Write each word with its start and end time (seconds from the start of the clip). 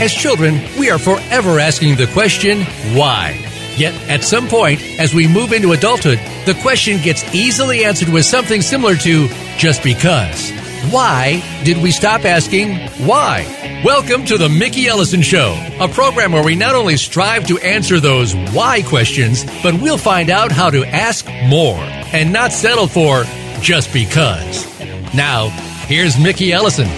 As 0.00 0.14
children, 0.14 0.54
we 0.78 0.88
are 0.88 0.98
forever 0.98 1.60
asking 1.60 1.96
the 1.96 2.06
question, 2.06 2.62
why? 2.96 3.38
Yet, 3.76 3.92
at 4.08 4.24
some 4.24 4.48
point, 4.48 4.80
as 4.98 5.12
we 5.12 5.28
move 5.28 5.52
into 5.52 5.72
adulthood, 5.72 6.18
the 6.46 6.58
question 6.62 7.02
gets 7.02 7.22
easily 7.34 7.84
answered 7.84 8.08
with 8.08 8.24
something 8.24 8.62
similar 8.62 8.96
to 8.96 9.28
just 9.58 9.82
because. 9.82 10.52
Why 10.90 11.42
did 11.64 11.82
we 11.82 11.90
stop 11.90 12.24
asking 12.24 12.76
why? 13.06 13.44
Welcome 13.84 14.24
to 14.24 14.38
the 14.38 14.48
Mickey 14.48 14.88
Ellison 14.88 15.20
Show, 15.20 15.54
a 15.78 15.86
program 15.86 16.32
where 16.32 16.42
we 16.42 16.56
not 16.56 16.74
only 16.74 16.96
strive 16.96 17.46
to 17.48 17.58
answer 17.58 18.00
those 18.00 18.34
why 18.54 18.80
questions, 18.80 19.44
but 19.62 19.82
we'll 19.82 19.98
find 19.98 20.30
out 20.30 20.50
how 20.50 20.70
to 20.70 20.82
ask 20.86 21.26
more 21.44 21.76
and 22.14 22.32
not 22.32 22.52
settle 22.52 22.86
for 22.86 23.24
just 23.60 23.92
because. 23.92 24.64
Now, 25.14 25.50
here's 25.86 26.18
Mickey 26.18 26.54
Ellison. 26.54 26.88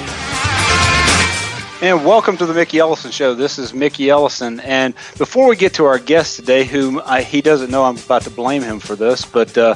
And 1.83 2.05
welcome 2.07 2.37
to 2.37 2.47
the 2.47 2.55
Mickey 2.55 2.79
Ellison 2.79 3.11
Show. 3.11 3.35
This 3.35 3.59
is 3.59 3.75
Mickey 3.75 4.09
Ellison. 4.09 4.61
And 4.61 4.95
before 5.19 5.49
we 5.49 5.57
get 5.57 5.75
to 5.75 5.85
our 5.87 5.99
guest 5.99 6.37
today, 6.37 6.63
whom 6.63 7.03
I, 7.05 7.23
he 7.23 7.41
doesn't 7.41 7.73
know 7.73 7.83
I'm 7.83 7.97
about 7.97 8.23
to 8.23 8.31
blame 8.31 8.63
him 8.63 8.79
for 8.79 8.95
this, 8.95 9.25
but 9.25 9.59
uh, 9.59 9.75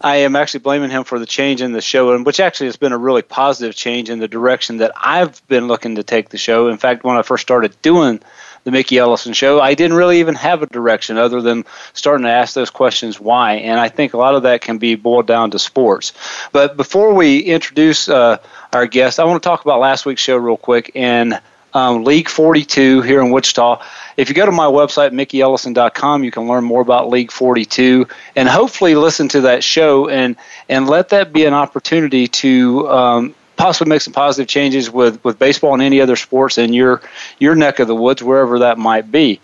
I 0.00 0.18
am 0.18 0.36
actually 0.36 0.60
blaming 0.60 0.90
him 0.90 1.02
for 1.02 1.18
the 1.18 1.26
change 1.26 1.60
in 1.60 1.72
the 1.72 1.80
show, 1.80 2.12
and 2.12 2.24
which 2.24 2.38
actually 2.38 2.66
has 2.66 2.76
been 2.76 2.92
a 2.92 2.96
really 2.96 3.22
positive 3.22 3.74
change 3.74 4.08
in 4.08 4.20
the 4.20 4.28
direction 4.28 4.76
that 4.76 4.92
I've 4.94 5.44
been 5.48 5.66
looking 5.66 5.96
to 5.96 6.04
take 6.04 6.28
the 6.28 6.38
show. 6.38 6.68
In 6.68 6.76
fact, 6.76 7.02
when 7.02 7.16
I 7.16 7.22
first 7.22 7.42
started 7.42 7.74
doing 7.82 8.20
the 8.68 8.72
Mickey 8.72 8.98
Ellison 8.98 9.32
show, 9.32 9.60
I 9.60 9.72
didn't 9.72 9.96
really 9.96 10.20
even 10.20 10.34
have 10.34 10.62
a 10.62 10.66
direction 10.66 11.16
other 11.16 11.40
than 11.40 11.64
starting 11.94 12.24
to 12.24 12.30
ask 12.30 12.54
those 12.54 12.68
questions 12.68 13.18
why. 13.18 13.54
And 13.54 13.80
I 13.80 13.88
think 13.88 14.12
a 14.12 14.18
lot 14.18 14.34
of 14.34 14.42
that 14.42 14.60
can 14.60 14.76
be 14.76 14.94
boiled 14.94 15.26
down 15.26 15.52
to 15.52 15.58
sports. 15.58 16.12
But 16.52 16.76
before 16.76 17.14
we 17.14 17.40
introduce 17.40 18.10
uh, 18.10 18.36
our 18.74 18.86
guest, 18.86 19.18
I 19.18 19.24
want 19.24 19.42
to 19.42 19.48
talk 19.48 19.62
about 19.64 19.80
last 19.80 20.04
week's 20.04 20.20
show 20.20 20.36
real 20.36 20.58
quick. 20.58 20.92
And 20.94 21.40
um, 21.72 22.04
League 22.04 22.28
42 22.28 23.00
here 23.02 23.20
in 23.22 23.30
Wichita. 23.30 23.82
If 24.16 24.28
you 24.28 24.34
go 24.34 24.44
to 24.44 24.52
my 24.52 24.66
website, 24.66 25.12
mickeyellison.com, 25.12 26.24
you 26.24 26.30
can 26.30 26.46
learn 26.46 26.64
more 26.64 26.82
about 26.82 27.08
League 27.08 27.32
42 27.32 28.06
and 28.36 28.48
hopefully 28.48 28.94
listen 28.94 29.28
to 29.28 29.42
that 29.42 29.64
show 29.64 30.08
and, 30.08 30.36
and 30.68 30.88
let 30.88 31.10
that 31.10 31.32
be 31.32 31.44
an 31.44 31.54
opportunity 31.54 32.26
to 32.28 32.88
um, 32.88 33.34
possibly 33.58 33.90
make 33.90 34.00
some 34.00 34.14
positive 34.14 34.48
changes 34.48 34.90
with, 34.90 35.22
with 35.24 35.38
baseball 35.38 35.74
and 35.74 35.82
any 35.82 36.00
other 36.00 36.16
sports 36.16 36.56
in 36.56 36.72
your, 36.72 37.02
your 37.38 37.54
neck 37.54 37.80
of 37.80 37.88
the 37.88 37.94
woods, 37.94 38.22
wherever 38.22 38.60
that 38.60 38.78
might 38.78 39.12
be. 39.12 39.40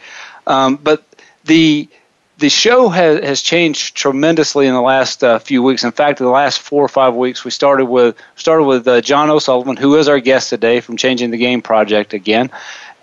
Um, 0.47 0.77
but 0.77 1.05
the 1.45 1.89
the 2.39 2.48
show 2.48 2.89
has, 2.89 3.25
has 3.25 3.42
changed 3.42 3.95
tremendously 3.95 4.67
in 4.67 4.75
the 4.75 4.83
last 4.83 5.23
uh, 5.23 5.39
few 5.39 5.62
weeks. 5.62 5.85
In 5.85 5.92
fact, 5.92 6.20
in 6.20 6.27
the 6.27 6.33
last 6.33 6.59
four 6.61 6.85
or 6.85 6.89
five 6.89 7.15
weeks, 7.15 7.45
we 7.45 7.53
started 7.53 7.87
with 7.87 8.17
started 8.35 8.65
with 8.65 8.89
uh, 8.89 9.01
John 9.01 9.31
O'Sullivan, 9.31 9.77
who 9.77 9.97
is 9.97 10.09
our 10.09 10.19
guest 10.19 10.51
today 10.51 10.81
from 10.81 10.97
Changing 10.97 11.31
the 11.31 11.37
Game 11.37 11.62
Project 11.62 12.12
again. 12.12 12.51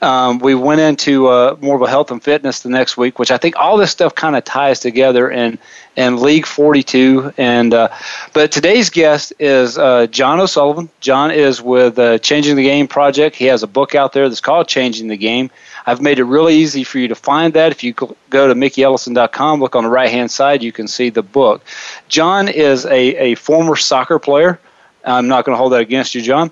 Um, 0.02 0.40
we 0.40 0.56
went 0.56 0.82
into 0.82 1.28
uh, 1.28 1.56
more 1.62 1.76
of 1.76 1.82
a 1.84 1.90
health 1.90 2.10
and 2.10 2.24
fitness 2.24 2.62
the 2.62 2.70
next 2.70 2.98
week, 2.98 3.20
which 3.20 3.30
I 3.30 3.38
think 3.38 3.56
all 3.58 3.78
this 3.78 3.92
stuff 3.92 4.16
kind 4.16 4.36
of 4.36 4.44
ties 4.44 4.80
together 4.80 5.30
in 5.30 5.60
in 5.96 6.22
League 6.22 6.48
42. 6.48 7.34
And 7.38 7.74
uh, 7.74 7.90
but 8.34 8.52
today's 8.52 8.90
guest 8.90 9.34
is 9.38 9.78
uh, 9.78 10.08
John 10.08 10.40
O'Sullivan. 10.40 10.90
John 11.02 11.30
is 11.30 11.62
with 11.62 12.00
uh, 12.00 12.18
Changing 12.18 12.56
the 12.56 12.64
Game 12.64 12.88
Project. 12.88 13.36
He 13.36 13.46
has 13.46 13.62
a 13.62 13.68
book 13.68 13.94
out 13.94 14.14
there 14.14 14.28
that's 14.28 14.42
called 14.42 14.68
Changing 14.68 15.08
the 15.08 15.18
Game. 15.18 15.52
I've 15.86 16.02
made 16.02 16.20
it 16.20 16.24
really 16.24 16.56
easy 16.56 16.84
for 16.84 16.98
you 16.98 17.08
to 17.08 17.16
find 17.16 17.54
that. 17.54 17.72
If 17.72 17.84
you 17.84 17.94
go 17.94 18.48
to 18.48 18.56
mickeyellison.com, 18.56 19.60
look 19.60 19.76
on 19.76 19.84
the 19.84 19.90
right 19.90 20.10
hand 20.10 20.32
side, 20.32 20.64
you 20.64 20.72
can 20.72 20.88
see 20.88 21.10
the 21.10 21.24
book. 21.24 21.64
John 22.08 22.48
is 22.48 22.86
a, 22.86 23.32
a 23.32 23.36
former 23.36 23.76
soccer 23.76 24.20
player. 24.20 24.60
I'm 25.04 25.28
not 25.28 25.46
going 25.46 25.54
to 25.54 25.58
hold 25.58 25.74
that 25.74 25.82
against 25.82 26.14
you, 26.14 26.22
John. 26.22 26.52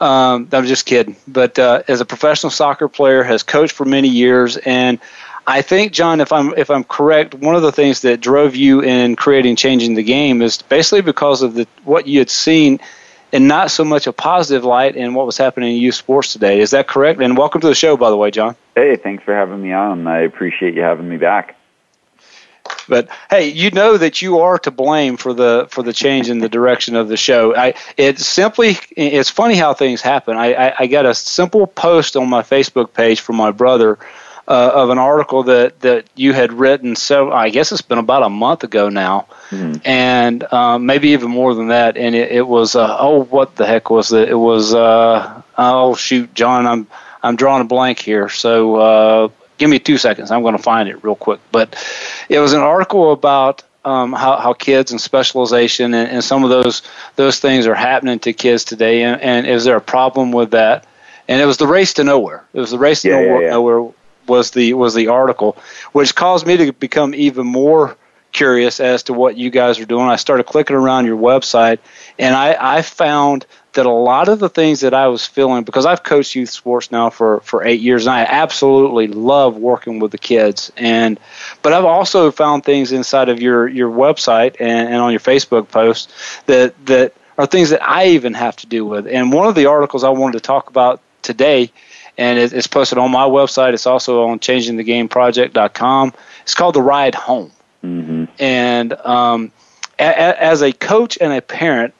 Um, 0.00 0.48
I'm 0.52 0.66
just 0.66 0.86
kidding. 0.86 1.16
But 1.28 1.58
uh, 1.58 1.82
as 1.86 2.00
a 2.00 2.04
professional 2.04 2.50
soccer 2.50 2.88
player, 2.88 3.22
has 3.22 3.42
coached 3.42 3.74
for 3.74 3.84
many 3.84 4.08
years, 4.08 4.56
and 4.56 4.98
I 5.46 5.62
think, 5.62 5.92
John, 5.92 6.20
if 6.20 6.32
I'm 6.32 6.54
if 6.56 6.70
I'm 6.70 6.84
correct, 6.84 7.34
one 7.34 7.54
of 7.54 7.62
the 7.62 7.72
things 7.72 8.02
that 8.02 8.20
drove 8.20 8.56
you 8.56 8.82
in 8.82 9.16
creating 9.16 9.56
changing 9.56 9.94
the 9.94 10.02
game 10.02 10.42
is 10.42 10.62
basically 10.62 11.02
because 11.02 11.42
of 11.42 11.54
the 11.54 11.66
what 11.84 12.06
you 12.06 12.18
had 12.18 12.30
seen 12.30 12.80
and 13.32 13.46
not 13.46 13.70
so 13.70 13.84
much 13.84 14.06
a 14.06 14.12
positive 14.12 14.64
light 14.64 14.96
in 14.96 15.14
what 15.14 15.26
was 15.26 15.36
happening 15.36 15.74
in 15.74 15.82
youth 15.82 15.94
sports 15.94 16.32
today. 16.32 16.60
Is 16.60 16.70
that 16.70 16.88
correct? 16.88 17.20
And 17.20 17.36
welcome 17.36 17.60
to 17.60 17.68
the 17.68 17.74
show, 17.74 17.96
by 17.96 18.10
the 18.10 18.16
way, 18.16 18.30
John. 18.30 18.56
Hey, 18.74 18.96
thanks 18.96 19.22
for 19.24 19.34
having 19.34 19.62
me 19.62 19.72
on. 19.72 20.06
I 20.06 20.20
appreciate 20.20 20.74
you 20.74 20.82
having 20.82 21.08
me 21.08 21.16
back. 21.16 21.56
But 22.88 23.08
hey, 23.28 23.48
you 23.48 23.70
know 23.70 23.96
that 23.96 24.20
you 24.22 24.40
are 24.40 24.58
to 24.60 24.70
blame 24.70 25.16
for 25.16 25.32
the 25.32 25.66
for 25.70 25.82
the 25.82 25.92
change 25.92 26.28
in 26.28 26.38
the 26.38 26.48
direction 26.48 26.96
of 26.96 27.08
the 27.08 27.16
show. 27.16 27.54
I 27.54 27.74
it's 27.96 28.26
simply 28.26 28.76
it's 28.96 29.30
funny 29.30 29.54
how 29.54 29.74
things 29.74 30.00
happen. 30.00 30.36
I, 30.36 30.54
I, 30.54 30.74
I 30.80 30.86
got 30.86 31.06
a 31.06 31.14
simple 31.14 31.66
post 31.66 32.16
on 32.16 32.28
my 32.28 32.42
Facebook 32.42 32.92
page 32.92 33.20
from 33.20 33.36
my 33.36 33.50
brother 33.50 33.98
uh, 34.50 34.70
of 34.74 34.90
an 34.90 34.98
article 34.98 35.44
that 35.44 35.78
that 35.80 36.06
you 36.16 36.32
had 36.32 36.52
written. 36.52 36.96
So 36.96 37.30
I 37.30 37.50
guess 37.50 37.70
it's 37.70 37.82
been 37.82 37.98
about 37.98 38.24
a 38.24 38.28
month 38.28 38.64
ago 38.64 38.88
now, 38.88 39.26
mm-hmm. 39.50 39.76
and 39.84 40.42
um, 40.52 40.86
maybe 40.86 41.10
even 41.10 41.30
more 41.30 41.54
than 41.54 41.68
that. 41.68 41.96
And 41.96 42.16
it, 42.16 42.32
it 42.32 42.46
was 42.46 42.74
uh, 42.74 42.96
oh, 42.98 43.22
what 43.22 43.54
the 43.54 43.64
heck 43.64 43.90
was 43.90 44.12
it? 44.12 44.28
It 44.28 44.34
was 44.34 44.74
uh, 44.74 45.42
oh 45.56 45.94
shoot, 45.94 46.34
John, 46.34 46.66
I'm 46.66 46.88
I'm 47.22 47.36
drawing 47.36 47.62
a 47.62 47.66
blank 47.66 48.00
here. 48.00 48.28
So 48.28 48.74
uh, 48.74 49.28
give 49.60 49.70
me 49.70 49.78
two 49.78 49.98
seconds. 49.98 50.30
I'm 50.32 50.42
going 50.42 50.56
to 50.56 50.62
find 50.62 50.88
it 50.88 51.04
real 51.04 51.14
quick. 51.14 51.38
But 51.52 51.76
it 52.28 52.40
was 52.40 52.54
an 52.54 52.60
article 52.60 53.12
about 53.12 53.62
um, 53.84 54.12
how, 54.12 54.38
how 54.38 54.54
kids 54.54 54.90
and 54.90 55.00
specialization 55.00 55.94
and, 55.94 56.10
and, 56.10 56.24
some 56.24 56.44
of 56.44 56.50
those 56.50 56.82
those 57.16 57.40
things 57.40 57.66
are 57.66 57.74
happening 57.74 58.18
to 58.20 58.32
kids 58.32 58.64
today. 58.64 59.04
And, 59.04 59.20
and, 59.20 59.46
is 59.46 59.64
there 59.64 59.76
a 59.76 59.80
problem 59.80 60.32
with 60.32 60.50
that? 60.50 60.86
And 61.28 61.40
it 61.40 61.46
was 61.46 61.58
the 61.58 61.66
race 61.66 61.94
to 61.94 62.04
nowhere. 62.04 62.44
It 62.52 62.60
was 62.60 62.72
the 62.72 62.78
race 62.78 63.02
to 63.02 63.08
yeah, 63.08 63.20
nowhere, 63.20 63.40
yeah, 63.40 63.46
yeah. 63.46 63.50
nowhere 63.52 63.92
was 64.26 64.50
the 64.50 64.74
was 64.74 64.94
the 64.94 65.08
article, 65.08 65.56
which 65.92 66.14
caused 66.14 66.46
me 66.46 66.56
to 66.58 66.72
become 66.72 67.14
even 67.14 67.46
more 67.46 67.96
curious 68.32 68.80
as 68.80 69.04
to 69.04 69.12
what 69.12 69.36
you 69.36 69.50
guys 69.50 69.78
are 69.78 69.84
doing. 69.84 70.06
I 70.06 70.16
started 70.16 70.44
clicking 70.44 70.76
around 70.76 71.06
your 71.06 71.16
website, 71.16 71.78
and 72.18 72.34
I, 72.34 72.76
I 72.78 72.82
found 72.82 73.46
that 73.74 73.86
a 73.86 73.90
lot 73.90 74.28
of 74.28 74.38
the 74.38 74.48
things 74.48 74.80
that 74.80 74.94
I 74.94 75.08
was 75.08 75.24
feeling 75.24 75.64
because 75.64 75.86
I've 75.86 76.02
coached 76.02 76.34
youth 76.34 76.50
sports 76.50 76.90
now 76.90 77.10
for, 77.10 77.40
for 77.40 77.64
eight 77.64 77.80
years 77.80 78.06
and 78.06 78.14
I 78.14 78.22
absolutely 78.22 79.06
love 79.06 79.56
working 79.56 80.00
with 80.00 80.10
the 80.10 80.18
kids 80.18 80.72
and 80.76 81.18
but 81.62 81.72
I've 81.72 81.84
also 81.84 82.30
found 82.30 82.64
things 82.64 82.92
inside 82.92 83.28
of 83.28 83.40
your, 83.40 83.68
your 83.68 83.90
website 83.90 84.56
and, 84.60 84.88
and 84.88 84.96
on 84.96 85.12
your 85.12 85.20
Facebook 85.20 85.68
posts 85.68 86.12
that 86.46 86.74
that 86.86 87.14
are 87.38 87.46
things 87.46 87.70
that 87.70 87.82
I 87.82 88.08
even 88.08 88.34
have 88.34 88.56
to 88.56 88.66
do 88.66 88.84
with. 88.84 89.06
And 89.06 89.32
one 89.32 89.46
of 89.46 89.54
the 89.54 89.66
articles 89.66 90.04
I 90.04 90.10
wanted 90.10 90.34
to 90.34 90.40
talk 90.40 90.68
about 90.68 91.00
today 91.22 91.72
and 92.18 92.38
it's 92.38 92.66
posted 92.66 92.98
on 92.98 93.10
my 93.10 93.24
website. 93.24 93.72
It's 93.72 93.86
also 93.86 94.28
on 94.28 94.40
changingthegameproject.com. 94.40 96.12
It's 96.42 96.54
called 96.54 96.74
The 96.74 96.82
Ride 96.82 97.14
Home. 97.14 97.50
Mm-hmm. 97.82 98.24
And 98.38 98.92
um, 98.92 99.52
as 99.98 100.60
a 100.60 100.72
coach 100.72 101.16
and 101.18 101.32
a 101.32 101.40
parent, 101.40 101.94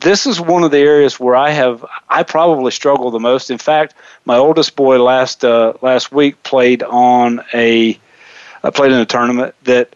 this 0.00 0.26
is 0.26 0.40
one 0.40 0.64
of 0.64 0.70
the 0.70 0.78
areas 0.78 1.20
where 1.20 1.36
I 1.36 1.50
have 1.50 1.84
I 2.08 2.22
probably 2.22 2.70
struggle 2.72 3.10
the 3.10 3.20
most. 3.20 3.50
In 3.50 3.58
fact, 3.58 3.94
my 4.24 4.36
oldest 4.36 4.76
boy 4.76 5.02
last 5.02 5.44
uh, 5.44 5.74
last 5.82 6.10
week 6.10 6.42
played 6.42 6.82
on 6.82 7.42
a 7.52 7.98
uh, 8.62 8.70
played 8.70 8.92
in 8.92 8.98
a 8.98 9.06
tournament 9.06 9.54
that 9.64 9.94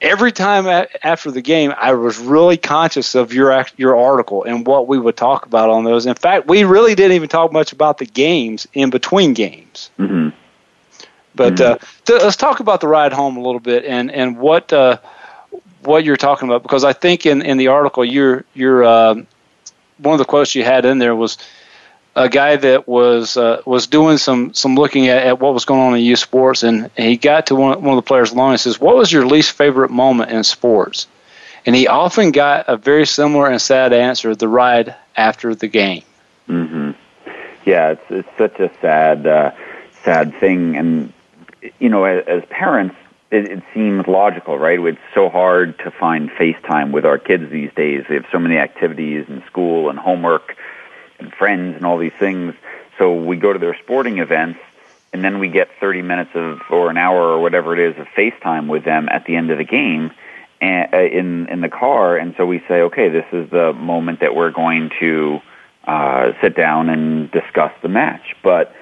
every 0.00 0.32
time 0.32 0.86
after 1.02 1.30
the 1.30 1.42
game, 1.42 1.72
I 1.76 1.92
was 1.94 2.18
really 2.18 2.56
conscious 2.56 3.14
of 3.14 3.32
your 3.32 3.64
your 3.76 3.96
article 3.96 4.44
and 4.44 4.66
what 4.66 4.88
we 4.88 4.98
would 4.98 5.16
talk 5.16 5.46
about 5.46 5.70
on 5.70 5.84
those. 5.84 6.06
In 6.06 6.14
fact, 6.14 6.46
we 6.46 6.64
really 6.64 6.94
didn't 6.94 7.16
even 7.16 7.28
talk 7.28 7.52
much 7.52 7.72
about 7.72 7.98
the 7.98 8.06
games 8.06 8.66
in 8.72 8.90
between 8.90 9.34
games. 9.34 9.90
Mm-hmm. 9.98 10.30
But 11.34 11.54
mm-hmm. 11.54 11.72
Uh, 11.74 11.86
th- 12.04 12.22
let's 12.22 12.36
talk 12.36 12.60
about 12.60 12.80
the 12.80 12.88
ride 12.88 13.12
home 13.12 13.36
a 13.36 13.40
little 13.40 13.60
bit 13.60 13.84
and 13.84 14.10
and 14.10 14.38
what 14.38 14.72
uh, 14.72 14.98
what 15.82 16.04
you're 16.04 16.16
talking 16.16 16.48
about 16.48 16.62
because 16.62 16.84
I 16.84 16.92
think 16.92 17.26
in, 17.26 17.42
in 17.42 17.56
the 17.56 17.68
article 17.68 18.04
you're 18.04 18.44
you're 18.54 18.84
uh, 18.84 19.22
one 19.98 20.14
of 20.14 20.18
the 20.18 20.24
quotes 20.24 20.54
you 20.54 20.64
had 20.64 20.84
in 20.84 20.98
there 20.98 21.14
was 21.14 21.38
a 22.16 22.28
guy 22.28 22.56
that 22.56 22.86
was 22.86 23.36
uh, 23.36 23.62
was 23.64 23.86
doing 23.86 24.18
some 24.18 24.54
some 24.54 24.76
looking 24.76 25.08
at, 25.08 25.26
at 25.26 25.40
what 25.40 25.54
was 25.54 25.64
going 25.64 25.80
on 25.80 25.94
in 25.94 26.04
youth 26.04 26.20
sports, 26.20 26.62
and 26.62 26.90
he 26.96 27.16
got 27.16 27.48
to 27.48 27.54
one, 27.54 27.82
one 27.82 27.98
of 27.98 28.04
the 28.04 28.06
players' 28.06 28.32
along 28.32 28.52
and 28.52 28.60
says, 28.60 28.80
"What 28.80 28.96
was 28.96 29.12
your 29.12 29.26
least 29.26 29.52
favorite 29.52 29.90
moment 29.90 30.30
in 30.30 30.44
sports?" 30.44 31.06
and 31.66 31.74
he 31.74 31.86
often 31.86 32.30
got 32.30 32.68
a 32.68 32.76
very 32.76 33.06
similar 33.06 33.48
and 33.48 33.60
sad 33.60 33.92
answer: 33.92 34.34
the 34.34 34.48
ride 34.48 34.94
after 35.16 35.54
the 35.54 35.68
game. 35.68 36.02
Mm-hmm. 36.48 36.90
Yeah, 37.64 37.92
it's 37.92 38.04
it's 38.10 38.38
such 38.38 38.60
a 38.60 38.70
sad 38.80 39.26
uh, 39.26 39.52
sad 40.02 40.38
thing, 40.38 40.76
and 40.76 41.12
you 41.78 41.88
know, 41.88 42.04
as, 42.04 42.24
as 42.26 42.44
parents, 42.50 42.96
it, 43.30 43.46
it 43.46 43.62
seems 43.72 44.06
logical, 44.06 44.58
right? 44.58 44.78
It's 44.78 44.98
so 45.14 45.28
hard 45.28 45.78
to 45.80 45.90
find 45.90 46.30
FaceTime 46.30 46.92
with 46.92 47.04
our 47.04 47.18
kids 47.18 47.50
these 47.50 47.72
days. 47.74 48.04
They 48.08 48.14
have 48.14 48.26
so 48.30 48.38
many 48.38 48.56
activities 48.58 49.26
in 49.28 49.42
school 49.46 49.90
and 49.90 49.98
homework 49.98 50.56
and 51.18 51.32
friends 51.32 51.76
and 51.76 51.86
all 51.86 51.98
these 51.98 52.12
things. 52.18 52.54
So 52.98 53.14
we 53.14 53.36
go 53.36 53.52
to 53.52 53.58
their 53.58 53.76
sporting 53.82 54.18
events 54.18 54.60
and 55.12 55.22
then 55.22 55.38
we 55.38 55.48
get 55.48 55.68
30 55.80 56.02
minutes 56.02 56.30
of 56.34 56.60
or 56.70 56.90
an 56.90 56.96
hour 56.96 57.22
or 57.22 57.40
whatever 57.40 57.72
it 57.72 57.90
is 57.90 57.98
of 58.00 58.06
FaceTime 58.08 58.68
with 58.68 58.84
them 58.84 59.08
at 59.08 59.24
the 59.24 59.36
end 59.36 59.50
of 59.50 59.58
the 59.58 59.64
game 59.64 60.10
and, 60.60 60.92
uh, 60.92 60.98
in 60.98 61.46
in 61.48 61.60
the 61.60 61.68
car 61.68 62.16
and 62.16 62.34
so 62.36 62.44
we 62.44 62.58
say 62.68 62.82
okay 62.82 63.08
this 63.08 63.26
is 63.32 63.48
the 63.50 63.72
moment 63.72 64.20
that 64.20 64.34
we're 64.34 64.50
going 64.50 64.90
to 65.00 65.40
uh, 65.84 66.32
sit 66.42 66.56
down 66.56 66.88
and 66.90 67.30
discuss 67.30 67.72
the 67.82 67.88
match 67.88 68.34
but 68.42 68.74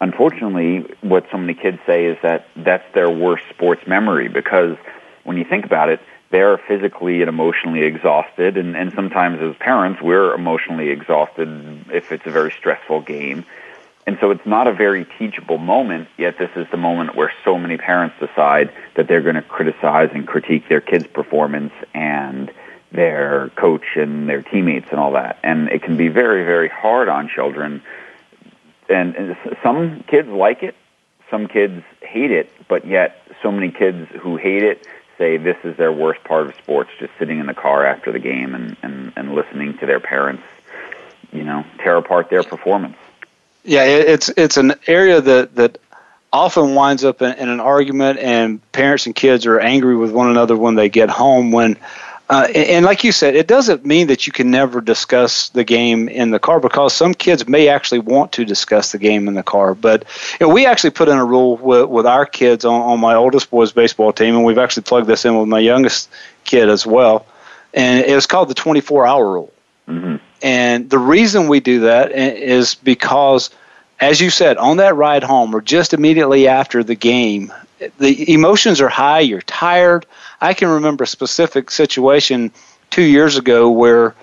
unfortunately 0.00 0.86
what 1.00 1.26
so 1.30 1.38
many 1.38 1.54
kids 1.54 1.78
say 1.86 2.06
is 2.06 2.16
that 2.22 2.46
that's 2.56 2.84
their 2.94 3.10
worst 3.10 3.44
sports 3.50 3.86
memory 3.86 4.28
because 4.28 4.76
when 5.24 5.36
you 5.36 5.44
think 5.44 5.64
about 5.64 5.88
it 5.88 6.00
they're 6.30 6.58
physically 6.58 7.20
and 7.22 7.28
emotionally 7.28 7.82
exhausted 7.82 8.56
and, 8.56 8.76
and 8.76 8.92
sometimes 8.94 9.40
as 9.40 9.54
parents 9.56 10.00
we're 10.00 10.34
emotionally 10.34 10.90
exhausted 10.90 11.84
if 11.92 12.12
it's 12.12 12.26
a 12.26 12.30
very 12.30 12.52
stressful 12.52 13.00
game 13.00 13.44
and 14.06 14.18
so 14.20 14.30
it's 14.30 14.44
not 14.46 14.66
a 14.66 14.72
very 14.72 15.06
teachable 15.18 15.58
moment, 15.58 16.08
yet 16.16 16.36
this 16.36 16.50
is 16.56 16.66
the 16.70 16.76
moment 16.76 17.14
where 17.14 17.32
so 17.44 17.58
many 17.58 17.76
parents 17.76 18.16
decide 18.18 18.72
that 18.96 19.06
they're 19.06 19.20
going 19.20 19.36
to 19.36 19.42
criticize 19.42 20.10
and 20.12 20.26
critique 20.26 20.68
their 20.68 20.80
kids' 20.80 21.06
performance 21.06 21.72
and 21.94 22.50
their 22.90 23.50
coach 23.54 23.84
and 23.94 24.28
their 24.28 24.42
teammates 24.42 24.88
and 24.90 24.98
all 24.98 25.12
that. 25.12 25.38
And 25.44 25.68
it 25.68 25.82
can 25.82 25.96
be 25.96 26.08
very, 26.08 26.44
very 26.44 26.68
hard 26.68 27.08
on 27.08 27.28
children. 27.28 27.82
And, 28.90 29.14
and 29.14 29.36
some 29.62 30.02
kids 30.06 30.28
like 30.28 30.62
it, 30.62 30.74
some 31.30 31.46
kids 31.46 31.82
hate 32.02 32.32
it, 32.32 32.50
but 32.68 32.86
yet 32.86 33.22
so 33.42 33.52
many 33.52 33.70
kids 33.70 34.08
who 34.20 34.36
hate 34.36 34.62
it 34.62 34.86
say 35.16 35.36
this 35.36 35.56
is 35.64 35.76
their 35.76 35.92
worst 35.92 36.24
part 36.24 36.46
of 36.46 36.54
sports, 36.56 36.90
just 36.98 37.12
sitting 37.18 37.38
in 37.38 37.46
the 37.46 37.54
car 37.54 37.86
after 37.86 38.10
the 38.10 38.18
game 38.18 38.54
and, 38.54 38.76
and, 38.82 39.12
and 39.16 39.34
listening 39.34 39.76
to 39.78 39.86
their 39.86 40.00
parents, 40.00 40.42
you 41.32 41.44
know, 41.44 41.64
tear 41.78 41.96
apart 41.96 42.30
their 42.30 42.42
performance. 42.42 42.96
Yeah, 43.62 43.84
it's 43.84 44.30
it's 44.30 44.56
an 44.56 44.72
area 44.86 45.20
that 45.20 45.54
that 45.56 45.78
often 46.32 46.74
winds 46.74 47.04
up 47.04 47.20
in, 47.20 47.34
in, 47.34 47.50
an 47.50 47.60
argument, 47.60 48.18
and 48.18 48.72
parents 48.72 49.04
and 49.04 49.14
kids 49.14 49.44
are 49.44 49.60
angry 49.60 49.96
with 49.96 50.12
one 50.12 50.30
another 50.30 50.56
when 50.56 50.76
they 50.76 50.88
get 50.88 51.10
home. 51.10 51.52
When 51.52 51.76
uh, 52.30 52.46
and, 52.46 52.56
and, 52.56 52.84
like 52.84 53.02
you 53.02 53.10
said, 53.10 53.34
it 53.34 53.48
doesn't 53.48 53.84
mean 53.84 54.06
that 54.06 54.24
you 54.24 54.32
can 54.32 54.52
never 54.52 54.80
discuss 54.80 55.48
the 55.48 55.64
game 55.64 56.08
in 56.08 56.30
the 56.30 56.38
car 56.38 56.60
because 56.60 56.92
some 56.94 57.12
kids 57.12 57.48
may 57.48 57.66
actually 57.66 57.98
want 57.98 58.30
to 58.30 58.44
discuss 58.44 58.92
the 58.92 58.98
game 58.98 59.26
in 59.26 59.34
the 59.34 59.42
car. 59.42 59.74
But 59.74 60.04
you 60.38 60.46
know, 60.46 60.54
we 60.54 60.64
actually 60.64 60.90
put 60.90 61.08
in 61.08 61.18
a 61.18 61.24
rule 61.24 61.56
with, 61.56 61.88
with 61.88 62.06
our 62.06 62.24
kids 62.24 62.64
on, 62.64 62.80
on 62.82 63.00
my 63.00 63.16
oldest 63.16 63.50
boy's 63.50 63.72
baseball 63.72 64.12
team, 64.12 64.36
and 64.36 64.44
we've 64.44 64.58
actually 64.58 64.84
plugged 64.84 65.08
this 65.08 65.24
in 65.24 65.36
with 65.36 65.48
my 65.48 65.58
youngest 65.58 66.08
kid 66.44 66.68
as 66.68 66.86
well. 66.86 67.26
And 67.74 68.06
it 68.06 68.14
was 68.14 68.26
called 68.26 68.48
the 68.48 68.54
24 68.54 69.08
hour 69.08 69.32
rule. 69.32 69.52
Mm-hmm. 69.88 70.16
And 70.40 70.88
the 70.88 71.00
reason 71.00 71.48
we 71.48 71.58
do 71.58 71.80
that 71.80 72.12
is 72.12 72.76
because, 72.76 73.50
as 73.98 74.20
you 74.20 74.30
said, 74.30 74.56
on 74.56 74.76
that 74.76 74.94
ride 74.94 75.24
home 75.24 75.52
or 75.52 75.60
just 75.60 75.94
immediately 75.94 76.46
after 76.46 76.84
the 76.84 76.94
game, 76.94 77.52
the 77.98 78.32
emotions 78.32 78.80
are 78.80 78.88
high, 78.88 79.20
you're 79.20 79.42
tired. 79.42 80.06
I 80.40 80.54
can 80.54 80.68
remember 80.68 81.04
a 81.04 81.06
specific 81.06 81.70
situation 81.70 82.52
two 82.90 83.02
years 83.02 83.36
ago 83.36 83.70
where 83.70 84.14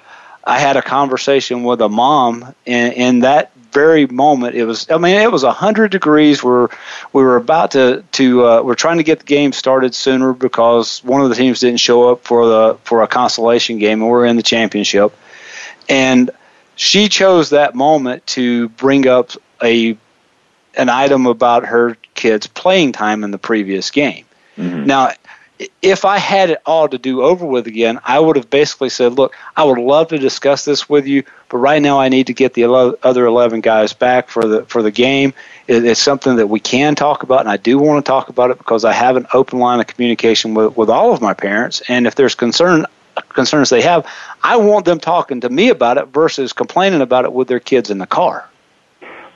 I 0.44 0.60
had 0.60 0.78
a 0.78 0.82
conversation 0.82 1.64
with 1.64 1.82
a 1.82 1.90
mom, 1.90 2.56
and 2.66 2.94
in 2.94 3.20
that 3.20 3.52
very 3.72 4.08
moment, 4.08 4.56
it 4.56 4.66
was. 4.66 4.90
I 4.90 4.98
mean, 4.98 5.16
it 5.16 5.32
was 5.32 5.44
hundred 5.44 5.92
degrees. 5.92 6.42
We're 6.44 6.70
we 7.14 7.22
were 7.22 7.36
about 7.36 7.72
to 7.72 8.04
to 8.14 8.46
uh, 8.46 8.62
we're 8.62 8.76
trying 8.76 8.98
to 8.98 9.04
get 9.04 9.20
the 9.20 9.26
game 9.26 9.52
started 9.52 9.94
sooner 9.94 10.34
because 10.34 11.04
one 11.04 11.22
of 11.22 11.30
the 11.30 11.36
teams 11.36 11.60
didn't 11.60 11.82
show 11.82 12.10
up 12.10 12.24
for 12.24 12.48
the 12.48 12.78
for 12.84 13.04
a 13.04 13.08
consolation 13.08 13.78
game, 13.78 14.02
and 14.02 14.10
we're 14.10 14.26
in 14.26 14.38
the 14.38 14.44
championship. 14.44 15.14
And 15.90 16.32
she 16.76 17.10
chose 17.10 17.50
that 17.50 17.76
moment 17.76 18.26
to 18.28 18.70
bring 18.70 19.06
up 19.06 19.32
a 19.62 19.98
an 20.76 20.90
item 20.90 21.26
about 21.26 21.66
her 21.66 21.98
kids' 22.14 22.48
playing 22.48 22.94
time 22.94 23.24
in 23.24 23.32
the 23.32 23.38
previous 23.38 23.92
game. 23.92 24.26
Mm-hmm. 24.58 24.86
Now, 24.86 25.12
if 25.82 26.06
I 26.06 26.18
had 26.18 26.50
it 26.50 26.62
all 26.66 26.88
to 26.88 26.98
do 26.98 27.22
over 27.24 27.46
with 27.46 27.68
again, 27.68 28.00
I 28.04 28.20
would 28.20 28.36
have 28.36 28.50
basically 28.50 28.90
said, 28.90 29.14
"Look, 29.14 29.36
I 29.56 29.64
would 29.64 29.80
love 29.80 30.10
to 30.10 30.18
discuss 30.18 30.66
this 30.66 30.88
with 30.88 31.08
you, 31.08 31.24
but 31.50 31.58
right 31.58 31.82
now 31.82 32.00
I 32.00 32.10
need 32.10 32.28
to 32.28 32.34
get 32.34 32.54
the 32.54 32.66
other 32.66 33.26
11 33.26 33.62
guys 33.62 33.94
back 33.94 34.30
for 34.30 34.46
the 34.46 34.66
for 34.66 34.82
the 34.82 34.92
game. 34.92 35.34
It's 35.68 36.00
something 36.00 36.38
that 36.38 36.48
we 36.48 36.60
can 36.60 36.96
talk 36.96 37.24
about, 37.24 37.42
and 37.42 37.50
I 37.50 37.58
do 37.58 37.78
want 37.78 38.06
to 38.06 38.08
talk 38.10 38.30
about 38.30 38.52
it 38.52 38.58
because 38.58 38.86
I 38.86 38.94
have 38.94 39.18
an 39.18 39.28
open 39.34 39.60
line 39.60 39.80
of 39.80 39.88
communication 39.88 40.54
with 40.54 40.78
with 40.78 40.90
all 40.90 41.14
of 41.14 41.22
my 41.22 41.34
parents, 41.34 41.82
and 41.88 42.08
if 42.08 42.16
there's 42.16 42.36
concern, 42.36 42.86
concerns 43.30 43.70
they 43.70 43.82
have, 43.82 44.06
I 44.44 44.58
want 44.58 44.86
them 44.86 45.00
talking 45.00 45.42
to 45.42 45.50
me 45.50 45.70
about 45.70 45.98
it 45.98 46.08
versus 46.08 46.54
complaining 46.54 47.02
about 47.02 47.26
it 47.26 47.34
with 47.34 47.48
their 47.48 47.60
kids 47.60 47.90
in 47.90 47.98
the 47.98 48.08
car. 48.08 48.48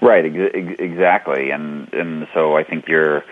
Right, 0.01 0.25
ex- 0.25 0.79
exactly, 0.79 1.51
and 1.51 1.91
and 1.93 2.27
so 2.33 2.55
I 2.55 2.63
think 2.63 2.87
you're. 2.87 3.23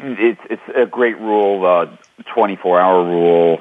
It's 0.00 0.40
it's 0.50 0.62
a 0.76 0.86
great 0.86 1.18
rule, 1.18 1.64
uh, 1.64 1.86
twenty 2.32 2.56
four 2.56 2.80
hour 2.80 3.04
rule 3.04 3.60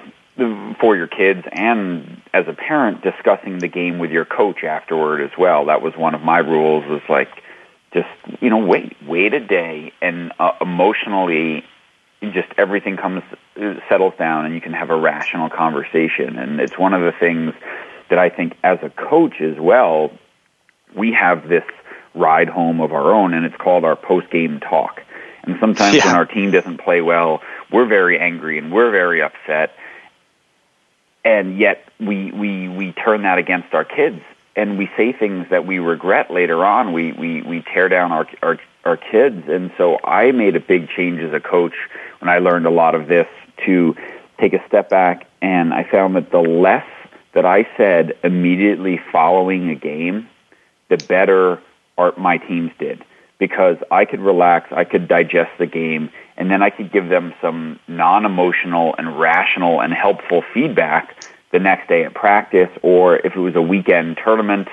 for 0.79 0.95
your 0.95 1.07
kids, 1.07 1.45
and 1.51 2.21
as 2.33 2.47
a 2.47 2.53
parent, 2.53 3.01
discussing 3.01 3.57
the 3.57 3.67
game 3.67 3.97
with 3.97 4.11
your 4.11 4.25
coach 4.25 4.63
afterward 4.63 5.21
as 5.21 5.31
well. 5.37 5.65
That 5.65 5.81
was 5.81 5.95
one 5.95 6.13
of 6.13 6.21
my 6.21 6.39
rules. 6.39 6.85
Was 6.85 7.01
like, 7.09 7.29
just 7.93 8.09
you 8.39 8.49
know, 8.49 8.59
wait, 8.59 8.95
wait 9.07 9.33
a 9.33 9.39
day, 9.39 9.93
and 10.01 10.31
uh, 10.39 10.51
emotionally 10.61 11.65
just 12.21 12.47
everything 12.57 12.97
comes 12.97 13.23
settles 13.89 14.13
down 14.17 14.45
and 14.45 14.55
you 14.55 14.61
can 14.61 14.73
have 14.73 14.89
a 14.89 14.95
rational 14.95 15.49
conversation 15.49 16.37
and 16.37 16.59
it's 16.59 16.77
one 16.77 16.93
of 16.93 17.01
the 17.01 17.11
things 17.11 17.53
that 18.09 18.17
I 18.17 18.29
think 18.29 18.57
as 18.63 18.79
a 18.81 18.89
coach 18.89 19.39
as 19.39 19.57
well 19.59 20.11
we 20.95 21.13
have 21.13 21.47
this 21.47 21.63
ride 22.15 22.49
home 22.49 22.81
of 22.81 22.91
our 22.91 23.13
own 23.13 23.33
and 23.33 23.45
it's 23.45 23.55
called 23.57 23.85
our 23.85 23.95
post 23.95 24.31
game 24.31 24.59
talk 24.59 25.03
and 25.47 25.57
sometimes 25.59 25.95
yeah. 25.95 26.05
when 26.05 26.15
our 26.15 26.25
team 26.25 26.51
doesn't 26.51 26.77
play 26.77 27.01
well 27.01 27.41
we're 27.71 27.85
very 27.85 28.19
angry 28.19 28.57
and 28.57 28.71
we're 28.71 28.91
very 28.91 29.21
upset. 29.21 29.75
And 31.23 31.57
yet 31.57 31.87
we 31.99 32.31
we 32.31 32.69
we 32.69 32.93
turn 32.93 33.23
that 33.23 33.37
against 33.37 33.73
our 33.73 33.83
kids 33.83 34.21
and 34.55 34.77
we 34.77 34.89
say 34.95 35.11
things 35.11 35.47
that 35.49 35.65
we 35.65 35.79
regret 35.79 36.31
later 36.31 36.63
on. 36.63 36.93
We 36.93 37.11
we 37.11 37.41
we 37.41 37.61
tear 37.73 37.89
down 37.89 38.11
our 38.11 38.27
our 38.41 38.57
our 38.85 38.97
kids. 38.97 39.43
And 39.47 39.71
so 39.77 39.99
I 40.03 40.31
made 40.31 40.55
a 40.55 40.61
big 40.61 40.89
change 40.89 41.19
as 41.19 41.33
a 41.33 41.39
coach 41.39 41.73
when 42.19 42.29
I 42.29 42.39
learned 42.39 42.65
a 42.65 42.71
lot 42.71 42.95
of 42.95 43.07
this 43.07 43.27
to 43.65 43.95
take 44.39 44.53
a 44.53 44.65
step 44.67 44.89
back. 44.89 45.27
And 45.41 45.73
I 45.73 45.83
found 45.83 46.15
that 46.15 46.31
the 46.31 46.39
less 46.39 46.85
that 47.33 47.45
I 47.45 47.67
said 47.75 48.17
immediately 48.23 48.99
following 49.11 49.69
a 49.69 49.75
game, 49.75 50.29
the 50.89 50.97
better 50.97 51.61
our, 51.97 52.13
my 52.17 52.37
teams 52.37 52.71
did 52.79 53.03
because 53.39 53.77
I 53.91 54.05
could 54.05 54.19
relax, 54.19 54.71
I 54.71 54.83
could 54.83 55.07
digest 55.07 55.51
the 55.59 55.65
game, 55.65 56.09
and 56.37 56.49
then 56.49 56.61
I 56.61 56.69
could 56.69 56.91
give 56.91 57.09
them 57.09 57.33
some 57.41 57.79
non-emotional 57.87 58.95
and 58.97 59.19
rational 59.19 59.81
and 59.81 59.93
helpful 59.93 60.43
feedback 60.53 61.23
the 61.51 61.59
next 61.59 61.87
day 61.87 62.03
at 62.03 62.13
practice 62.13 62.69
or 62.81 63.17
if 63.17 63.35
it 63.35 63.39
was 63.39 63.55
a 63.55 63.61
weekend 63.61 64.19
tournament 64.23 64.67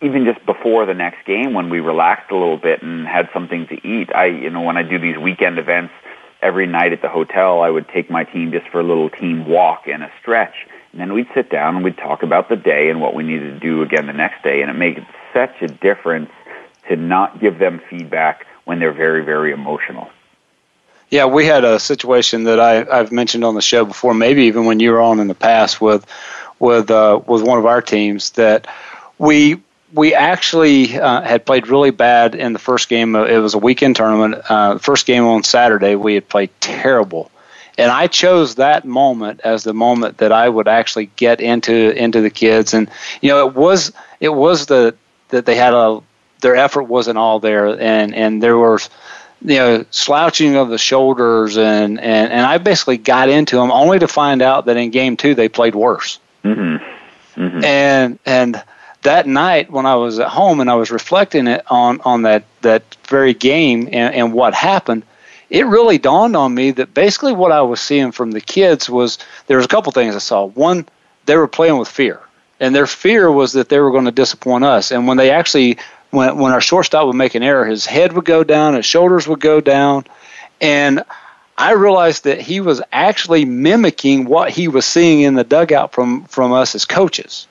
even 0.00 0.24
just 0.24 0.44
before 0.46 0.86
the 0.86 0.94
next 0.94 1.24
game 1.26 1.54
when 1.54 1.70
we 1.70 1.80
relaxed 1.80 2.30
a 2.30 2.34
little 2.34 2.56
bit 2.56 2.82
and 2.82 3.06
had 3.06 3.28
something 3.32 3.66
to 3.66 3.86
eat. 3.86 4.14
I 4.14 4.26
you 4.26 4.50
know 4.50 4.62
when 4.62 4.76
I 4.76 4.82
do 4.82 4.98
these 4.98 5.18
weekend 5.18 5.58
events 5.58 5.92
every 6.40 6.66
night 6.66 6.92
at 6.92 7.02
the 7.02 7.08
hotel, 7.08 7.62
I 7.62 7.70
would 7.70 7.88
take 7.88 8.10
my 8.10 8.24
team 8.24 8.52
just 8.52 8.68
for 8.68 8.80
a 8.80 8.84
little 8.84 9.10
team 9.10 9.46
walk 9.46 9.88
and 9.88 10.02
a 10.02 10.10
stretch. 10.20 10.54
And 10.92 11.00
then 11.00 11.12
we'd 11.12 11.28
sit 11.34 11.50
down 11.50 11.74
and 11.74 11.84
we'd 11.84 11.96
talk 11.96 12.22
about 12.22 12.48
the 12.48 12.56
day 12.56 12.90
and 12.90 13.00
what 13.00 13.14
we 13.14 13.24
needed 13.24 13.54
to 13.54 13.58
do 13.58 13.82
again 13.82 14.06
the 14.06 14.12
next 14.12 14.42
day. 14.42 14.62
And 14.62 14.70
it 14.70 14.74
made 14.74 15.04
such 15.32 15.60
a 15.60 15.66
difference 15.66 16.30
to 16.88 16.96
not 16.96 17.40
give 17.40 17.58
them 17.58 17.80
feedback 17.88 18.46
when 18.64 18.78
they're 18.78 18.92
very, 18.92 19.24
very 19.24 19.52
emotional. 19.52 20.10
Yeah, 21.10 21.24
we 21.24 21.46
had 21.46 21.64
a 21.64 21.78
situation 21.78 22.44
that 22.44 22.60
I, 22.60 22.86
I've 22.86 23.12
mentioned 23.12 23.44
on 23.44 23.54
the 23.54 23.62
show 23.62 23.84
before, 23.84 24.12
maybe 24.12 24.44
even 24.44 24.66
when 24.66 24.78
you 24.78 24.90
were 24.92 25.00
on 25.00 25.20
in 25.20 25.28
the 25.28 25.34
past 25.34 25.80
with 25.80 26.06
with 26.58 26.90
uh, 26.90 27.20
with 27.26 27.42
one 27.42 27.58
of 27.58 27.66
our 27.66 27.80
teams 27.80 28.30
that 28.30 28.66
we 29.16 29.62
we 29.94 30.14
actually 30.14 30.98
uh, 30.98 31.22
had 31.22 31.46
played 31.46 31.68
really 31.68 31.90
bad 31.90 32.34
in 32.34 32.52
the 32.52 32.58
first 32.58 32.90
game. 32.90 33.14
It 33.16 33.38
was 33.38 33.54
a 33.54 33.58
weekend 33.58 33.96
tournament. 33.96 34.42
Uh, 34.50 34.76
first 34.78 35.06
game 35.06 35.24
on 35.24 35.44
Saturday, 35.44 35.94
we 35.94 36.14
had 36.14 36.28
played 36.28 36.50
terrible, 36.60 37.30
and 37.78 37.90
I 37.90 38.08
chose 38.08 38.56
that 38.56 38.84
moment 38.84 39.40
as 39.44 39.64
the 39.64 39.72
moment 39.72 40.18
that 40.18 40.32
I 40.32 40.46
would 40.46 40.68
actually 40.68 41.06
get 41.16 41.40
into 41.40 41.90
into 41.96 42.20
the 42.20 42.30
kids. 42.30 42.74
And 42.74 42.90
you 43.22 43.30
know, 43.30 43.48
it 43.48 43.54
was 43.54 43.92
it 44.20 44.28
was 44.28 44.66
the 44.66 44.94
that 45.30 45.46
they 45.46 45.54
had 45.54 45.72
a 45.72 46.02
their 46.40 46.56
effort 46.56 46.84
wasn't 46.84 47.18
all 47.18 47.40
there, 47.40 47.66
and 47.66 48.14
and 48.14 48.42
there 48.42 48.58
was 48.58 48.88
you 49.40 49.56
know, 49.56 49.84
slouching 49.90 50.56
of 50.56 50.68
the 50.68 50.78
shoulders, 50.78 51.56
and, 51.56 52.00
and, 52.00 52.32
and 52.32 52.44
I 52.44 52.58
basically 52.58 52.98
got 52.98 53.28
into 53.28 53.56
them 53.56 53.70
only 53.70 54.00
to 54.00 54.08
find 54.08 54.42
out 54.42 54.66
that 54.66 54.76
in 54.76 54.90
game 54.90 55.16
two 55.16 55.34
they 55.34 55.48
played 55.48 55.74
worse. 55.74 56.18
Mm-hmm. 56.44 57.40
Mm-hmm. 57.40 57.64
And 57.64 58.18
and 58.26 58.62
that 59.02 59.28
night 59.28 59.70
when 59.70 59.86
I 59.86 59.94
was 59.94 60.18
at 60.18 60.28
home 60.28 60.60
and 60.60 60.68
I 60.68 60.74
was 60.74 60.90
reflecting 60.90 61.46
it 61.46 61.64
on 61.70 62.00
on 62.00 62.22
that 62.22 62.44
that 62.62 62.82
very 63.06 63.32
game 63.32 63.88
and, 63.92 64.14
and 64.14 64.32
what 64.32 64.54
happened, 64.54 65.04
it 65.50 65.66
really 65.66 65.98
dawned 65.98 66.34
on 66.34 66.52
me 66.52 66.72
that 66.72 66.94
basically 66.94 67.32
what 67.32 67.52
I 67.52 67.62
was 67.62 67.80
seeing 67.80 68.10
from 68.10 68.32
the 68.32 68.40
kids 68.40 68.90
was 68.90 69.18
there 69.46 69.56
was 69.56 69.66
a 69.66 69.68
couple 69.68 69.92
things 69.92 70.16
I 70.16 70.18
saw. 70.18 70.46
One, 70.46 70.86
they 71.26 71.36
were 71.36 71.46
playing 71.46 71.78
with 71.78 71.88
fear, 71.88 72.20
and 72.58 72.74
their 72.74 72.88
fear 72.88 73.30
was 73.30 73.52
that 73.52 73.68
they 73.68 73.78
were 73.78 73.92
going 73.92 74.06
to 74.06 74.10
disappoint 74.10 74.64
us. 74.64 74.90
And 74.90 75.06
when 75.06 75.16
they 75.16 75.30
actually 75.30 75.78
when 76.10 76.38
when 76.38 76.52
our 76.52 76.60
shortstop 76.60 77.06
would 77.06 77.16
make 77.16 77.34
an 77.34 77.42
error, 77.42 77.64
his 77.64 77.86
head 77.86 78.12
would 78.12 78.24
go 78.24 78.44
down, 78.44 78.74
his 78.74 78.86
shoulders 78.86 79.28
would 79.28 79.40
go 79.40 79.60
down, 79.60 80.04
and 80.60 81.04
I 81.56 81.72
realized 81.72 82.24
that 82.24 82.40
he 82.40 82.60
was 82.60 82.80
actually 82.92 83.44
mimicking 83.44 84.26
what 84.26 84.50
he 84.50 84.68
was 84.68 84.86
seeing 84.86 85.20
in 85.20 85.34
the 85.34 85.44
dugout 85.44 85.92
from 85.92 86.24
from 86.24 86.52
us 86.52 86.74
as 86.74 86.84
coaches. 86.84 87.46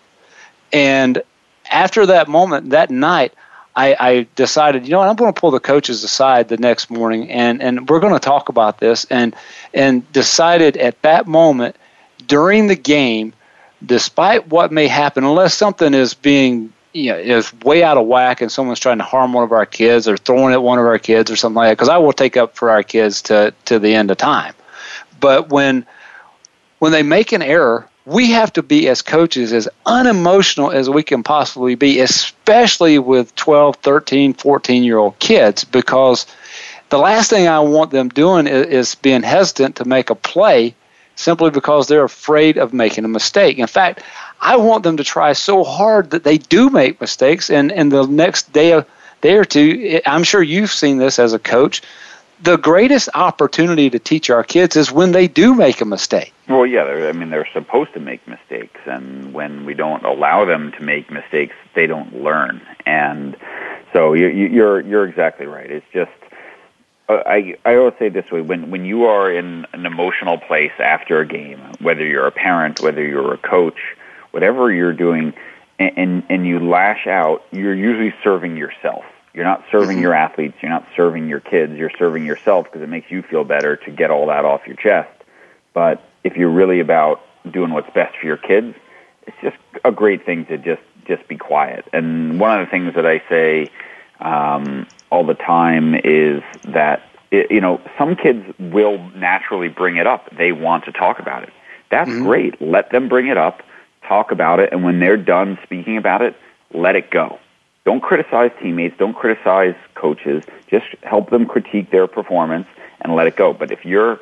And 0.74 1.22
after 1.70 2.06
that 2.08 2.28
moment, 2.28 2.72
that 2.72 2.90
night, 2.90 3.34
I, 3.76 3.96
I 4.00 4.28
decided, 4.36 4.86
you 4.86 4.92
know 4.92 5.00
what, 5.00 5.08
I'm 5.08 5.16
going 5.16 5.34
to 5.34 5.40
pull 5.40 5.52
the 5.52 5.60
coaches 5.60 6.04
aside 6.04 6.50
the 6.50 6.58
next 6.58 6.90
morning, 6.90 7.30
and 7.30 7.62
and 7.62 7.88
we're 7.88 8.00
going 8.00 8.14
to 8.14 8.20
talk 8.20 8.50
about 8.50 8.80
this, 8.80 9.06
and 9.06 9.36
and 9.74 10.12
decided 10.12 10.78
at 10.78 11.02
that 11.04 11.28
moment 11.28 11.76
during 12.26 12.68
the 12.68 12.76
game, 12.76 13.34
despite 13.86 14.48
what 14.48 14.72
may 14.72 14.88
happen, 14.88 15.24
unless 15.24 15.54
something 15.54 15.94
is 15.94 16.16
being 16.16 16.74
you 16.94 17.12
know 17.12 17.18
is 17.18 17.54
way 17.62 17.84
out 17.84 17.98
of 17.98 18.08
whack 18.08 18.42
and 18.42 18.52
someone's 18.52 18.80
trying 18.80 18.98
to 18.98 19.04
harm 19.04 19.34
one 19.34 19.44
of 19.44 19.52
our 19.52 19.66
kids 19.66 20.08
or 20.08 20.18
throwing 20.18 20.54
at 20.54 20.62
one 20.62 20.80
of 20.80 20.86
our 20.86 21.00
kids 21.00 21.30
or 21.30 21.36
something 21.36 21.56
like 21.56 21.70
that 21.70 21.76
because 21.76 21.90
I 21.90 21.98
will 21.98 22.14
take 22.14 22.38
up 22.38 22.56
for 22.56 22.70
our 22.70 22.84
kids 22.84 23.22
to 23.24 23.54
to 23.66 23.80
the 23.80 23.94
end 23.94 24.12
of 24.12 24.18
time. 24.18 24.54
But 25.20 25.50
when 25.50 25.86
when 26.80 26.92
they 26.92 27.04
make 27.04 27.32
an 27.32 27.42
error, 27.42 27.88
we 28.06 28.32
have 28.32 28.54
to 28.54 28.64
be 28.64 28.88
as 28.88 29.02
coaches 29.02 29.52
as 29.52 29.68
unemotional 29.86 30.72
as 30.72 30.90
we 30.90 31.04
can 31.04 31.24
possibly 31.24 31.76
be, 31.76 32.00
especially 32.00 33.00
with 33.00 33.36
12, 33.36 33.78
13, 33.78 34.34
14 34.34 34.84
year 34.84 34.98
old 34.98 35.20
kids 35.20 35.64
because 35.66 36.26
the 36.90 36.98
last 36.98 37.30
thing 37.30 37.48
I 37.48 37.60
want 37.60 37.92
them 37.92 38.10
doing 38.10 38.48
is, 38.48 38.68
is 38.68 38.96
being 38.96 39.24
hesitant 39.24 39.78
to 39.78 39.86
make 39.86 40.10
a 40.10 40.16
play 40.16 40.74
simply 41.18 41.50
because 41.50 41.88
they're 41.88 42.04
afraid 42.04 42.58
of 42.58 42.74
making 42.74 43.04
a 43.04 43.10
mistake. 43.10 43.58
In 43.58 43.68
fact, 43.68 44.04
I 44.40 44.58
want 44.58 44.84
them 44.84 44.98
to 44.98 45.04
try 45.04 45.34
so 45.34 45.64
hard 45.64 46.12
that 46.12 46.24
they 46.24 46.38
do 46.38 46.70
make 46.70 47.02
mistakes, 47.02 47.50
and 47.50 47.72
in 47.72 47.90
the 47.90 48.06
next 48.06 48.54
day, 48.54 48.84
day 49.22 49.38
or 49.38 49.46
two, 49.46 50.00
I'm 50.06 50.24
sure 50.24 50.42
you've 50.42 50.72
seen 50.72 50.98
this 50.98 51.20
as 51.20 51.34
a 51.34 51.40
coach. 51.40 51.82
The 52.42 52.58
greatest 52.58 53.10
opportunity 53.16 53.90
to 53.90 53.98
teach 53.98 54.30
our 54.30 54.44
kids 54.44 54.76
is 54.76 54.92
when 54.92 55.12
they 55.12 55.28
do 55.28 55.56
make 55.56 55.82
a 55.82 55.86
mistake. 55.86 56.34
Well, 56.48 56.68
yeah, 56.68 56.84
I 56.84 57.12
mean 57.12 57.32
they're 57.32 57.50
supposed 57.52 57.94
to 57.94 58.00
make 58.00 58.28
mistakes, 58.28 58.80
and 58.86 59.34
when 59.34 59.66
we 59.66 59.74
don't 59.74 60.06
allow 60.06 60.46
them 60.46 60.72
to 60.74 60.84
make 60.84 61.10
mistakes, 61.10 61.56
they 61.74 61.88
don't 61.88 62.22
learn. 62.24 62.62
And 62.86 63.36
so 63.92 64.14
you, 64.14 64.28
you're 64.28 64.82
you're 64.82 65.08
exactly 65.08 65.48
right. 65.48 65.70
It's 65.70 65.86
just 65.92 66.12
uh, 67.10 67.24
I 67.26 67.56
I 67.66 67.76
always 67.76 67.96
say 67.98 68.10
this 68.10 68.30
way: 68.32 68.42
when 68.42 68.70
when 68.70 68.86
you 68.86 69.06
are 69.06 69.32
in 69.32 69.66
an 69.74 69.86
emotional 69.86 70.38
place 70.38 70.74
after 70.80 71.20
a 71.20 71.26
game, 71.26 71.60
whether 71.80 72.06
you're 72.06 72.28
a 72.28 72.32
parent, 72.32 72.82
whether 72.82 73.04
you're 73.04 73.34
a 73.34 73.38
coach, 73.38 73.80
whatever 74.38 74.72
you're 74.72 74.94
doing, 74.94 75.34
and, 75.80 75.98
and, 75.98 76.24
and 76.30 76.46
you 76.46 76.60
lash 76.60 77.08
out, 77.08 77.44
you're 77.52 77.74
usually 77.74 78.14
serving 78.24 78.56
yourself. 78.56 79.04
You're 79.34 79.46
not 79.46 79.64
serving 79.72 79.96
mm-hmm. 79.96 80.04
your 80.04 80.14
athletes. 80.14 80.58
You're 80.62 80.70
not 80.70 80.88
serving 80.96 81.28
your 81.28 81.40
kids. 81.40 81.74
You're 81.74 81.92
serving 81.98 82.24
yourself 82.24 82.66
because 82.66 82.84
it 82.84 82.88
makes 82.88 83.10
you 83.10 83.24
feel 83.24 83.44
better 83.44 83.78
to 83.78 83.90
get 83.90 84.12
all 84.12 84.28
that 84.28 84.46
off 84.46 84.62
your 84.68 84.76
chest. 84.76 85.10
But 85.74 86.04
if 86.24 86.38
you're 86.38 86.52
really 86.52 86.80
about 86.82 87.20
doing 87.52 87.72
what's 87.72 87.90
best 87.96 88.16
for 88.16 88.28
your 88.28 88.38
kids, 88.38 88.76
it's 89.26 89.38
just 89.42 89.58
a 89.84 89.92
great 89.92 90.24
thing 90.24 90.46
to 90.46 90.58
just 90.60 90.84
just 91.08 91.28
be 91.28 91.38
quiet. 91.38 91.86
And 91.92 92.40
one 92.40 92.60
of 92.60 92.68
the 92.68 92.70
things 92.70 92.94
that 92.94 93.08
I 93.08 93.24
say 93.28 93.72
um, 94.20 94.86
all 95.10 95.26
the 95.26 95.34
time 95.34 95.96
is 95.96 96.44
that 96.66 97.02
it, 97.32 97.50
you 97.50 97.62
know 97.62 97.82
some 97.98 98.16
kids 98.16 98.46
will 98.60 99.00
naturally 99.16 99.70
bring 99.70 99.96
it 99.96 100.06
up. 100.06 100.30
They 100.38 100.52
want 100.52 100.86
to 100.86 100.92
talk 100.92 101.18
about 101.18 101.42
it. 101.42 101.54
That's 101.90 102.10
mm-hmm. 102.10 102.26
great. 102.26 102.62
Let 102.62 102.92
them 102.92 103.10
bring 103.10 103.28
it 103.28 103.38
up 103.38 103.64
talk 104.08 104.32
about 104.32 104.60
it, 104.60 104.72
and 104.72 104.84
when 104.84 105.00
they're 105.00 105.18
done 105.18 105.58
speaking 105.64 105.98
about 105.98 106.22
it, 106.22 106.36
let 106.74 106.96
it 106.96 107.12
go. 107.12 107.40
Don't 107.86 108.02
criticize 108.02 108.52
teammates, 108.62 108.98
don't 108.98 109.14
criticize 109.14 109.76
coaches, 109.96 110.44
just 110.70 110.86
help 111.04 111.30
them 111.30 111.46
critique 111.46 111.90
their 111.92 112.08
performance 112.08 112.68
and 113.02 113.16
let 113.16 113.28
it 113.28 113.36
go. 113.36 113.54
But 113.54 113.72
if 113.72 113.86
your 113.86 114.20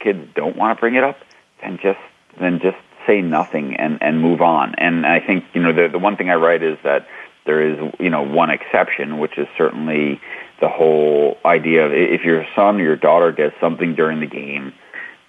kids 0.00 0.28
don't 0.34 0.56
want 0.56 0.76
to 0.76 0.80
bring 0.80 0.96
it 0.96 1.04
up, 1.04 1.18
then 1.62 1.78
just 1.80 2.00
then 2.40 2.58
just 2.58 2.76
say 3.06 3.20
nothing 3.20 3.76
and, 3.76 4.02
and 4.02 4.20
move 4.20 4.40
on. 4.40 4.74
And 4.76 5.06
I 5.06 5.20
think, 5.20 5.44
you 5.54 5.62
know, 5.62 5.72
the 5.72 5.88
the 5.88 5.98
one 5.98 6.16
thing 6.16 6.30
I 6.30 6.34
write 6.34 6.62
is 6.62 6.76
that 6.82 7.06
there 7.46 7.62
is, 7.62 7.92
you 8.00 8.10
know, 8.10 8.22
one 8.22 8.50
exception, 8.50 9.18
which 9.18 9.38
is 9.38 9.46
certainly 9.56 10.20
the 10.60 10.68
whole 10.68 11.38
idea 11.44 11.86
of 11.86 11.92
if 11.92 12.22
your 12.24 12.44
son 12.56 12.80
or 12.80 12.84
your 12.84 12.96
daughter 12.96 13.30
does 13.30 13.52
something 13.60 13.94
during 13.94 14.20
the 14.20 14.26
game 14.26 14.72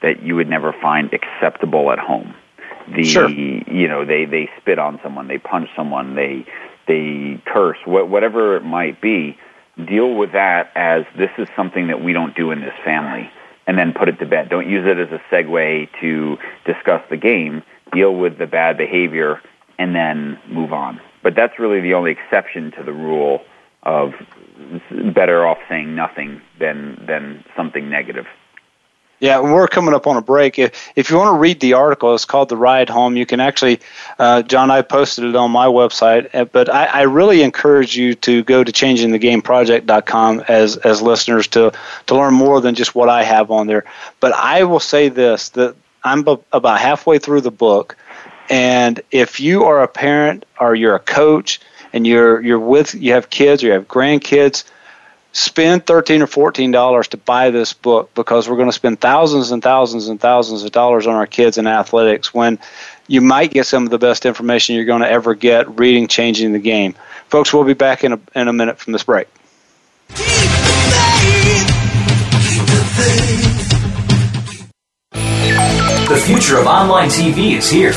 that 0.01 0.23
you 0.23 0.35
would 0.35 0.49
never 0.49 0.73
find 0.73 1.13
acceptable 1.13 1.91
at 1.91 1.99
home 1.99 2.33
the 2.93 3.03
sure. 3.03 3.29
you 3.29 3.87
know 3.87 4.05
they 4.05 4.25
they 4.25 4.49
spit 4.59 4.79
on 4.79 4.99
someone, 5.03 5.27
they 5.27 5.37
punch 5.37 5.69
someone, 5.75 6.15
they 6.15 6.45
they 6.87 7.41
curse, 7.45 7.77
wh- 7.85 8.09
whatever 8.09 8.55
it 8.57 8.63
might 8.63 9.01
be. 9.01 9.37
Deal 9.83 10.13
with 10.15 10.31
that 10.33 10.71
as 10.75 11.03
this 11.17 11.31
is 11.37 11.47
something 11.55 11.87
that 11.87 12.01
we 12.01 12.13
don't 12.13 12.35
do 12.35 12.51
in 12.51 12.61
this 12.61 12.73
family, 12.83 13.29
and 13.67 13.77
then 13.77 13.93
put 13.93 14.07
it 14.07 14.19
to 14.19 14.25
bed. 14.25 14.49
Don't 14.49 14.69
use 14.69 14.85
it 14.85 14.97
as 14.97 15.09
a 15.11 15.21
segue 15.33 15.89
to 16.01 16.37
discuss 16.65 17.01
the 17.09 17.17
game. 17.17 17.61
Deal 17.91 18.15
with 18.15 18.37
the 18.37 18.47
bad 18.47 18.77
behavior 18.77 19.41
and 19.77 19.95
then 19.95 20.39
move 20.47 20.71
on. 20.73 21.01
But 21.23 21.35
that's 21.35 21.59
really 21.59 21.81
the 21.81 21.93
only 21.93 22.11
exception 22.11 22.71
to 22.77 22.83
the 22.83 22.93
rule 22.93 23.41
of 23.83 24.13
better 25.13 25.45
off 25.45 25.57
saying 25.69 25.95
nothing 25.95 26.41
than 26.59 27.03
than 27.07 27.43
something 27.55 27.89
negative. 27.89 28.25
Yeah, 29.19 29.39
we're 29.39 29.67
coming 29.67 29.93
up 29.93 30.07
on 30.07 30.17
a 30.17 30.21
break. 30.21 30.59
If, 30.59 30.91
if 30.95 31.09
you 31.09 31.15
want 31.15 31.35
to 31.35 31.39
read 31.39 31.61
the 31.61 31.73
article, 31.73 32.13
it's 32.13 32.25
called 32.25 32.49
The 32.49 32.57
Ride 32.57 32.89
Home. 32.89 33.15
You 33.15 33.25
can 33.25 33.39
actually, 33.39 33.79
uh, 34.19 34.41
John, 34.41 34.69
I 34.69 34.81
posted 34.81 35.23
it 35.23 35.35
on 35.35 35.51
my 35.51 35.67
website, 35.67 36.29
uh, 36.35 36.45
but 36.45 36.69
I, 36.69 36.85
I 36.85 37.01
really 37.03 37.41
encourage 37.41 37.95
you 37.95 38.13
to 38.15 38.43
go 38.43 38.63
to 38.63 38.71
changingthegameproject.com 38.71 40.43
as, 40.49 40.75
as 40.77 41.01
listeners 41.01 41.47
to, 41.49 41.71
to 42.07 42.15
learn 42.15 42.33
more 42.33 42.59
than 42.59 42.75
just 42.75 42.93
what 42.93 43.07
I 43.07 43.23
have 43.23 43.51
on 43.51 43.67
there. 43.67 43.85
But 44.19 44.33
I 44.33 44.65
will 44.65 44.81
say 44.81 45.07
this 45.07 45.49
that 45.49 45.75
I'm 46.03 46.23
b- 46.23 46.37
about 46.51 46.79
halfway 46.79 47.17
through 47.17 47.41
the 47.41 47.51
book, 47.51 47.95
and 48.49 48.99
if 49.11 49.39
you 49.39 49.63
are 49.63 49.81
a 49.81 49.87
parent 49.87 50.45
or 50.59 50.75
you're 50.75 50.95
a 50.95 50.99
coach 50.99 51.61
and 51.93 52.05
you're, 52.05 52.41
you're 52.41 52.59
with, 52.59 52.93
you 52.93 53.13
have 53.13 53.29
kids 53.29 53.63
or 53.63 53.67
you 53.67 53.73
have 53.73 53.87
grandkids, 53.87 54.65
spend 55.35 55.85
13 55.85 56.21
or 56.21 56.27
14 56.27 56.71
dollars 56.71 57.09
to 57.09 57.17
buy 57.17 57.49
this 57.49 57.73
book 57.73 58.09
because 58.15 58.47
we're 58.47 58.55
going 58.55 58.69
to 58.69 58.73
spend 58.73 59.01
thousands 59.01 59.51
and 59.51 59.61
thousands 59.61 60.07
and 60.07 60.19
thousands 60.19 60.63
of 60.63 60.71
dollars 60.71 61.07
on 61.07 61.13
our 61.13 61.27
kids 61.27 61.57
in 61.57 61.67
athletics 61.67 62.33
when 62.33 62.57
you 63.07 63.19
might 63.19 63.51
get 63.51 63.65
some 63.65 63.83
of 63.83 63.89
the 63.89 63.97
best 63.97 64.25
information 64.25 64.75
you're 64.75 64.85
going 64.85 65.01
to 65.01 65.11
ever 65.11 65.35
get 65.35 65.77
reading 65.77 66.07
changing 66.07 66.53
the 66.53 66.59
game. 66.59 66.95
Folks 67.27 67.53
we'll 67.53 67.65
be 67.65 67.73
back 67.73 68.05
in 68.05 68.13
a, 68.13 68.19
in 68.33 68.47
a 68.47 68.53
minute 68.53 68.79
from 68.79 68.93
this 68.93 69.03
break. 69.03 69.27
The 76.07 76.23
future 76.25 76.59
of 76.59 76.65
online 76.65 77.09
tv 77.09 77.57
is 77.57 77.69
here 77.69 77.91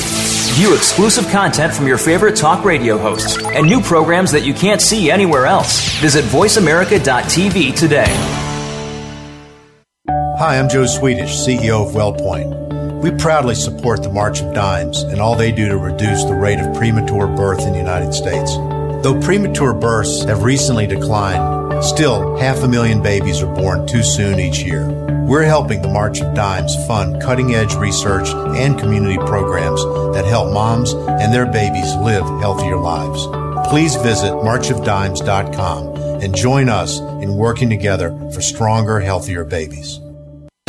View 0.59 0.75
exclusive 0.75 1.29
content 1.29 1.73
from 1.73 1.87
your 1.87 1.99
favorite 1.99 2.35
talk 2.35 2.65
radio 2.65 2.99
hosts 2.99 3.41
and 3.41 3.65
new 3.65 3.81
programs 3.81 4.33
that 4.33 4.45
you 4.45 4.53
can't 4.53 4.83
see 4.83 5.09
anywhere 5.09 5.47
else. 5.47 5.89
Visit 6.01 6.25
VoiceAmerica.tv 6.25 7.77
today. 7.77 8.13
Hi, 10.09 10.59
I'm 10.59 10.69
Joe 10.69 10.87
Swedish, 10.87 11.31
CEO 11.31 11.87
of 11.87 11.95
WellPoint. 11.95 13.01
We 13.01 13.13
proudly 13.13 13.55
support 13.55 14.03
the 14.03 14.11
March 14.11 14.41
of 14.41 14.53
Dimes 14.53 15.03
and 15.03 15.21
all 15.21 15.37
they 15.37 15.53
do 15.53 15.69
to 15.69 15.77
reduce 15.77 16.25
the 16.25 16.35
rate 16.35 16.59
of 16.59 16.75
premature 16.75 17.29
birth 17.29 17.61
in 17.61 17.71
the 17.71 17.79
United 17.79 18.13
States. 18.13 18.57
Though 19.05 19.21
premature 19.23 19.75
births 19.75 20.25
have 20.25 20.43
recently 20.43 20.89
declined, 20.89 21.85
still 21.85 22.37
half 22.37 22.65
a 22.65 22.69
million 22.69 23.01
babies 23.01 23.43
are 23.43 23.55
born 23.55 23.87
too 23.87 24.03
soon 24.03 24.41
each 24.41 24.65
year. 24.65 24.89
We're 25.29 25.45
helping 25.45 25.83
the 25.83 25.89
March 25.89 26.23
of 26.23 26.35
Dimes 26.35 26.75
fund 26.87 27.21
cutting 27.21 27.55
edge 27.55 27.75
research 27.75 28.29
and 28.31 28.79
community 28.79 29.19
programs 29.19 29.85
that 30.15 30.25
help 30.25 30.55
moms 30.55 30.95
and 30.95 31.35
their 31.35 31.45
babies 31.45 31.95
live 31.97 32.25
healthier 32.41 32.79
lives. 32.79 33.27
Please 33.69 33.95
visit 33.97 34.33
marchofdimes.com 34.33 35.97
and 36.23 36.35
join 36.35 36.71
us 36.71 36.99
in 36.99 37.37
working 37.37 37.69
together 37.69 38.19
for 38.33 38.41
stronger, 38.41 39.01
healthier 39.01 39.45
babies. 39.45 40.01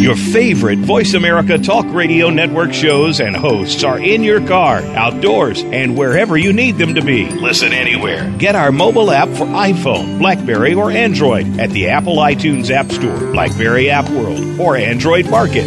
Your 0.00 0.16
favorite 0.16 0.80
Voice 0.80 1.14
America 1.14 1.56
Talk 1.56 1.86
Radio 1.94 2.28
Network 2.28 2.72
shows 2.72 3.20
and 3.20 3.34
hosts 3.34 3.84
are 3.84 3.98
in 3.98 4.24
your 4.24 4.44
car, 4.46 4.78
outdoors, 4.78 5.62
and 5.62 5.96
wherever 5.96 6.36
you 6.36 6.52
need 6.52 6.78
them 6.78 6.96
to 6.96 7.02
be. 7.02 7.30
Listen 7.30 7.72
anywhere. 7.72 8.30
Get 8.36 8.56
our 8.56 8.72
mobile 8.72 9.12
app 9.12 9.28
for 9.28 9.46
iPhone, 9.46 10.18
Blackberry, 10.18 10.74
or 10.74 10.90
Android 10.90 11.60
at 11.60 11.70
the 11.70 11.88
Apple 11.88 12.16
iTunes 12.16 12.70
App 12.70 12.90
Store, 12.90 13.16
Blackberry 13.32 13.88
App 13.88 14.10
World, 14.10 14.60
or 14.60 14.76
Android 14.76 15.30
Market. 15.30 15.64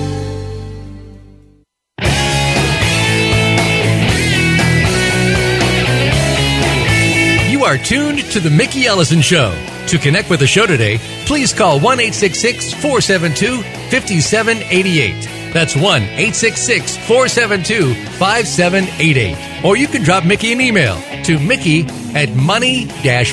You 7.50 7.64
are 7.64 7.78
tuned 7.78 8.20
to 8.32 8.42
The 8.42 8.54
Mickey 8.56 8.86
Ellison 8.88 9.22
Show. 9.22 9.56
To 9.88 9.98
connect 9.98 10.30
with 10.30 10.42
the 10.42 10.48
show 10.48 10.68
today, 10.68 10.98
please 11.26 11.54
call 11.54 11.80
1 11.80 11.98
472 11.98 13.77
5788. 13.90 15.54
That's 15.54 15.76
1 15.76 15.84
866 16.04 16.98
472 16.98 17.94
5788. 17.94 19.66
Or 19.66 19.78
you 19.78 19.88
can 19.88 20.04
drop 20.04 20.26
Mickey 20.26 20.52
an 20.54 20.62
email 20.62 20.96
to 21.24 21.40
Mickey 21.40 21.86
at 22.14 22.30
money 22.36 22.88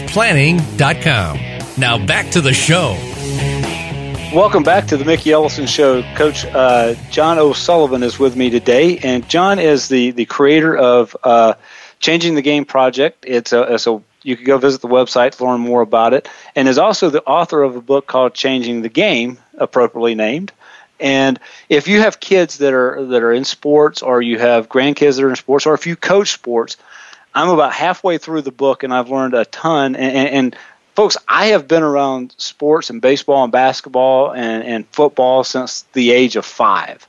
planning.com. 0.09 1.39
Now 1.77 2.05
back 2.07 2.31
to 2.31 2.41
the 2.41 2.53
show. 2.53 2.97
Welcome 4.35 4.65
back 4.65 4.87
to 4.89 4.97
the 4.97 5.05
Mickey 5.05 5.31
Ellison 5.31 5.67
Show. 5.67 6.03
Coach 6.17 6.45
uh, 6.47 6.95
John 7.11 7.39
O'Sullivan 7.39 8.03
is 8.03 8.19
with 8.19 8.35
me 8.35 8.51
today, 8.51 8.99
and 8.99 9.29
John 9.29 9.61
is 9.61 9.89
the, 9.89 10.11
the 10.11 10.25
creator 10.25 10.77
of 10.77 11.17
uh, 11.23 11.55
Changing 12.01 12.35
the 12.35 12.43
Game 12.43 12.65
Project. 12.65 13.25
It's 13.29 13.53
a, 13.53 13.75
it's 13.75 13.87
a 13.87 14.03
you 14.25 14.37
can 14.37 14.45
go 14.45 14.59
visit 14.59 14.81
the 14.81 14.89
website 14.89 15.37
to 15.37 15.45
learn 15.45 15.61
more 15.61 15.83
about 15.83 16.15
it, 16.15 16.29
and 16.57 16.67
is 16.67 16.79
also 16.79 17.11
the 17.11 17.23
author 17.23 17.63
of 17.63 17.77
a 17.77 17.81
book 17.81 18.09
called 18.09 18.35
Changing 18.35 18.83
the 18.83 18.89
Game, 18.89 19.39
appropriately 19.57 20.17
named. 20.17 20.51
And 21.01 21.39
if 21.69 21.89
you 21.89 22.01
have 22.01 22.19
kids 22.21 22.59
that 22.59 22.73
are 22.73 23.05
that 23.07 23.23
are 23.23 23.33
in 23.33 23.45
sports, 23.45 24.03
or 24.03 24.23
you 24.23 24.39
have 24.39 24.69
grandkids 24.69 25.17
that 25.17 25.25
are 25.25 25.31
in 25.31 25.37
sports, 25.37 25.67
or 25.67 25.75
if 25.75 25.87
you 25.87 25.97
coach 25.97 26.33
sports, 26.33 26.77
I'm 27.35 27.49
about 27.51 27.73
halfway 27.73 28.19
through 28.19 28.43
the 28.43 28.53
book, 28.53 28.83
and 28.83 28.95
I've 28.95 29.11
learned 29.11 29.35
a 29.35 29.45
ton. 29.45 29.97
And, 29.97 30.17
and, 30.17 30.29
and 30.29 30.57
folks, 30.95 31.17
I 31.27 31.47
have 31.47 31.67
been 31.67 31.83
around 31.83 32.35
sports 32.39 32.91
and 32.91 33.03
baseball 33.03 33.43
and 33.43 33.53
basketball 33.53 34.33
and, 34.33 34.63
and 34.63 34.89
football 34.89 35.43
since 35.43 35.83
the 35.93 36.13
age 36.13 36.37
of 36.37 36.47
five, 36.47 37.07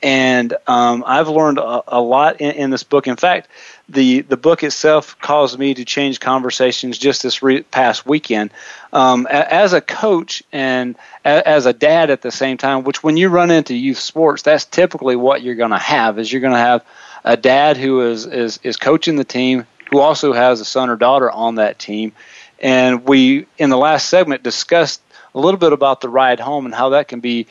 and 0.00 0.54
um, 0.68 1.02
I've 1.04 1.28
learned 1.28 1.58
a, 1.58 1.82
a 1.88 2.00
lot 2.00 2.40
in, 2.40 2.52
in 2.52 2.70
this 2.70 2.84
book. 2.84 3.08
In 3.08 3.16
fact, 3.16 3.48
the 3.88 4.22
the 4.22 4.36
book 4.36 4.62
itself 4.62 5.18
caused 5.20 5.58
me 5.58 5.74
to 5.74 5.84
change 5.84 6.20
conversations 6.20 6.96
just 6.96 7.22
this 7.22 7.42
re- 7.42 7.62
past 7.62 8.06
weekend. 8.06 8.50
Um, 8.92 9.26
as 9.26 9.72
a 9.72 9.80
coach 9.80 10.42
and 10.52 10.96
a, 11.24 11.46
as 11.46 11.66
a 11.66 11.72
dad 11.72 12.10
at 12.10 12.22
the 12.22 12.30
same 12.30 12.56
time, 12.56 12.84
which 12.84 13.02
when 13.02 13.16
you 13.16 13.28
run 13.28 13.50
into 13.50 13.74
youth 13.74 13.98
sports, 13.98 14.42
that's 14.42 14.64
typically 14.64 15.16
what 15.16 15.42
you're 15.42 15.54
going 15.54 15.70
to 15.70 15.78
have. 15.78 16.18
Is 16.18 16.32
you're 16.32 16.40
going 16.40 16.54
to 16.54 16.58
have 16.58 16.84
a 17.24 17.36
dad 17.36 17.76
who 17.76 18.00
is, 18.02 18.26
is 18.26 18.58
is 18.62 18.76
coaching 18.76 19.16
the 19.16 19.24
team, 19.24 19.66
who 19.90 19.98
also 19.98 20.32
has 20.32 20.60
a 20.60 20.64
son 20.64 20.88
or 20.88 20.96
daughter 20.96 21.30
on 21.30 21.56
that 21.56 21.78
team, 21.78 22.12
and 22.60 23.04
we 23.04 23.46
in 23.58 23.68
the 23.68 23.78
last 23.78 24.08
segment 24.08 24.42
discussed 24.42 25.02
a 25.34 25.40
little 25.40 25.58
bit 25.58 25.72
about 25.72 26.00
the 26.00 26.08
ride 26.08 26.40
home 26.40 26.64
and 26.64 26.74
how 26.74 26.90
that 26.90 27.08
can 27.08 27.20
be 27.20 27.46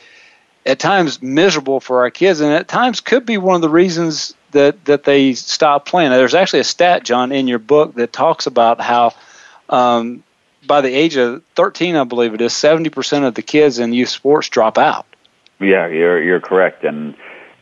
at 0.66 0.78
times 0.78 1.22
miserable 1.22 1.78
for 1.78 2.00
our 2.00 2.10
kids, 2.10 2.40
and 2.40 2.52
at 2.52 2.66
times 2.66 3.00
could 3.00 3.24
be 3.24 3.36
one 3.36 3.54
of 3.54 3.62
the 3.62 3.68
reasons 3.68 4.34
that 4.54 4.84
that 4.86 5.04
they 5.04 5.34
stop 5.34 5.86
playing. 5.86 6.10
Now, 6.10 6.16
there's 6.16 6.34
actually 6.34 6.60
a 6.60 6.64
stat, 6.64 7.04
John, 7.04 7.30
in 7.30 7.46
your 7.46 7.58
book 7.58 7.94
that 7.94 8.12
talks 8.12 8.46
about 8.46 8.80
how 8.80 9.14
um, 9.68 10.24
by 10.66 10.80
the 10.80 10.92
age 10.92 11.16
of 11.16 11.42
13, 11.54 11.96
I 11.96 12.04
believe 12.04 12.34
it 12.34 12.40
is, 12.40 12.52
70% 12.52 13.26
of 13.26 13.34
the 13.34 13.42
kids 13.42 13.78
in 13.78 13.92
youth 13.92 14.08
sports 14.08 14.48
drop 14.48 14.78
out. 14.78 15.06
Yeah, 15.60 15.86
you're 15.86 16.22
you're 16.22 16.40
correct, 16.40 16.84
and 16.84 17.14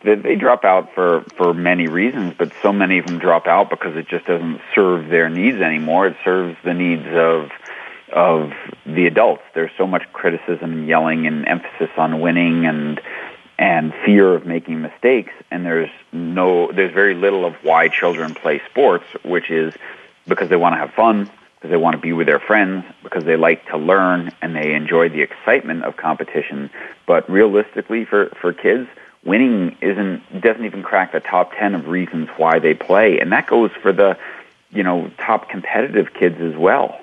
they, 0.03 0.15
they 0.15 0.37
drop 0.37 0.65
out 0.65 0.95
for 0.95 1.25
for 1.37 1.53
many 1.53 1.89
reasons, 1.89 2.35
but 2.39 2.53
so 2.63 2.73
many 2.73 2.99
of 2.99 3.07
them 3.07 3.19
drop 3.19 3.47
out 3.47 3.69
because 3.69 3.97
it 3.97 4.09
just 4.09 4.27
doesn't 4.27 4.61
serve 4.75 5.09
their 5.09 5.29
needs 5.29 5.61
anymore. 5.61 6.07
It 6.07 6.17
serves 6.25 6.57
the 6.65 6.73
needs 6.73 7.07
of 7.09 7.51
of 8.13 8.53
the 8.87 9.07
adults. 9.07 9.43
There's 9.55 9.71
so 9.77 9.87
much 9.87 10.11
criticism, 10.13 10.73
and 10.73 10.89
yelling, 10.89 11.27
and 11.27 11.47
emphasis 11.47 11.91
on 11.97 12.21
winning, 12.21 12.67
and 12.67 13.01
and 13.59 13.93
fear 14.05 14.35
of 14.35 14.47
making 14.47 14.81
mistakes 14.81 15.33
and 15.51 15.65
there's 15.65 15.91
no 16.13 16.71
there's 16.73 16.93
very 16.93 17.15
little 17.15 17.45
of 17.45 17.55
why 17.63 17.89
children 17.89 18.35
play 18.35 18.61
sports 18.71 19.05
which 19.25 19.51
is 19.51 19.75
because 20.27 20.49
they 20.49 20.57
want 20.57 20.75
to 20.75 20.79
have 20.79 20.93
fun 20.93 21.31
because 21.63 21.71
they 21.71 21.77
want 21.77 21.95
to 21.95 22.03
be 22.03 22.13
with 22.13 22.27
their 22.27 22.41
friends 22.41 22.85
because 23.05 23.23
they 23.25 23.37
like 23.37 23.65
to 23.69 23.77
learn 23.77 24.33
and 24.43 24.57
they 24.57 24.75
enjoy 24.75 25.09
the 25.09 25.21
excitement 25.21 25.85
of 25.85 25.97
competition. 25.97 26.69
But 27.07 27.31
realistically 27.31 28.05
for 28.05 28.31
for 28.41 28.53
kids 28.53 28.89
winning 29.25 29.77
isn't 29.81 30.41
doesn't 30.41 30.65
even 30.65 30.83
crack 30.83 31.13
the 31.13 31.21
top 31.21 31.53
10 31.57 31.77
of 31.77 31.87
reasons 31.87 32.29
why 32.37 32.59
they 32.59 32.75
play. 32.75 33.21
And 33.21 33.31
that 33.31 33.47
goes 33.47 33.71
for 33.81 33.93
the 33.93 34.19
you 34.71 34.83
know 34.83 35.13
top 35.19 35.49
competitive 35.49 36.13
kids 36.15 36.41
as 36.41 36.57
well. 36.57 36.99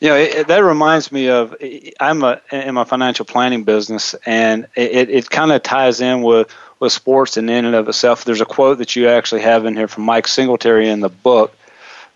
You 0.00 0.10
know, 0.10 0.16
it, 0.16 0.34
it, 0.36 0.46
that 0.46 0.58
reminds 0.58 1.10
me 1.10 1.28
of 1.28 1.56
I'm 1.98 2.22
a, 2.22 2.40
in 2.52 2.74
my 2.76 2.84
financial 2.84 3.24
planning 3.24 3.64
business, 3.64 4.14
and 4.24 4.68
it, 4.76 5.10
it 5.10 5.30
kind 5.30 5.50
of 5.50 5.64
ties 5.64 6.00
in 6.00 6.22
with, 6.22 6.54
with 6.80 6.92
sports 6.92 7.36
and 7.36 7.50
in 7.50 7.64
and 7.64 7.74
of 7.74 7.88
itself. 7.88 8.24
There's 8.24 8.40
a 8.40 8.46
quote 8.46 8.78
that 8.78 8.96
you 8.96 9.08
actually 9.08 9.42
have 9.42 9.66
in 9.66 9.76
here 9.76 9.88
from 9.88 10.04
Mike 10.04 10.28
Singletary 10.28 10.88
in 10.88 11.00
the 11.00 11.08
book 11.08 11.56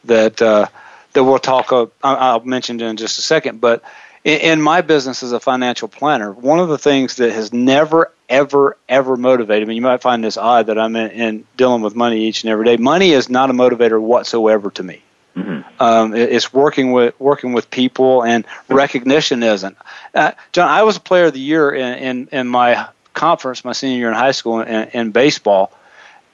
that 0.04 0.40
uh, 0.40 0.66
that 1.12 1.24
we'll 1.24 1.38
talk. 1.38 1.72
Uh, 1.72 1.86
I'll 2.02 2.40
mention 2.40 2.80
in 2.80 2.96
just 2.96 3.18
a 3.18 3.22
second. 3.22 3.60
But 3.60 3.82
in, 4.24 4.40
in 4.40 4.62
my 4.62 4.80
business 4.80 5.22
as 5.22 5.32
a 5.32 5.40
financial 5.40 5.88
planner, 5.88 6.32
one 6.32 6.58
of 6.58 6.68
the 6.68 6.78
things 6.78 7.16
that 7.16 7.32
has 7.32 7.52
never, 7.52 8.12
ever, 8.28 8.76
ever 8.88 9.16
motivated 9.16 9.68
me. 9.68 9.74
You 9.74 9.82
might 9.82 10.02
find 10.02 10.24
this 10.24 10.36
odd 10.36 10.66
that 10.66 10.78
I'm 10.78 10.96
in, 10.96 11.10
in 11.10 11.44
dealing 11.56 11.82
with 11.82 11.94
money 11.94 12.26
each 12.26 12.44
and 12.44 12.50
every 12.50 12.64
day. 12.64 12.76
Money 12.76 13.10
is 13.10 13.28
not 13.28 13.50
a 13.50 13.52
motivator 13.52 14.00
whatsoever 14.00 14.70
to 14.72 14.82
me. 14.82 15.02
Mm-hmm. 15.36 15.82
Um, 15.82 16.14
it's 16.14 16.52
working 16.52 16.92
with 16.92 17.18
working 17.18 17.54
with 17.54 17.70
people, 17.70 18.22
and 18.22 18.44
recognition 18.68 19.42
isn't. 19.42 19.78
Uh, 20.14 20.32
John, 20.52 20.68
I 20.68 20.82
was 20.82 20.98
a 20.98 21.00
player 21.00 21.24
of 21.24 21.32
the 21.32 21.40
year 21.40 21.72
in, 21.72 21.94
in, 21.94 22.28
in 22.32 22.48
my 22.48 22.88
conference, 23.14 23.64
my 23.64 23.72
senior 23.72 23.98
year 23.98 24.08
in 24.08 24.14
high 24.14 24.32
school, 24.32 24.60
in, 24.60 24.88
in 24.88 25.10
baseball, 25.10 25.72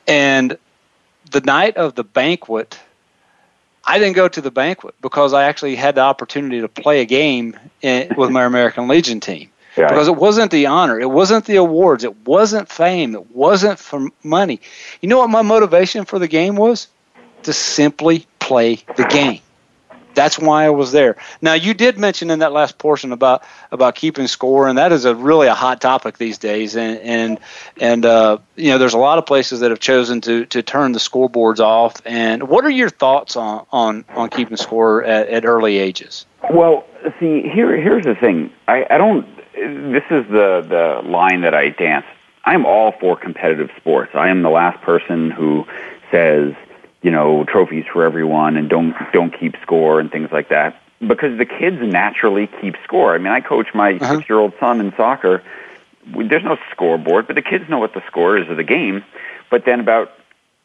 and 0.06 0.56
the 1.30 1.40
night 1.40 1.76
of 1.76 1.94
the 1.94 2.04
banquet, 2.04 2.78
I 3.84 3.98
didn't 3.98 4.16
go 4.16 4.28
to 4.28 4.40
the 4.40 4.50
banquet 4.50 4.94
because 5.00 5.32
I 5.32 5.44
actually 5.44 5.76
had 5.76 5.94
the 5.94 6.00
opportunity 6.02 6.60
to 6.60 6.68
play 6.68 7.00
a 7.00 7.04
game 7.04 7.58
in, 7.82 8.14
with 8.16 8.30
my 8.30 8.44
American 8.44 8.88
Legion 8.88 9.20
team. 9.20 9.50
Yeah. 9.76 9.88
Because 9.88 10.08
it 10.08 10.16
wasn't 10.16 10.50
the 10.50 10.66
honor, 10.66 10.98
it 10.98 11.10
wasn't 11.10 11.44
the 11.44 11.56
awards, 11.56 12.02
it 12.02 12.26
wasn't 12.26 12.68
fame, 12.68 13.14
it 13.14 13.30
wasn't 13.30 13.78
for 13.78 14.08
money. 14.24 14.60
You 15.00 15.08
know 15.08 15.18
what 15.18 15.30
my 15.30 15.42
motivation 15.42 16.04
for 16.04 16.18
the 16.18 16.26
game 16.26 16.56
was? 16.56 16.88
To 17.44 17.52
simply 17.52 18.26
play 18.40 18.82
the 18.96 19.04
game. 19.04 19.40
That's 20.14 20.38
why 20.38 20.64
I 20.64 20.70
was 20.70 20.92
there. 20.92 21.16
Now 21.40 21.54
you 21.54 21.74
did 21.74 21.98
mention 21.98 22.30
in 22.30 22.40
that 22.40 22.52
last 22.52 22.78
portion 22.78 23.12
about 23.12 23.42
about 23.70 23.94
keeping 23.94 24.26
score, 24.26 24.68
and 24.68 24.78
that 24.78 24.92
is 24.92 25.04
a 25.04 25.14
really 25.14 25.46
a 25.46 25.54
hot 25.54 25.80
topic 25.80 26.18
these 26.18 26.38
days. 26.38 26.76
And 26.76 26.98
and 26.98 27.38
and 27.80 28.04
uh, 28.04 28.38
you 28.56 28.70
know, 28.70 28.78
there's 28.78 28.94
a 28.94 28.98
lot 28.98 29.18
of 29.18 29.26
places 29.26 29.60
that 29.60 29.70
have 29.70 29.80
chosen 29.80 30.20
to 30.22 30.46
to 30.46 30.62
turn 30.62 30.92
the 30.92 30.98
scoreboards 30.98 31.60
off. 31.60 32.00
And 32.04 32.48
what 32.48 32.64
are 32.64 32.70
your 32.70 32.90
thoughts 32.90 33.36
on 33.36 33.66
on 33.70 34.04
on 34.10 34.30
keeping 34.30 34.56
score 34.56 35.04
at, 35.04 35.28
at 35.28 35.44
early 35.44 35.78
ages? 35.78 36.26
Well, 36.50 36.84
see, 37.20 37.42
here 37.42 37.76
here's 37.76 38.04
the 38.04 38.14
thing. 38.14 38.52
I, 38.66 38.86
I 38.90 38.98
don't. 38.98 39.26
This 39.54 40.04
is 40.10 40.26
the 40.28 40.64
the 40.68 41.08
line 41.08 41.42
that 41.42 41.54
I 41.54 41.70
dance. 41.70 42.06
I'm 42.44 42.64
all 42.64 42.92
for 42.92 43.16
competitive 43.16 43.70
sports. 43.76 44.12
I 44.14 44.30
am 44.30 44.42
the 44.42 44.50
last 44.50 44.80
person 44.82 45.30
who 45.30 45.66
says 46.10 46.54
you 47.02 47.10
know, 47.10 47.44
trophies 47.44 47.84
for 47.92 48.04
everyone 48.04 48.56
and 48.56 48.68
don't 48.68 48.94
don't 49.12 49.38
keep 49.38 49.54
score 49.62 50.00
and 50.00 50.10
things 50.10 50.30
like 50.32 50.48
that 50.48 50.80
because 51.06 51.38
the 51.38 51.46
kids 51.46 51.76
naturally 51.80 52.48
keep 52.60 52.74
score. 52.84 53.14
I 53.14 53.18
mean, 53.18 53.32
I 53.32 53.40
coach 53.40 53.68
my 53.74 53.94
uh-huh. 53.94 54.16
six 54.16 54.28
year 54.28 54.38
old 54.38 54.52
son 54.58 54.80
in 54.80 54.92
soccer. 54.96 55.42
There's 56.06 56.44
no 56.44 56.56
scoreboard, 56.72 57.26
but 57.26 57.36
the 57.36 57.42
kids 57.42 57.68
know 57.68 57.78
what 57.78 57.94
the 57.94 58.02
score 58.06 58.38
is 58.38 58.48
of 58.48 58.56
the 58.56 58.64
game. 58.64 59.04
But 59.50 59.64
then 59.64 59.80
about 59.80 60.12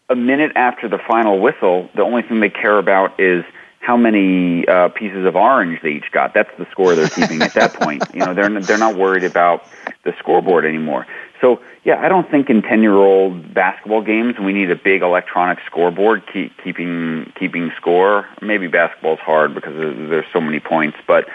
a 0.09 0.15
minute 0.15 0.53
after 0.55 0.87
the 0.87 0.97
final 0.97 1.39
whistle, 1.39 1.89
the 1.95 2.01
only 2.01 2.21
thing 2.21 2.39
they 2.39 2.49
care 2.49 2.77
about 2.77 3.19
is 3.19 3.43
how 3.79 3.97
many 3.97 4.65
uh, 4.67 4.87
pieces 4.89 5.25
of 5.25 5.35
orange 5.35 5.81
they 5.81 5.91
each 5.91 6.11
got. 6.11 6.33
That's 6.33 6.49
the 6.57 6.65
score 6.71 6.95
they're 6.95 7.09
keeping 7.09 7.41
at 7.41 7.53
that 7.53 7.73
point. 7.81 8.03
You 8.13 8.21
know, 8.25 8.33
they're 8.33 8.49
they're 8.61 8.77
not 8.77 8.95
worried 8.95 9.25
about 9.25 9.67
the 10.03 10.13
scoreboard 10.19 10.65
anymore. 10.65 11.05
So 11.43 11.59
yeah, 11.83 11.99
I 12.01 12.07
don't 12.07 12.31
think 12.31 12.49
in 12.49 12.61
ten 12.61 12.81
year 12.81 12.95
old 12.95 13.53
basketball 13.53 14.01
games 14.01 14.39
we 14.39 14.53
need 14.53 14.71
a 14.71 14.77
big 14.77 15.01
electronic 15.01 15.59
scoreboard 15.65 16.23
keep, 16.31 16.53
keeping 16.63 17.33
keeping 17.37 17.69
score. 17.75 18.29
Maybe 18.41 18.67
basketball's 18.67 19.19
hard 19.19 19.53
because 19.53 19.75
there's 19.75 20.25
so 20.31 20.39
many 20.39 20.61
points, 20.61 20.97
but 21.05 21.27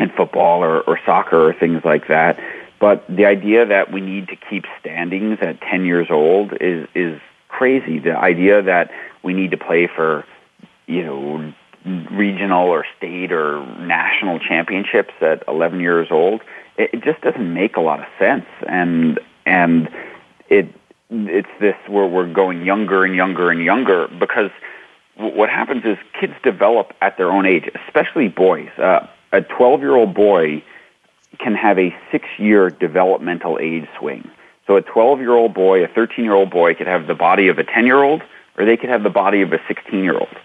in 0.00 0.10
football 0.10 0.64
or, 0.64 0.80
or 0.80 0.98
soccer 1.06 1.48
or 1.48 1.52
things 1.54 1.84
like 1.84 2.08
that. 2.08 2.40
But 2.80 3.04
the 3.08 3.26
idea 3.26 3.64
that 3.64 3.92
we 3.92 4.00
need 4.00 4.26
to 4.28 4.36
keep 4.36 4.66
standings 4.80 5.38
at 5.40 5.60
10 5.60 5.84
years 5.84 6.08
old 6.10 6.54
is 6.60 6.88
is 6.96 7.20
crazy. 7.46 8.00
The 8.00 8.18
idea 8.18 8.60
that 8.60 8.90
we 9.22 9.34
need 9.34 9.52
to 9.52 9.56
play 9.56 9.86
for, 9.86 10.24
you 10.86 11.04
know, 11.04 11.52
regional 12.10 12.66
or 12.66 12.84
state 12.98 13.30
or 13.30 13.64
national 13.78 14.40
championships 14.40 15.14
at 15.20 15.44
11 15.46 15.78
years 15.78 16.08
old, 16.10 16.40
it, 16.78 16.90
it 16.94 17.04
just 17.04 17.20
doesn't 17.20 17.52
make 17.52 17.76
a 17.76 17.80
lot 17.80 18.00
of 18.00 18.06
sense. 18.18 18.46
And 18.68 19.20
and 19.44 19.88
it 20.48 20.68
it's 21.10 21.48
this 21.60 21.76
where 21.86 22.06
we're 22.06 22.32
going 22.32 22.64
younger 22.64 23.04
and 23.04 23.14
younger 23.14 23.50
and 23.50 23.62
younger 23.62 24.08
because 24.08 24.50
what 25.16 25.48
happens 25.48 25.84
is 25.84 25.96
kids 26.20 26.34
develop 26.42 26.92
at 27.00 27.16
their 27.16 27.30
own 27.30 27.46
age, 27.46 27.70
especially 27.86 28.28
boys. 28.28 28.68
Uh, 28.76 29.06
a 29.32 29.40
12 29.40 29.80
year 29.80 29.94
old 29.94 30.14
boy 30.14 30.62
can 31.38 31.54
have 31.54 31.78
a 31.78 31.94
six 32.10 32.26
year 32.38 32.70
developmental 32.70 33.58
age 33.60 33.86
swing. 33.98 34.28
So 34.66 34.76
a 34.76 34.82
12 34.82 35.20
year 35.20 35.32
old 35.32 35.54
boy, 35.54 35.84
a 35.84 35.88
13 35.88 36.24
year 36.24 36.34
old 36.34 36.50
boy 36.50 36.74
could 36.74 36.86
have 36.86 37.06
the 37.06 37.14
body 37.14 37.48
of 37.48 37.58
a 37.58 37.64
10 37.64 37.86
year 37.86 38.02
old, 38.02 38.22
or 38.58 38.64
they 38.64 38.76
could 38.76 38.90
have 38.90 39.02
the 39.02 39.10
body 39.10 39.42
of 39.42 39.52
a 39.52 39.60
16 39.68 40.02
year 40.02 40.18
old. 40.18 40.36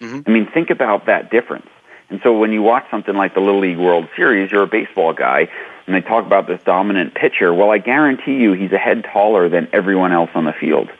Mm-hmm. 0.00 0.20
I 0.26 0.30
mean, 0.30 0.46
think 0.52 0.70
about 0.70 1.06
that 1.06 1.30
difference. 1.30 1.68
And 2.08 2.20
so 2.22 2.36
when 2.36 2.52
you 2.52 2.62
watch 2.62 2.84
something 2.90 3.14
like 3.14 3.34
the 3.34 3.40
Little 3.40 3.60
League 3.60 3.78
World 3.78 4.08
Series, 4.16 4.50
you're 4.50 4.64
a 4.64 4.66
baseball 4.66 5.12
guy, 5.12 5.48
and 5.86 5.94
they 5.94 6.00
talk 6.00 6.26
about 6.26 6.46
this 6.46 6.62
dominant 6.62 7.14
pitcher. 7.14 7.52
Well, 7.52 7.70
I 7.70 7.78
guarantee 7.78 8.36
you 8.36 8.52
he's 8.52 8.72
a 8.72 8.78
head 8.78 9.04
taller 9.04 9.48
than 9.48 9.68
everyone 9.72 10.12
else 10.12 10.30
on 10.34 10.44
the 10.44 10.52
field. 10.52 10.90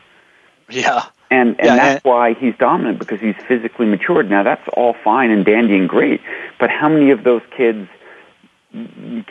Yeah. 0.69 1.05
And 1.29 1.59
and 1.59 1.67
yeah, 1.67 1.75
that's 1.75 2.03
why 2.03 2.33
he's 2.33 2.55
dominant 2.57 2.99
because 2.99 3.21
he's 3.21 3.35
physically 3.47 3.85
matured. 3.85 4.29
Now 4.29 4.43
that's 4.43 4.67
all 4.73 4.93
fine 5.03 5.31
and 5.31 5.45
dandy 5.45 5.77
and 5.77 5.87
great, 5.87 6.21
but 6.59 6.69
how 6.69 6.89
many 6.89 7.11
of 7.11 7.23
those 7.23 7.41
kids 7.55 7.87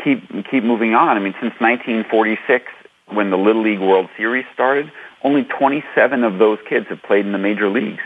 keep 0.03 0.47
keep 0.51 0.65
moving 0.65 0.95
on? 0.95 1.17
I 1.17 1.21
mean, 1.21 1.35
since 1.41 1.53
1946, 1.61 2.65
when 3.09 3.29
the 3.31 3.37
Little 3.37 3.63
League 3.63 3.81
World 3.81 4.09
Series 4.17 4.47
started, 4.55 4.91
only 5.23 5.45
27 5.45 6.25
of 6.25 6.39
those 6.39 6.59
kids 6.67 6.87
have 6.89 7.03
played 7.03 7.27
in 7.27 7.33
the 7.33 7.39
major 7.39 7.69
leagues. 7.69 8.03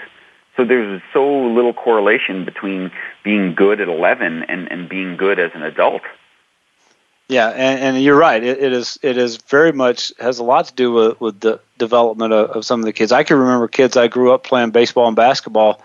So 0.57 0.65
there's 0.65 1.03
so 1.13 1.47
little 1.47 1.73
correlation 1.73 2.45
between 2.45 2.91
being 3.23 3.55
good 3.55 3.81
at 3.81 3.89
11 3.89 4.45
and, 4.45 4.71
and 4.71 4.89
being 4.89 5.17
good 5.17 5.39
as 5.39 5.51
an 5.55 5.63
adult. 5.63 6.03
Yeah, 7.29 7.49
and, 7.49 7.81
and 7.81 8.03
you're 8.03 8.19
right. 8.19 8.43
It, 8.43 8.63
it 8.63 8.73
is 8.73 8.99
it 9.03 9.17
is 9.17 9.39
very 9.39 9.73
much 9.73 10.13
has 10.21 10.39
a 10.39 10.45
lot 10.45 10.67
to 10.67 10.75
do 10.75 10.93
with, 10.93 11.21
with 11.21 11.41
the 11.41 11.61
development 11.79 12.33
of, 12.33 12.51
of 12.51 12.65
some 12.67 12.81
of 12.81 12.87
the 12.87 12.93
kids. 12.93 13.13
I 13.13 13.23
can 13.23 13.39
remember 13.39 13.67
kids 13.67 13.97
I 13.97 14.09
grew 14.09 14.33
up 14.33 14.45
playing 14.45 14.71
baseball 14.71 15.07
and 15.07 15.17
basketball 15.17 15.81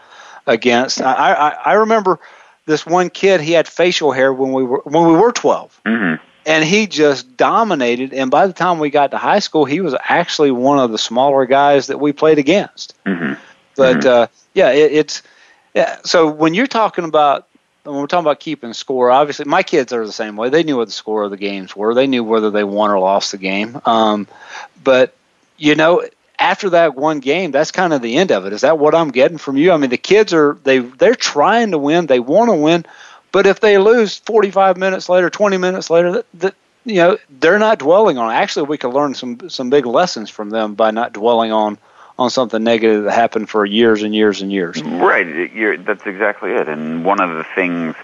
against. 0.48 1.02
I, 1.02 1.34
I, 1.34 1.50
I 1.50 1.74
remember 1.74 2.20
this 2.66 2.86
one 2.86 3.10
kid. 3.10 3.40
He 3.42 3.54
had 3.54 3.68
facial 3.68 4.12
hair 4.12 4.34
when 4.34 4.52
we 4.52 4.64
were 4.64 4.82
when 4.84 5.08
we 5.08 5.14
were 5.14 5.32
12 5.32 5.82
mm-hmm. 5.86 6.24
and 6.46 6.64
he 6.64 6.88
just 6.88 7.38
dominated. 7.38 8.14
And 8.14 8.30
by 8.30 8.46
the 8.46 8.54
time 8.54 8.80
we 8.80 8.90
got 8.90 9.12
to 9.12 9.18
high 9.18 9.40
school, 9.40 9.64
he 9.64 9.80
was 9.80 9.96
actually 10.10 10.52
one 10.52 10.80
of 10.80 10.92
the 10.92 10.98
smaller 10.98 11.46
guys 11.46 11.88
that 11.88 12.00
we 12.00 12.12
played 12.12 12.38
against. 12.38 12.96
Mm-hmm. 13.06 13.42
But 13.76 13.98
mm-hmm. 13.98 14.08
Uh, 14.08 14.28
yeah, 14.54 14.72
it, 14.72 14.92
it's 14.92 15.24
yeah. 15.74 16.00
So 16.04 16.30
when 16.30 16.54
you're 16.54 16.68
talking 16.68 17.06
about 17.06 17.49
when 17.84 17.96
we're 17.96 18.08
talking 18.08 18.26
about 18.26 18.40
keeping 18.40 18.74
score, 18.74 19.10
obviously 19.12 19.46
my 19.46 19.64
kids 19.64 19.94
are 19.94 20.06
the 20.06 20.12
same 20.12 20.36
way. 20.36 20.50
They 20.50 20.64
knew 20.64 20.78
what 20.78 20.88
the 20.88 20.94
score 20.94 21.24
of 21.24 21.32
the 21.32 21.38
games 21.38 21.76
were. 21.76 21.94
They 21.94 22.08
knew 22.08 22.24
whether 22.24 22.52
they 22.52 22.64
won 22.64 22.92
or 22.92 23.00
lost 23.00 23.32
the 23.32 23.38
game. 23.38 23.82
Um, 23.86 24.28
but 24.84 25.16
you 25.58 25.76
know, 25.76 26.04
after 26.38 26.72
that 26.72 26.96
one 26.96 27.20
game, 27.20 27.52
that's 27.52 27.72
kind 27.72 27.94
of 27.94 28.02
the 28.02 28.18
end 28.18 28.32
of 28.32 28.46
it. 28.46 28.54
Is 28.54 28.62
that 28.62 28.80
what 28.80 28.96
I'm 28.96 29.12
getting 29.12 29.38
from 29.38 29.58
you? 29.58 29.72
I 29.72 29.78
mean, 29.78 29.90
the 29.90 29.98
kids 29.98 30.34
are 30.34 30.58
they 30.64 30.80
they're 30.80 31.16
trying 31.16 31.72
to 31.72 31.78
win. 31.78 32.06
They 32.08 32.20
want 32.20 32.50
to 32.50 32.56
win, 32.56 32.86
but 33.32 33.46
if 33.46 33.60
they 33.60 33.78
lose 33.78 34.18
45 34.18 34.78
minutes 34.78 35.10
later, 35.10 35.30
20 35.30 35.58
minutes 35.58 35.90
later, 35.90 36.24
that, 36.36 36.56
you 36.86 36.96
know 36.96 37.18
they're 37.30 37.60
not 37.60 37.80
dwelling 37.80 38.18
on. 38.18 38.32
Actually, 38.32 38.68
we 38.68 38.78
can 38.78 38.92
learn 38.92 39.14
some 39.14 39.50
some 39.50 39.70
big 39.70 39.86
lessons 39.86 40.30
from 40.30 40.50
them 40.50 40.76
by 40.76 40.92
not 40.92 41.14
dwelling 41.14 41.52
on 41.52 41.78
on 42.20 42.30
something 42.30 42.62
negative 42.62 43.06
that 43.06 43.14
happened 43.14 43.50
for 43.50 43.66
years 43.66 44.04
and 44.04 44.14
years 44.14 44.42
and 44.42 44.52
years. 44.52 44.84
Right. 44.84 45.54
You're, 45.54 45.78
that's 45.78 46.06
exactly 46.06 46.52
it. 46.52 46.68
And 46.68 47.06
one 47.06 47.22
of 47.22 47.30
the 47.30 47.46
things 47.56 47.96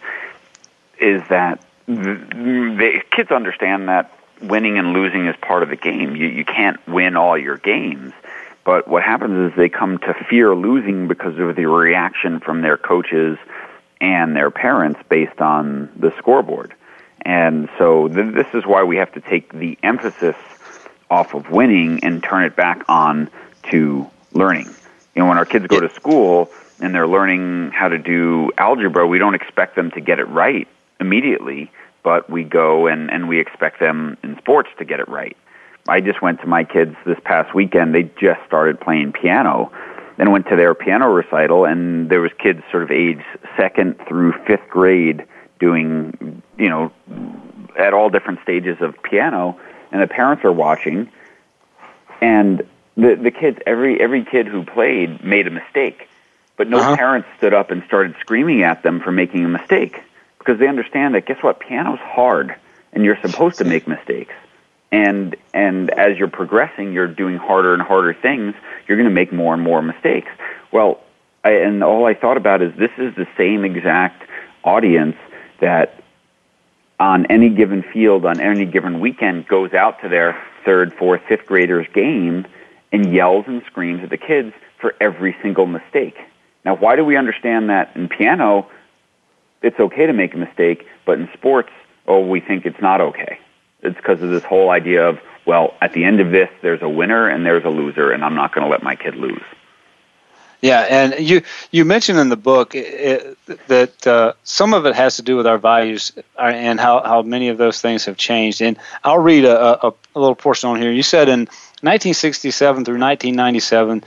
is 0.97 1.21
that 1.27 1.61
the, 1.85 3.01
kids 3.11 3.29
understand 3.29 3.89
that 3.89 4.17
winning 4.41 4.79
and 4.79 4.93
losing 4.93 5.27
is 5.27 5.35
part 5.41 5.63
of 5.63 5.69
the 5.69 5.75
game. 5.75 6.15
You, 6.15 6.27
you 6.27 6.45
can't 6.45 6.79
win 6.87 7.17
all 7.17 7.37
your 7.37 7.57
games. 7.57 8.13
But 8.63 8.87
what 8.87 9.03
happens 9.03 9.51
is 9.51 9.57
they 9.57 9.67
come 9.67 9.99
to 9.99 10.13
fear 10.29 10.55
losing 10.55 11.09
because 11.09 11.37
of 11.37 11.57
the 11.57 11.65
reaction 11.65 12.39
from 12.39 12.61
their 12.61 12.77
coaches 12.77 13.37
and 13.99 14.33
their 14.33 14.49
parents 14.49 15.01
based 15.09 15.41
on 15.41 15.91
the 15.97 16.13
scoreboard. 16.17 16.73
And 17.21 17.67
so 17.77 18.07
th- 18.07 18.33
this 18.33 18.47
is 18.53 18.65
why 18.65 18.83
we 18.83 18.95
have 18.95 19.11
to 19.11 19.19
take 19.19 19.51
the 19.51 19.77
emphasis 19.83 20.37
off 21.09 21.33
of 21.33 21.51
winning 21.51 22.03
and 22.03 22.23
turn 22.23 22.45
it 22.45 22.55
back 22.55 22.83
on 22.87 23.29
to 23.71 24.09
learning. 24.33 24.67
You 25.15 25.21
know, 25.21 25.27
when 25.27 25.37
our 25.37 25.45
kids 25.45 25.67
go 25.67 25.79
to 25.79 25.89
school 25.93 26.49
and 26.79 26.93
they're 26.93 27.07
learning 27.07 27.71
how 27.71 27.87
to 27.87 27.97
do 27.97 28.51
algebra, 28.57 29.07
we 29.07 29.17
don't 29.17 29.35
expect 29.35 29.75
them 29.75 29.91
to 29.91 30.01
get 30.01 30.19
it 30.19 30.27
right 30.27 30.67
immediately, 30.99 31.71
but 32.03 32.29
we 32.29 32.43
go 32.43 32.87
and, 32.87 33.09
and 33.09 33.27
we 33.27 33.39
expect 33.39 33.79
them 33.79 34.17
in 34.23 34.37
sports 34.37 34.69
to 34.77 34.85
get 34.85 34.99
it 34.99 35.07
right. 35.07 35.37
I 35.87 36.01
just 36.01 36.21
went 36.21 36.41
to 36.41 36.47
my 36.47 36.63
kids 36.63 36.95
this 37.05 37.19
past 37.23 37.53
weekend. 37.53 37.93
They 37.93 38.03
just 38.19 38.41
started 38.47 38.79
playing 38.79 39.13
piano 39.13 39.71
and 40.17 40.31
went 40.31 40.47
to 40.47 40.55
their 40.55 40.73
piano 40.73 41.07
recital 41.09 41.65
and 41.65 42.09
there 42.09 42.21
was 42.21 42.31
kids 42.39 42.61
sort 42.71 42.83
of 42.83 42.91
age 42.91 43.23
second 43.57 43.99
through 44.07 44.33
fifth 44.47 44.67
grade 44.69 45.25
doing, 45.59 46.41
you 46.57 46.69
know, 46.69 46.91
at 47.77 47.93
all 47.93 48.09
different 48.09 48.39
stages 48.41 48.77
of 48.81 49.01
piano 49.03 49.59
and 49.91 50.01
the 50.01 50.07
parents 50.07 50.43
are 50.43 50.51
watching 50.51 51.09
and 52.21 52.67
the 52.97 53.15
the 53.15 53.31
kids 53.31 53.59
every 53.65 53.99
every 53.99 54.23
kid 54.23 54.47
who 54.47 54.63
played 54.63 55.23
made 55.23 55.47
a 55.47 55.51
mistake, 55.51 56.07
but 56.57 56.67
no 56.67 56.79
uh-huh. 56.79 56.95
parents 56.95 57.27
stood 57.37 57.53
up 57.53 57.71
and 57.71 57.83
started 57.85 58.15
screaming 58.19 58.63
at 58.63 58.83
them 58.83 58.99
for 58.99 59.11
making 59.11 59.45
a 59.45 59.49
mistake. 59.49 60.01
Because 60.39 60.59
they 60.59 60.67
understand 60.67 61.15
that 61.15 61.25
guess 61.25 61.41
what? 61.41 61.59
Piano's 61.59 61.99
hard 61.99 62.55
and 62.93 63.03
you're 63.03 63.19
supposed 63.21 63.57
to 63.57 63.65
make 63.65 63.87
mistakes. 63.87 64.33
And 64.91 65.35
and 65.53 65.89
as 65.91 66.17
you're 66.17 66.29
progressing 66.29 66.93
you're 66.93 67.07
doing 67.07 67.37
harder 67.37 67.73
and 67.73 67.81
harder 67.81 68.13
things 68.13 68.53
you're 68.87 68.97
going 68.97 69.09
to 69.09 69.13
make 69.13 69.33
more 69.33 69.53
and 69.53 69.63
more 69.63 69.81
mistakes. 69.81 70.31
Well 70.71 71.01
I, 71.43 71.51
and 71.51 71.83
all 71.83 72.05
I 72.05 72.13
thought 72.13 72.37
about 72.37 72.61
is 72.61 72.73
this 72.75 72.91
is 72.97 73.13
the 73.15 73.27
same 73.37 73.65
exact 73.65 74.23
audience 74.63 75.17
that 75.59 76.01
on 76.99 77.25
any 77.25 77.49
given 77.49 77.83
field 77.83 78.25
on 78.25 78.39
any 78.39 78.65
given 78.65 78.99
weekend 78.99 79.47
goes 79.47 79.73
out 79.73 80.01
to 80.01 80.09
their 80.09 80.41
third 80.63 80.93
fourth 80.93 81.21
fifth 81.27 81.45
graders 81.45 81.87
game 81.93 82.45
and 82.95 83.13
yells 83.13 83.45
and 83.47 83.61
screams 83.65 84.01
at 84.03 84.09
the 84.09 84.17
kids 84.17 84.53
for 84.79 84.95
every 85.01 85.35
single 85.41 85.67
mistake. 85.67 86.17
Now, 86.63 86.75
why 86.75 86.95
do 86.95 87.03
we 87.03 87.17
understand 87.17 87.69
that 87.69 87.95
in 87.95 88.07
piano 88.07 88.67
it's 89.61 89.79
okay 89.79 90.05
to 90.05 90.13
make 90.13 90.33
a 90.33 90.37
mistake, 90.37 90.87
but 91.05 91.19
in 91.19 91.29
sports, 91.33 91.71
oh, 92.07 92.25
we 92.25 92.39
think 92.39 92.65
it's 92.65 92.81
not 92.81 93.01
okay? 93.01 93.39
It's 93.81 93.97
because 93.97 94.21
of 94.21 94.29
this 94.29 94.43
whole 94.43 94.69
idea 94.69 95.07
of, 95.09 95.19
well, 95.45 95.75
at 95.81 95.93
the 95.93 96.03
end 96.05 96.19
of 96.21 96.31
this, 96.31 96.49
there's 96.61 96.81
a 96.81 96.89
winner 96.89 97.27
and 97.27 97.45
there's 97.45 97.65
a 97.65 97.69
loser, 97.69 98.11
and 98.11 98.23
I'm 98.23 98.35
not 98.35 98.53
going 98.53 98.65
to 98.65 98.71
let 98.71 98.81
my 98.81 98.95
kid 98.95 99.15
lose. 99.15 99.43
Yeah, 100.61 100.79
and 100.79 101.19
you 101.19 101.43
you 101.69 101.85
mentioned 101.85 102.17
in 102.17 102.29
the 102.29 102.37
book 102.37 102.73
it, 102.73 103.37
that 103.67 104.07
uh, 104.07 104.33
some 104.43 104.73
of 104.73 104.87
it 104.87 104.95
has 104.95 105.17
to 105.17 105.21
do 105.21 105.37
with 105.37 105.45
our 105.45 105.59
values 105.59 106.11
uh, 106.39 106.41
and 106.41 106.79
how, 106.79 107.03
how 107.03 107.21
many 107.21 107.49
of 107.49 107.57
those 107.59 107.81
things 107.81 108.05
have 108.05 108.17
changed. 108.17 108.63
And 108.63 108.77
I'll 109.03 109.19
read 109.19 109.45
a, 109.45 109.85
a, 109.85 109.93
a 110.15 110.19
little 110.19 110.33
portion 110.35 110.69
on 110.69 110.81
here. 110.81 110.91
You 110.91 111.03
said 111.03 111.29
in 111.29 111.47
1967 111.85 112.83
through 112.83 112.99
1997, 112.99 114.03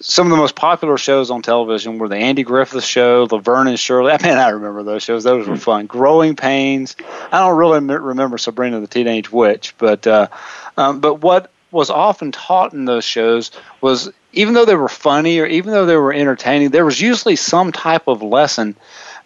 some 0.00 0.26
of 0.26 0.30
the 0.30 0.36
most 0.36 0.56
popular 0.56 0.98
shows 0.98 1.30
on 1.30 1.42
television 1.42 1.98
were 1.98 2.08
the 2.08 2.16
Andy 2.16 2.42
Griffith 2.42 2.84
Show, 2.84 3.26
Laverne 3.30 3.68
and 3.68 3.78
Shirley. 3.78 4.12
I 4.18 4.22
mean, 4.22 4.36
I 4.36 4.50
remember 4.50 4.82
those 4.82 5.02
shows; 5.02 5.24
those 5.24 5.46
were 5.46 5.56
fun. 5.56 5.86
Growing 5.86 6.36
Pains. 6.36 6.96
I 7.32 7.40
don't 7.40 7.56
really 7.56 7.80
remember 7.80 8.36
Sabrina 8.36 8.80
the 8.80 8.86
Teenage 8.86 9.30
Witch, 9.30 9.74
but 9.78 10.06
uh, 10.06 10.28
um, 10.76 11.00
but 11.00 11.22
what 11.22 11.50
was 11.70 11.90
often 11.90 12.32
taught 12.32 12.72
in 12.72 12.84
those 12.84 13.04
shows 13.04 13.50
was 13.80 14.12
even 14.32 14.54
though 14.54 14.64
they 14.64 14.76
were 14.76 14.88
funny 14.88 15.40
or 15.40 15.46
even 15.46 15.72
though 15.72 15.86
they 15.86 15.96
were 15.96 16.12
entertaining, 16.12 16.70
there 16.70 16.84
was 16.84 17.00
usually 17.00 17.36
some 17.36 17.72
type 17.72 18.06
of 18.06 18.22
lesson 18.22 18.76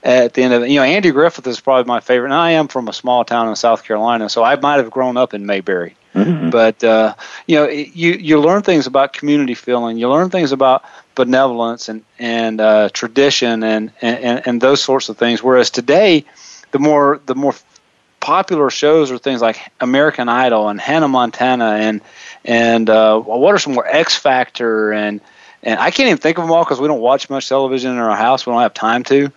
at 0.03 0.35
the 0.35 0.43
end 0.43 0.55
of 0.55 0.63
it. 0.63 0.71
You 0.71 0.81
know, 0.81 0.85
Andy 0.85 1.11
Griffith 1.11 1.47
is 1.47 1.61
probably 1.61 1.89
my 1.89 2.01
favorite. 2.01 2.29
And 2.29 2.35
I 2.35 2.53
am 2.53 2.69
from 2.69 2.89
a 2.89 2.93
small 2.93 3.25
town 3.25 3.49
in 3.49 3.57
South 3.57 3.85
Carolina, 3.85 4.29
so 4.29 4.43
I 4.43 4.57
might 4.57 4.77
have 4.77 4.91
grown 4.91 5.17
up 5.17 5.35
in 5.35 5.47
Mayberry. 5.47 5.97
Mm-hmm. 6.15 6.51
But 6.51 6.83
uh, 6.83 7.15
you 7.47 7.57
know, 7.57 7.69
you 7.69 8.13
you 8.13 8.41
learn 8.41 8.63
things 8.63 8.87
about 8.87 9.13
community 9.13 9.55
feeling. 9.55 9.99
You 9.99 10.09
learn 10.09 10.31
things 10.31 10.53
about 10.53 10.85
benevolence 11.15 11.89
and 11.89 12.05
and 12.19 12.61
uh, 12.61 12.89
tradition 12.93 13.63
and, 13.63 13.93
and 14.01 14.47
and 14.47 14.61
those 14.61 14.83
sorts 14.83 15.09
of 15.09 15.19
things. 15.19 15.43
Whereas 15.43 15.71
today, 15.71 16.25
the 16.71 16.79
more 16.79 17.21
the 17.27 17.35
more 17.35 17.55
popular 18.21 18.71
shows 18.71 19.11
are 19.11 19.19
things 19.19 19.41
like 19.41 19.61
American 19.81 20.29
Idol 20.29 20.69
and 20.69 20.81
Hannah 20.81 21.09
Montana 21.09 21.77
and 21.77 22.01
and 22.45 22.89
uh, 22.89 23.19
what 23.21 23.55
are 23.55 23.59
some 23.59 23.75
more 23.75 23.87
X 23.87 24.17
Factor 24.17 24.93
and 24.93 25.21
and 25.63 25.79
I 25.79 25.91
can't 25.91 26.07
even 26.07 26.19
think 26.19 26.39
of 26.39 26.45
them 26.45 26.53
all 26.53 26.65
because 26.65 26.81
we 26.81 26.89
don't 26.89 27.01
watch 27.01 27.29
much 27.31 27.49
television 27.49 27.93
in 27.93 27.99
our 27.99 28.17
house. 28.17 28.47
We 28.47 28.53
don't 28.53 28.63
have 28.63 28.75
time 28.75 29.03
to. 29.05 29.33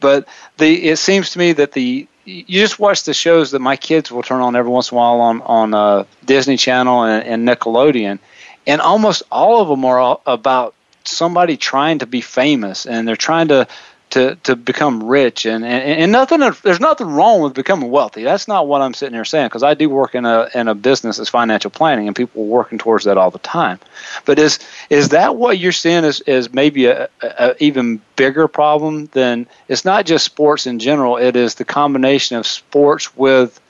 But 0.00 0.28
the 0.58 0.90
it 0.90 0.96
seems 0.96 1.30
to 1.30 1.38
me 1.38 1.52
that 1.54 1.72
the 1.72 2.06
you 2.24 2.60
just 2.60 2.78
watch 2.78 3.04
the 3.04 3.14
shows 3.14 3.50
that 3.50 3.60
my 3.60 3.76
kids 3.76 4.10
will 4.10 4.22
turn 4.22 4.40
on 4.40 4.56
every 4.56 4.70
once 4.70 4.90
in 4.90 4.96
a 4.96 4.98
while 4.98 5.20
on 5.20 5.42
on 5.42 5.74
uh, 5.74 6.04
Disney 6.24 6.56
Channel 6.56 7.04
and, 7.04 7.26
and 7.26 7.48
Nickelodeon, 7.48 8.18
and 8.66 8.80
almost 8.80 9.22
all 9.30 9.60
of 9.60 9.68
them 9.68 9.84
are 9.84 10.20
about 10.26 10.74
somebody 11.04 11.56
trying 11.56 11.98
to 11.98 12.06
be 12.06 12.20
famous 12.20 12.86
and 12.86 13.06
they're 13.06 13.16
trying 13.16 13.48
to 13.48 13.68
to 14.10 14.36
to 14.44 14.54
become 14.54 15.02
rich 15.02 15.44
and, 15.44 15.64
and 15.64 16.00
and 16.00 16.12
nothing 16.12 16.38
there's 16.38 16.80
nothing 16.80 17.08
wrong 17.08 17.40
with 17.40 17.54
becoming 17.54 17.90
wealthy. 17.90 18.22
That's 18.22 18.46
not 18.46 18.68
what 18.68 18.80
i'm 18.80 18.94
sitting 18.94 19.14
here 19.14 19.24
saying 19.24 19.46
because 19.46 19.62
i 19.62 19.74
do 19.74 19.88
work 19.88 20.14
in 20.14 20.24
a 20.24 20.48
in 20.54 20.68
a 20.68 20.74
business 20.74 21.16
that's 21.16 21.30
financial 21.30 21.70
planning 21.70 22.06
and 22.06 22.14
people 22.14 22.42
are 22.42 22.46
working 22.46 22.78
towards 22.78 23.04
that 23.06 23.18
all 23.18 23.30
the 23.30 23.38
time. 23.40 23.80
But 24.24 24.38
is 24.38 24.60
is 24.88 25.10
that 25.10 25.36
what 25.36 25.58
you're 25.58 25.72
seeing 25.72 26.04
as, 26.04 26.20
as 26.20 26.52
maybe 26.52 26.86
a, 26.86 27.08
a 27.22 27.54
even 27.58 28.00
bigger 28.14 28.46
problem 28.46 29.06
than 29.06 29.46
it's 29.68 29.84
not 29.84 30.06
just 30.06 30.24
sports 30.24 30.66
in 30.66 30.78
general 30.78 31.16
it 31.16 31.34
is 31.34 31.56
the 31.56 31.64
combination 31.64 32.36
of 32.36 32.46
sports 32.46 33.16
with 33.16 33.60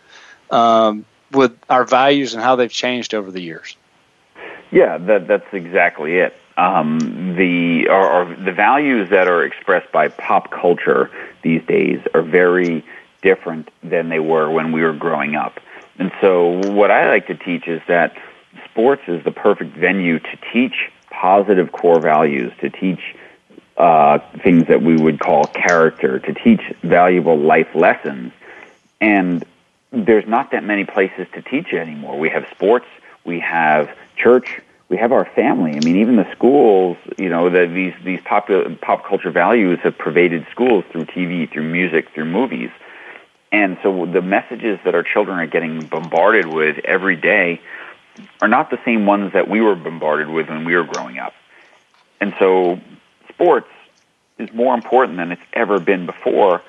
um, 0.51 1.07
with 1.33 1.57
our 1.71 1.85
values 1.85 2.35
and 2.35 2.43
how 2.43 2.57
they've 2.57 2.71
changed 2.71 3.15
over 3.15 3.31
the 3.31 3.41
years? 3.41 3.77
Yeah 4.71 4.99
that 4.99 5.27
that's 5.27 5.53
exactly 5.55 6.17
it 6.17 6.35
um, 6.57 7.35
the 7.37 7.89
or, 7.89 8.11
or 8.11 8.35
the 8.37 8.53
values 8.53 9.11
that 9.11 9.29
are 9.29 9.45
expressed 9.45 9.91
by 9.93 10.09
pop 10.09 10.51
culture 10.51 11.11
these 11.43 11.63
days 11.67 12.01
are 12.15 12.23
very 12.23 12.85
different 13.23 13.71
than 13.83 14.09
they 14.09 14.21
were 14.21 14.51
when 14.51 14.71
we 14.71 14.83
were 14.83 14.93
growing 14.93 15.35
up. 15.35 15.59
And 15.99 16.13
so, 16.21 16.61
what 16.73 16.91
I 16.91 17.09
like 17.09 17.27
to 17.29 17.35
teach 17.35 17.67
is 17.67 17.81
that 17.89 18.17
sports 18.71 19.03
is 19.09 19.25
the 19.25 19.31
perfect 19.31 19.77
venue 19.77 20.19
to 20.19 20.39
teach 20.53 20.91
positive 21.11 21.73
core 21.73 22.01
values, 22.01 22.53
to 22.61 22.71
teach 22.71 23.01
uh, 23.77 24.19
things 24.43 24.67
that 24.69 24.83
we 24.83 24.97
would 24.97 25.19
call 25.19 25.45
character, 25.45 26.19
to 26.19 26.35
teach 26.35 26.61
valuable 26.83 27.39
life 27.39 27.75
lessons. 27.75 28.33
And 29.01 29.45
there's 29.91 30.27
not 30.27 30.51
that 30.53 30.65
many 30.65 30.85
places 30.85 31.27
to 31.35 31.43
teach 31.43 31.73
anymore. 31.73 32.19
We 32.19 32.29
have 32.31 32.47
sports, 32.51 32.87
we 33.25 33.41
have 33.41 33.97
church, 34.17 34.61
we 34.89 34.97
have 34.97 35.13
our 35.13 35.25
family. 35.35 35.73
I 35.73 35.81
mean, 35.81 35.97
even 35.97 36.17
the 36.17 36.31
schools, 36.33 36.97
you 37.19 37.29
know, 37.29 37.49
the, 37.51 37.67
these 37.67 37.95
these 38.05 38.21
popular 38.25 38.75
pop 38.77 39.05
culture 39.05 39.31
values 39.31 39.79
have 39.83 39.97
pervaded 39.97 40.47
schools 40.51 40.85
through 40.93 41.07
TV, 41.07 41.51
through 41.51 41.65
music, 41.65 42.11
through 42.15 42.27
movies, 42.27 42.71
and 43.51 43.79
so 43.83 44.07
the 44.07 44.23
messages 44.23 44.79
that 44.85 44.95
our 44.95 45.03
children 45.03 45.39
are 45.39 45.47
getting 45.47 45.87
bombarded 45.87 46.47
with 46.47 46.79
every 46.85 47.17
day 47.17 47.61
are 48.41 48.49
not 48.49 48.71
the 48.71 48.79
same 48.85 49.07
ones 49.07 49.33
that 49.33 49.49
we 49.49 49.61
were 49.61 49.75
bombarded 49.75 50.29
with 50.29 50.49
when 50.49 50.65
we 50.65 50.77
were 50.77 50.85
growing 50.85 51.19
up. 51.19 51.35
And 52.21 52.35
so, 52.39 52.81
sports 53.29 53.69
is 54.39 54.53
more 54.53 54.75
important 54.75 55.19
than 55.19 55.33
it's 55.33 55.43
ever 55.53 55.79
been 55.79 56.07
before 56.07 56.63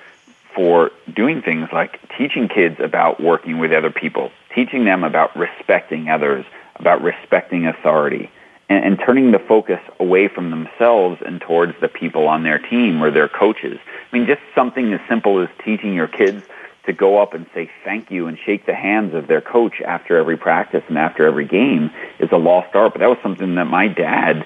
for 0.54 0.92
doing 1.14 1.42
things 1.42 1.70
like 1.74 2.00
teaching 2.18 2.48
kids 2.48 2.80
about 2.80 3.20
working 3.20 3.58
with 3.58 3.74
other 3.74 3.92
people, 3.92 4.32
teaching 4.54 4.86
them 4.86 5.04
about 5.04 5.36
respecting 5.36 6.10
others, 6.10 6.46
about 6.76 7.02
respecting 7.02 7.68
authority 7.68 8.30
and, 8.70 8.84
and 8.84 9.00
turning 9.00 9.32
the 9.32 9.40
focus 9.40 9.80
away 10.00 10.28
from 10.28 10.50
themselves 10.50 11.22
and 11.26 11.42
towards 11.42 11.74
the 11.82 11.88
people 11.88 12.28
on 12.28 12.44
their 12.44 12.60
team 12.60 13.04
or 13.04 13.12
their 13.12 13.28
coaches. 13.30 13.80
I 14.12 14.18
mean, 14.18 14.28
just 14.28 14.42
something 14.54 14.94
as 14.94 15.02
simple 15.08 15.42
as 15.42 15.50
teaching 15.64 15.94
your 15.94 16.08
kids 16.08 16.44
to 16.86 16.94
go 16.94 17.18
up 17.22 17.34
and 17.34 17.46
say 17.54 17.70
thank 17.84 18.12
you 18.12 18.28
and 18.28 18.38
shake 18.38 18.66
the 18.66 18.76
hands 18.76 19.16
of 19.16 19.28
their 19.28 19.42
coach 19.42 19.82
after 19.82 20.18
every 20.18 20.38
practice 20.38 20.84
and 20.88 20.98
after 20.98 21.26
every 21.26 21.46
game 21.46 21.92
is 22.20 22.32
a 22.32 22.38
lost 22.38 22.76
art. 22.76 22.94
But 22.94 23.00
that 23.00 23.10
was 23.10 23.18
something 23.24 23.56
that 23.56 23.66
my 23.66 23.88
dad 23.88 24.46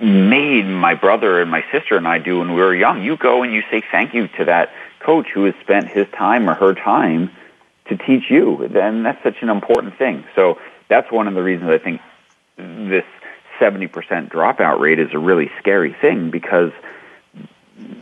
made 0.00 0.64
my 0.64 0.94
brother 0.94 1.40
and 1.40 1.50
my 1.50 1.64
sister 1.72 1.96
and 1.96 2.06
I 2.06 2.18
do 2.18 2.38
when 2.38 2.54
we 2.54 2.60
were 2.60 2.74
young. 2.74 3.02
You 3.02 3.16
go 3.16 3.42
and 3.42 3.52
you 3.52 3.62
say 3.70 3.82
thank 3.90 4.14
you 4.14 4.28
to 4.38 4.44
that 4.44 4.70
coach 5.00 5.28
who 5.32 5.44
has 5.44 5.54
spent 5.60 5.88
his 5.88 6.06
time 6.16 6.48
or 6.48 6.54
her 6.54 6.74
time 6.74 7.30
to 7.88 7.96
teach 7.96 8.30
you. 8.30 8.68
Then 8.70 9.02
that's 9.02 9.22
such 9.22 9.42
an 9.42 9.48
important 9.48 9.96
thing. 9.98 10.24
So 10.34 10.58
that's 10.88 11.10
one 11.12 11.28
of 11.28 11.34
the 11.34 11.42
reasons 11.42 11.70
I 11.70 11.78
think 11.78 12.00
this 12.56 13.04
70% 13.60 13.90
dropout 14.30 14.80
rate 14.80 14.98
is 14.98 15.12
a 15.12 15.18
really 15.18 15.50
scary 15.58 15.94
thing 16.00 16.30
because 16.30 16.72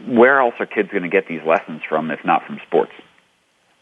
where 0.07 0.41
else 0.41 0.55
are 0.59 0.67
kids 0.67 0.91
going 0.91 1.03
to 1.03 1.09
get 1.09 1.27
these 1.29 1.43
lessons 1.45 1.83
from 1.89 2.11
if 2.11 2.25
not 2.25 2.47
from 2.47 2.61
sports? 2.67 2.93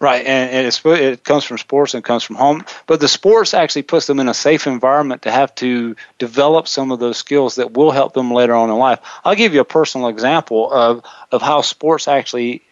Right, 0.00 0.26
and 0.26 0.66
it 0.66 1.24
comes 1.24 1.44
from 1.44 1.56
sports 1.56 1.94
and 1.94 2.04
comes 2.04 2.24
from 2.24 2.36
home. 2.36 2.64
But 2.86 3.00
the 3.00 3.08
sports 3.08 3.54
actually 3.54 3.84
puts 3.84 4.06
them 4.06 4.20
in 4.20 4.28
a 4.28 4.34
safe 4.34 4.66
environment 4.66 5.22
to 5.22 5.30
have 5.30 5.54
to 5.56 5.96
develop 6.18 6.68
some 6.68 6.90
of 6.90 6.98
those 6.98 7.16
skills 7.16 7.54
that 7.54 7.72
will 7.72 7.90
help 7.90 8.12
them 8.12 8.30
later 8.30 8.54
on 8.54 8.68
in 8.70 8.76
life. 8.76 8.98
I'll 9.24 9.36
give 9.36 9.54
you 9.54 9.60
a 9.60 9.64
personal 9.64 10.08
example 10.08 10.70
of, 10.70 11.04
of 11.30 11.42
how 11.42 11.62
sports 11.62 12.08
actually 12.08 12.62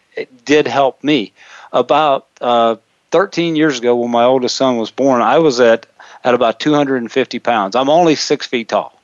did 0.45 0.67
help 0.67 1.03
me. 1.03 1.33
About 1.71 2.27
uh, 2.39 2.75
13 3.11 3.55
years 3.55 3.79
ago, 3.79 3.95
when 3.95 4.11
my 4.11 4.25
oldest 4.25 4.55
son 4.55 4.77
was 4.77 4.91
born, 4.91 5.21
I 5.21 5.39
was 5.39 5.59
at 5.59 5.87
at 6.23 6.33
about 6.33 6.59
250 6.59 7.39
pounds. 7.39 7.75
I'm 7.75 7.89
only 7.89 8.15
six 8.15 8.47
feet 8.47 8.69
tall, 8.69 8.99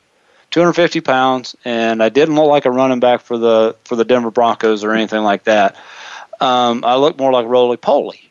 250 0.52 1.02
pounds, 1.02 1.56
and 1.66 2.02
I 2.02 2.10
didn't 2.10 2.36
look 2.36 2.48
like 2.48 2.66
a 2.66 2.72
running 2.72 3.00
back 3.00 3.22
for 3.22 3.38
the 3.38 3.76
for 3.84 3.96
the 3.96 4.06
Denver 4.06 4.32
Broncos 4.32 4.84
or 4.84 4.94
anything 4.94 5.24
like 5.24 5.44
that. 5.44 5.76
Um, 6.40 6.86
I 6.86 6.96
looked 6.96 7.20
more 7.20 7.32
like 7.32 7.46
roly 7.48 7.78
poly. 7.78 8.22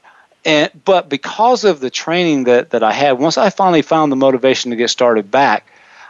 And 0.44 0.70
but 0.84 1.08
because 1.08 1.64
of 1.64 1.80
the 1.80 1.90
training 1.90 2.44
that 2.44 2.70
that 2.70 2.82
I 2.82 2.92
had, 2.92 3.18
once 3.18 3.36
I 3.36 3.50
finally 3.50 3.82
found 3.82 4.10
the 4.10 4.16
motivation 4.16 4.70
to 4.70 4.76
get 4.76 4.88
started 4.88 5.30
back, 5.30 5.66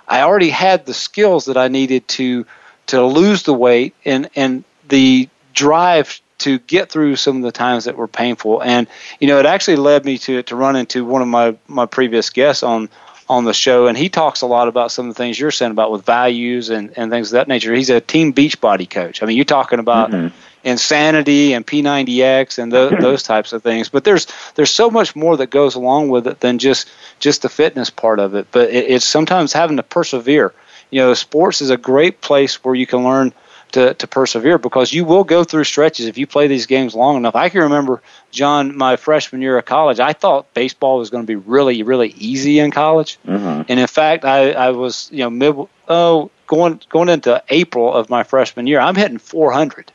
I 0.07 0.21
already 0.23 0.51
had 0.51 0.87
the 0.87 0.95
skills 0.95 1.47
that 1.47 1.57
I 1.57 1.69
needed 1.69 2.07
to 2.09 2.47
to 2.88 3.05
lose 3.05 3.43
the 3.43 3.55
weight 3.55 3.95
and 4.05 4.31
and 4.37 4.64
the 4.88 5.29
drive 5.55 6.21
to 6.38 6.59
get 6.61 6.90
through 6.90 7.16
some 7.16 7.37
of 7.37 7.42
the 7.42 7.53
times 7.53 7.85
that 7.85 7.96
were 7.96 8.09
painful. 8.09 8.62
And 8.62 8.87
you 9.20 9.29
know, 9.29 9.38
it 9.38 9.46
actually 9.46 9.77
led 9.77 10.05
me 10.05 10.18
to 10.18 10.42
to 10.44 10.57
run 10.57 10.77
into 10.77 11.05
one 11.05 11.22
of 11.22 11.29
my 11.29 11.57
my 11.66 11.87
previous 11.87 12.31
guests 12.31 12.62
on 12.62 12.88
on 13.29 13.44
the 13.44 13.53
show, 13.53 13.88
and 13.88 13.98
he 13.98 14.09
talks 14.09 14.40
a 14.40 14.46
lot 14.46 14.68
about 14.68 14.90
some 14.90 15.09
of 15.09 15.14
the 15.14 15.18
things 15.18 15.38
you're 15.38 15.51
saying 15.51 15.72
about 15.72 15.92
with 15.92 16.05
values 16.05 16.70
and 16.70 16.96
and 16.96 17.11
things 17.11 17.29
of 17.29 17.33
that 17.33 17.48
nature. 17.48 17.74
He's 17.74 17.90
a 17.90 18.01
team 18.01 18.33
Beachbody 18.33 18.88
coach. 18.88 19.22
I 19.22 19.27
mean, 19.27 19.37
you're 19.37 19.44
talking 19.44 19.79
about. 19.79 20.11
Mm-hmm. 20.11 20.35
Insanity 20.64 21.53
and 21.53 21.64
P90X 21.64 22.59
and 22.59 22.72
th- 22.72 23.01
those 23.01 23.22
types 23.22 23.53
of 23.53 23.62
things, 23.62 23.88
but 23.88 24.03
there's 24.03 24.27
there's 24.57 24.72
so 24.72 24.90
much 24.90 25.14
more 25.14 25.37
that 25.37 25.51
goes 25.51 25.77
along 25.77 26.09
with 26.09 26.27
it 26.27 26.40
than 26.40 26.59
just 26.59 26.90
just 27.20 27.42
the 27.42 27.48
fitness 27.48 27.90
part 27.90 28.18
of 28.18 28.35
it. 28.35 28.48
But 28.51 28.70
it, 28.70 28.90
it's 28.90 29.05
sometimes 29.05 29.53
having 29.53 29.77
to 29.77 29.85
persevere. 29.85 30.53
You 30.90 31.03
know, 31.03 31.14
sports 31.14 31.62
is 31.62 31.70
a 31.70 31.77
great 31.77 32.20
place 32.20 32.64
where 32.64 32.74
you 32.74 32.88
can 32.88 33.05
learn 33.05 33.33
to, 33.72 33.94
to 33.94 34.07
persevere 34.07 34.59
because 34.59 34.92
you 34.92 35.04
will 35.04 35.24
go 35.24 35.44
through 35.44 35.64
stretches 35.64 36.07
if 36.07 36.18
you 36.18 36.26
play 36.26 36.46
these 36.46 36.66
games 36.66 36.94
long 36.94 37.16
enough. 37.16 37.35
I 37.35 37.48
can 37.48 37.62
remember, 37.62 38.02
John, 38.31 38.76
my 38.76 38.96
freshman 38.96 39.42
year 39.42 39.59
of 39.59 39.64
college, 39.64 40.00
I 40.00 40.12
thought 40.12 40.52
baseball 40.54 40.98
was 40.98 41.11
going 41.11 41.22
to 41.22 41.26
be 41.26 41.37
really, 41.37 41.83
really 41.83 42.09
easy 42.16 42.59
in 42.59 42.70
college. 42.70 43.18
Mm-hmm. 43.26 43.62
And 43.68 43.81
in 43.81 43.87
fact, 43.87 44.24
I, 44.24 44.52
I 44.52 44.70
was, 44.70 45.09
you 45.12 45.20
know, 45.20 45.31
mid, 45.31 45.68
oh, 45.88 46.31
going, 46.46 46.81
going 46.88 47.09
into 47.09 47.42
April 47.48 47.92
of 47.92 48.11
my 48.11 48.22
freshman 48.22 48.66
year, 48.66 48.81
I'm 48.81 48.94
hitting 48.94 49.18
400 49.18 49.92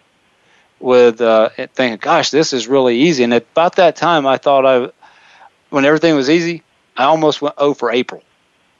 with 0.79 1.21
uh, 1.21 1.49
thinking, 1.49 1.97
gosh, 1.97 2.29
this 2.29 2.53
is 2.53 2.67
really 2.67 2.99
easy. 2.99 3.23
And 3.23 3.33
at 3.33 3.45
about 3.53 3.77
that 3.77 3.95
time, 3.95 4.27
I 4.27 4.37
thought 4.37 4.65
I, 4.65 4.91
when 5.69 5.85
everything 5.85 6.15
was 6.15 6.29
easy, 6.29 6.61
I 6.97 7.05
almost 7.05 7.41
went 7.41 7.57
0 7.57 7.73
for 7.73 7.91
April. 7.91 8.21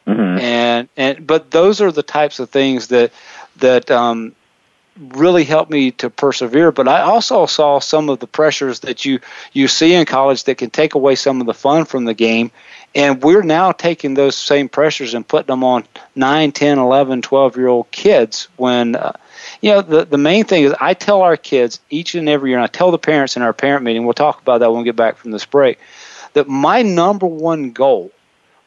Mm-hmm. 0.06 0.40
And 0.40 0.90
and 0.98 1.26
but 1.26 1.52
those 1.52 1.80
are 1.80 1.92
the 1.92 2.04
types 2.04 2.40
of 2.40 2.50
things 2.50 2.90
that 2.90 3.14
that 3.58 3.90
um, 3.90 4.36
really 4.98 5.44
helped 5.44 5.72
me 5.72 5.92
to 5.92 6.10
persevere. 6.10 6.72
But 6.72 6.88
I 6.88 7.02
also 7.02 7.46
saw 7.46 7.80
some 7.80 8.10
of 8.10 8.20
the 8.20 8.28
pressures 8.28 8.82
that 8.82 9.06
you 9.06 9.20
you 9.52 9.68
see 9.68 9.94
in 9.94 10.06
college 10.06 10.44
that 10.46 10.58
can 10.58 10.70
take 10.70 10.94
away 10.94 11.16
some 11.16 11.42
of 11.42 11.48
the 11.48 11.54
fun 11.54 11.86
from 11.86 12.06
the 12.06 12.14
game. 12.14 12.52
And 12.96 13.24
we're 13.24 13.42
now 13.42 13.72
taking 13.72 14.14
those 14.14 14.36
same 14.36 14.70
pressures 14.70 15.16
and 15.16 15.28
putting 15.28 15.48
them 15.48 15.64
on 15.64 15.86
9, 16.16 16.52
10, 16.52 16.78
11, 16.78 17.22
12 17.22 17.58
year 17.58 17.68
old 17.68 17.92
kids 17.92 18.48
when. 18.58 18.96
Uh, 18.96 19.14
you 19.62 19.72
know, 19.72 19.82
the, 19.82 20.06
the 20.06 20.18
main 20.18 20.46
thing 20.46 20.64
is 20.64 20.74
I 20.80 20.94
tell 20.94 21.22
our 21.22 21.38
kids 21.38 21.80
each 21.90 22.16
and 22.16 22.30
every 22.30 22.52
year, 22.52 22.58
and 22.58 22.64
I 22.64 22.68
tell 22.68 22.92
the 22.92 22.98
parents 22.98 23.36
in 23.36 23.42
our 23.42 23.54
parent 23.54 23.84
meeting, 23.84 24.04
we'll 24.06 24.14
talk 24.14 24.42
about 24.42 24.60
that 24.60 24.72
when 24.72 24.80
we 24.80 24.86
get 24.86 24.96
back 24.96 25.18
from 25.18 25.32
this 25.32 25.46
break, 25.46 25.80
that 26.34 26.48
my 26.48 26.82
number 26.82 27.26
one 27.26 27.72
goal 27.72 28.12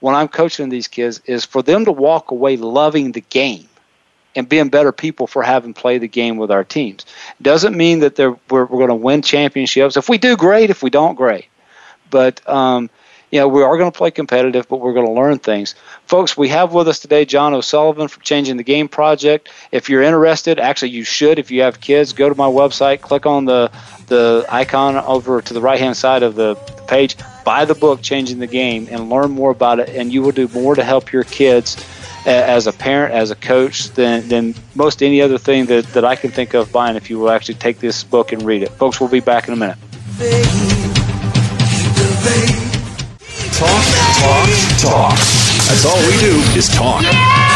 when 0.00 0.14
I'm 0.14 0.28
coaching 0.28 0.68
these 0.68 0.88
kids 0.88 1.20
is 1.26 1.44
for 1.44 1.62
them 1.62 1.84
to 1.86 1.92
walk 1.92 2.30
away 2.30 2.56
loving 2.56 3.12
the 3.12 3.20
game 3.20 3.68
and 4.36 4.48
being 4.48 4.68
better 4.68 4.92
people 4.92 5.26
for 5.26 5.42
having 5.42 5.74
played 5.74 6.02
the 6.02 6.08
game 6.08 6.36
with 6.36 6.50
our 6.50 6.62
teams. 6.62 7.04
Doesn't 7.42 7.76
mean 7.76 8.00
that 8.00 8.18
we're, 8.18 8.36
we're 8.48 8.66
going 8.66 8.88
to 8.88 8.94
win 8.94 9.22
championships. 9.22 9.96
If 9.96 10.08
we 10.08 10.18
do, 10.18 10.36
great. 10.36 10.70
If 10.70 10.82
we 10.82 10.90
don't, 10.90 11.14
great. 11.14 11.46
But 12.10 12.46
um, 12.48 12.90
you 13.30 13.40
know, 13.40 13.48
we 13.48 13.62
are 13.62 13.76
going 13.76 13.90
to 13.90 13.96
play 13.96 14.10
competitive, 14.10 14.68
but 14.68 14.76
we're 14.76 14.92
going 14.92 15.06
to 15.06 15.12
learn 15.12 15.38
things. 15.38 15.74
Folks, 16.06 16.36
we 16.36 16.48
have 16.48 16.72
with 16.72 16.86
us 16.86 17.00
today 17.00 17.24
John 17.24 17.54
O'Sullivan 17.54 18.06
from 18.06 18.22
Changing 18.22 18.56
the 18.56 18.62
Game 18.62 18.88
Project. 18.88 19.48
If 19.72 19.88
you're 19.88 20.02
interested, 20.02 20.60
actually, 20.60 20.90
you 20.90 21.02
should. 21.02 21.38
If 21.38 21.50
you 21.50 21.62
have 21.62 21.80
kids, 21.80 22.12
go 22.12 22.28
to 22.28 22.34
my 22.34 22.46
website, 22.46 23.00
click 23.00 23.26
on 23.26 23.44
the 23.44 23.70
the 24.06 24.46
icon 24.48 24.96
over 24.96 25.42
to 25.42 25.52
the 25.52 25.60
right 25.60 25.80
hand 25.80 25.96
side 25.96 26.22
of 26.22 26.36
the 26.36 26.54
page, 26.86 27.16
buy 27.44 27.64
the 27.64 27.74
book 27.74 28.00
Changing 28.00 28.38
the 28.38 28.46
Game, 28.46 28.86
and 28.90 29.10
learn 29.10 29.32
more 29.32 29.50
about 29.50 29.80
it. 29.80 29.88
And 29.88 30.12
you 30.12 30.22
will 30.22 30.32
do 30.32 30.46
more 30.48 30.76
to 30.76 30.84
help 30.84 31.10
your 31.10 31.24
kids 31.24 31.74
as 32.26 32.66
a 32.66 32.72
parent, 32.72 33.14
as 33.14 33.30
a 33.30 33.36
coach, 33.36 33.90
than, 33.90 34.28
than 34.28 34.54
most 34.74 35.02
any 35.02 35.22
other 35.22 35.38
thing 35.38 35.66
that, 35.66 35.84
that 35.94 36.04
I 36.04 36.16
can 36.16 36.30
think 36.30 36.54
of 36.54 36.72
buying 36.72 36.96
if 36.96 37.08
you 37.08 37.18
will 37.18 37.30
actually 37.30 37.54
take 37.54 37.78
this 37.78 38.02
book 38.04 38.32
and 38.32 38.42
read 38.42 38.62
it. 38.62 38.70
Folks, 38.70 39.00
we'll 39.00 39.10
be 39.10 39.20
back 39.20 39.48
in 39.48 39.54
a 39.54 39.56
minute. 39.56 39.78
Talk, 43.56 43.84
talk, 44.18 44.48
talk. 44.80 45.18
That's 45.68 45.84
all 45.86 45.96
we 45.98 46.18
do 46.18 46.58
is 46.58 46.68
talk. 46.68 47.55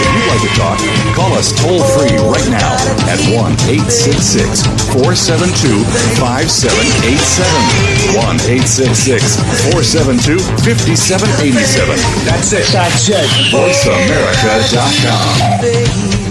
If 0.00 0.08
you'd 0.14 0.26
like 0.30 0.42
to 0.42 0.48
talk, 0.58 0.78
call 1.14 1.32
us 1.34 1.52
toll 1.54 1.82
free 1.94 2.16
right 2.18 2.48
now 2.50 2.74
at 3.06 3.18
1 3.30 3.52
866 3.70 4.66
472 4.90 5.84
5787. 6.18 7.94
1 8.14 8.40
866 8.64 9.36
472 9.70 10.38
5787. 10.66 11.98
That's 12.26 12.50
it. 12.52 12.66
That's 12.72 13.08
it. 13.08 13.28
VoiceAmerica.com. 13.54 16.24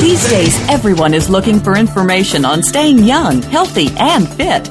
These 0.00 0.28
days, 0.30 0.56
everyone 0.70 1.12
is 1.12 1.28
looking 1.28 1.60
for 1.60 1.76
information 1.76 2.44
on 2.44 2.62
staying 2.62 3.00
young, 3.04 3.42
healthy, 3.42 3.88
and 3.98 4.26
fit. 4.28 4.70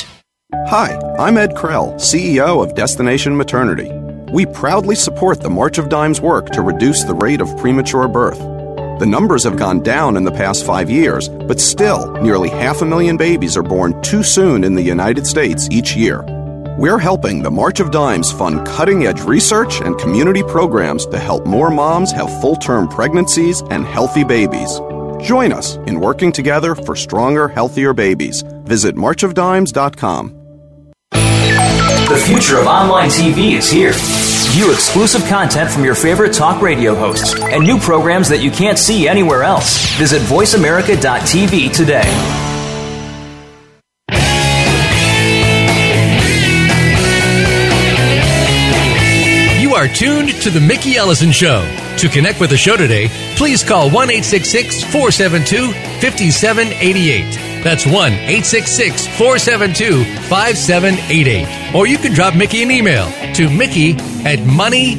Hi, 0.71 0.97
I'm 1.19 1.37
Ed 1.37 1.49
Krell, 1.53 1.95
CEO 1.95 2.63
of 2.63 2.75
Destination 2.75 3.35
Maternity. 3.35 3.91
We 4.31 4.45
proudly 4.45 4.95
support 4.95 5.41
the 5.41 5.49
March 5.49 5.77
of 5.77 5.89
Dimes 5.89 6.21
work 6.21 6.49
to 6.51 6.61
reduce 6.61 7.03
the 7.03 7.13
rate 7.13 7.41
of 7.41 7.57
premature 7.57 8.07
birth. 8.07 8.39
The 8.99 9.05
numbers 9.05 9.43
have 9.43 9.57
gone 9.57 9.83
down 9.83 10.15
in 10.15 10.23
the 10.23 10.31
past 10.31 10.65
five 10.65 10.89
years, 10.89 11.27
but 11.27 11.59
still, 11.59 12.13
nearly 12.21 12.47
half 12.47 12.81
a 12.81 12.85
million 12.85 13.17
babies 13.17 13.57
are 13.57 13.63
born 13.63 14.01
too 14.01 14.23
soon 14.23 14.63
in 14.63 14.73
the 14.73 14.81
United 14.81 15.27
States 15.27 15.67
each 15.71 15.93
year. 15.97 16.23
We're 16.77 16.99
helping 16.99 17.43
the 17.43 17.51
March 17.51 17.81
of 17.81 17.91
Dimes 17.91 18.31
fund 18.31 18.65
cutting 18.65 19.05
edge 19.07 19.19
research 19.23 19.81
and 19.81 19.99
community 19.99 20.41
programs 20.41 21.05
to 21.07 21.19
help 21.19 21.45
more 21.45 21.69
moms 21.69 22.13
have 22.13 22.39
full 22.39 22.55
term 22.55 22.87
pregnancies 22.87 23.61
and 23.71 23.85
healthy 23.85 24.23
babies. 24.23 24.79
Join 25.21 25.51
us 25.51 25.75
in 25.85 25.99
working 25.99 26.31
together 26.31 26.75
for 26.75 26.95
stronger, 26.95 27.49
healthier 27.49 27.93
babies. 27.93 28.45
Visit 28.63 28.95
marchofdimes.com. 28.95 30.40
The 32.11 32.17
future 32.17 32.59
of 32.59 32.67
online 32.67 33.07
TV 33.07 33.53
is 33.57 33.71
here. 33.71 33.93
View 34.51 34.73
exclusive 34.73 35.23
content 35.29 35.71
from 35.71 35.85
your 35.85 35.95
favorite 35.95 36.33
talk 36.33 36.61
radio 36.61 36.93
hosts 36.93 37.33
and 37.41 37.63
new 37.63 37.79
programs 37.79 38.27
that 38.27 38.43
you 38.43 38.51
can't 38.51 38.77
see 38.77 39.07
anywhere 39.07 39.43
else. 39.43 39.87
Visit 39.95 40.21
VoiceAmerica.tv 40.23 41.71
today. 41.73 42.03
You 49.61 49.73
are 49.75 49.87
tuned 49.87 50.33
to 50.41 50.49
The 50.49 50.59
Mickey 50.59 50.97
Ellison 50.97 51.31
Show. 51.31 51.61
To 51.99 52.09
connect 52.09 52.41
with 52.41 52.49
the 52.49 52.57
show 52.57 52.75
today, 52.75 53.07
please 53.37 53.63
call 53.63 53.89
1 53.89 54.09
472 54.09 55.71
5788. 56.01 57.50
That's 57.63 57.85
1 57.85 57.93
866 57.93 59.07
472 59.17 60.03
5788. 60.29 61.75
Or 61.75 61.87
you 61.87 61.97
can 61.97 62.13
drop 62.13 62.35
Mickey 62.35 62.63
an 62.63 62.71
email 62.71 63.09
to 63.33 63.49
Mickey 63.49 63.95
at 64.25 64.45
money 64.45 64.97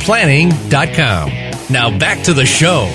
planning.com. 0.00 1.30
Now 1.70 1.96
back 1.98 2.24
to 2.24 2.34
the 2.34 2.44
show. 2.44 2.88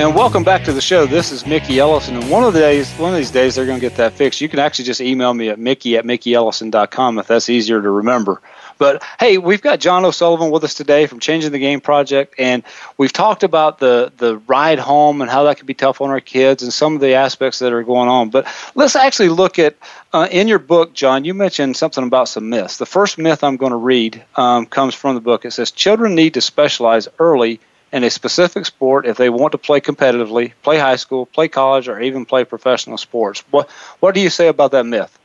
And 0.00 0.14
welcome 0.14 0.44
back 0.44 0.64
to 0.64 0.72
the 0.72 0.80
show. 0.80 1.04
This 1.04 1.30
is 1.30 1.46
Mickey 1.46 1.78
Ellison. 1.78 2.16
And 2.16 2.30
one 2.30 2.42
of 2.42 2.54
the 2.54 2.60
days, 2.60 2.90
one 2.94 3.12
of 3.12 3.18
these 3.18 3.30
days, 3.30 3.54
they're 3.54 3.66
going 3.66 3.78
to 3.78 3.86
get 3.86 3.96
that 3.96 4.14
fixed. 4.14 4.40
You 4.40 4.48
can 4.48 4.58
actually 4.58 4.86
just 4.86 5.00
email 5.00 5.34
me 5.34 5.50
at 5.50 5.58
mickey 5.58 5.96
at 5.98 6.04
mickeyellison.com 6.04 7.18
if 7.18 7.26
that's 7.26 7.50
easier 7.50 7.82
to 7.82 7.90
remember. 7.90 8.40
But 8.80 9.02
hey, 9.20 9.36
we've 9.36 9.60
got 9.60 9.78
John 9.78 10.06
O'Sullivan 10.06 10.50
with 10.50 10.64
us 10.64 10.72
today 10.72 11.06
from 11.06 11.20
Changing 11.20 11.52
the 11.52 11.58
Game 11.58 11.82
Project, 11.82 12.34
and 12.38 12.62
we've 12.96 13.12
talked 13.12 13.42
about 13.42 13.78
the 13.78 14.10
the 14.16 14.38
ride 14.38 14.78
home 14.78 15.20
and 15.20 15.30
how 15.30 15.44
that 15.44 15.58
can 15.58 15.66
be 15.66 15.74
tough 15.74 16.00
on 16.00 16.08
our 16.08 16.20
kids 16.20 16.62
and 16.62 16.72
some 16.72 16.94
of 16.94 17.02
the 17.02 17.12
aspects 17.12 17.58
that 17.58 17.74
are 17.74 17.82
going 17.82 18.08
on. 18.08 18.30
But 18.30 18.46
let's 18.74 18.96
actually 18.96 19.28
look 19.28 19.58
at 19.58 19.76
uh, 20.14 20.28
in 20.30 20.48
your 20.48 20.58
book, 20.58 20.94
John. 20.94 21.26
You 21.26 21.34
mentioned 21.34 21.76
something 21.76 22.02
about 22.02 22.30
some 22.30 22.48
myths. 22.48 22.78
The 22.78 22.86
first 22.86 23.18
myth 23.18 23.44
I'm 23.44 23.58
going 23.58 23.72
to 23.72 23.76
read 23.76 24.24
um, 24.36 24.64
comes 24.64 24.94
from 24.94 25.14
the 25.14 25.20
book. 25.20 25.44
It 25.44 25.50
says 25.50 25.70
children 25.70 26.14
need 26.14 26.32
to 26.34 26.40
specialize 26.40 27.06
early 27.18 27.60
in 27.92 28.02
a 28.02 28.08
specific 28.08 28.64
sport 28.64 29.04
if 29.04 29.18
they 29.18 29.28
want 29.28 29.52
to 29.52 29.58
play 29.58 29.82
competitively, 29.82 30.52
play 30.62 30.78
high 30.78 30.96
school, 30.96 31.26
play 31.26 31.48
college, 31.48 31.86
or 31.86 32.00
even 32.00 32.24
play 32.24 32.44
professional 32.44 32.96
sports. 32.96 33.44
What 33.50 33.68
what 34.00 34.14
do 34.14 34.22
you 34.22 34.30
say 34.30 34.48
about 34.48 34.70
that 34.70 34.86
myth? 34.86 35.19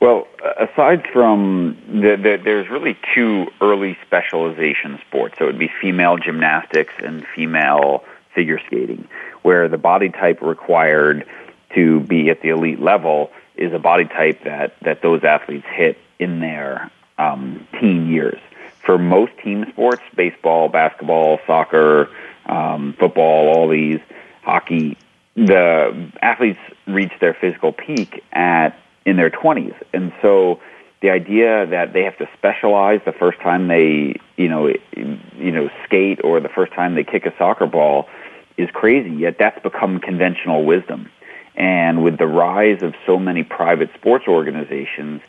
Well, 0.00 0.26
aside 0.58 1.06
from 1.12 1.78
the, 1.88 2.16
the, 2.16 2.40
there's 2.42 2.68
really 2.68 2.98
two 3.14 3.46
early 3.60 3.96
specialization 4.06 4.98
sports. 5.06 5.36
So 5.38 5.44
it 5.44 5.46
would 5.48 5.58
be 5.58 5.70
female 5.80 6.16
gymnastics 6.18 6.92
and 6.98 7.26
female 7.34 8.04
figure 8.34 8.60
skating, 8.66 9.08
where 9.42 9.68
the 9.68 9.78
body 9.78 10.10
type 10.10 10.42
required 10.42 11.26
to 11.74 12.00
be 12.00 12.28
at 12.28 12.42
the 12.42 12.50
elite 12.50 12.80
level 12.80 13.30
is 13.56 13.72
a 13.72 13.78
body 13.78 14.04
type 14.04 14.44
that, 14.44 14.78
that 14.80 15.00
those 15.00 15.24
athletes 15.24 15.66
hit 15.72 15.96
in 16.18 16.40
their 16.40 16.90
um, 17.18 17.66
teen 17.80 18.08
years. 18.08 18.40
For 18.84 18.98
most 18.98 19.32
team 19.38 19.64
sports, 19.70 20.02
baseball, 20.14 20.68
basketball, 20.68 21.40
soccer, 21.46 22.10
um, 22.46 22.94
football, 22.98 23.48
all 23.48 23.68
these, 23.68 24.00
hockey, 24.42 24.98
the 25.34 26.10
athletes 26.20 26.60
reach 26.86 27.12
their 27.20 27.34
physical 27.34 27.72
peak 27.72 28.22
at 28.32 28.78
in 29.04 29.16
their 29.16 29.30
20s. 29.30 29.74
And 29.92 30.12
so 30.22 30.60
the 31.00 31.10
idea 31.10 31.66
that 31.66 31.92
they 31.92 32.02
have 32.04 32.16
to 32.18 32.28
specialize 32.36 33.00
the 33.04 33.12
first 33.12 33.38
time 33.40 33.68
they, 33.68 34.16
you 34.36 34.48
know, 34.48 34.72
you 34.96 35.50
know, 35.50 35.68
skate 35.84 36.20
or 36.24 36.40
the 36.40 36.48
first 36.48 36.72
time 36.72 36.94
they 36.94 37.04
kick 37.04 37.26
a 37.26 37.36
soccer 37.36 37.66
ball 37.66 38.08
is 38.56 38.70
crazy. 38.72 39.10
Yet 39.10 39.36
that's 39.38 39.62
become 39.62 40.00
conventional 40.00 40.64
wisdom. 40.64 41.10
And 41.56 42.02
with 42.02 42.18
the 42.18 42.26
rise 42.26 42.82
of 42.82 42.94
so 43.06 43.18
many 43.18 43.44
private 43.44 43.90
sports 43.94 44.26
organizations 44.26 45.20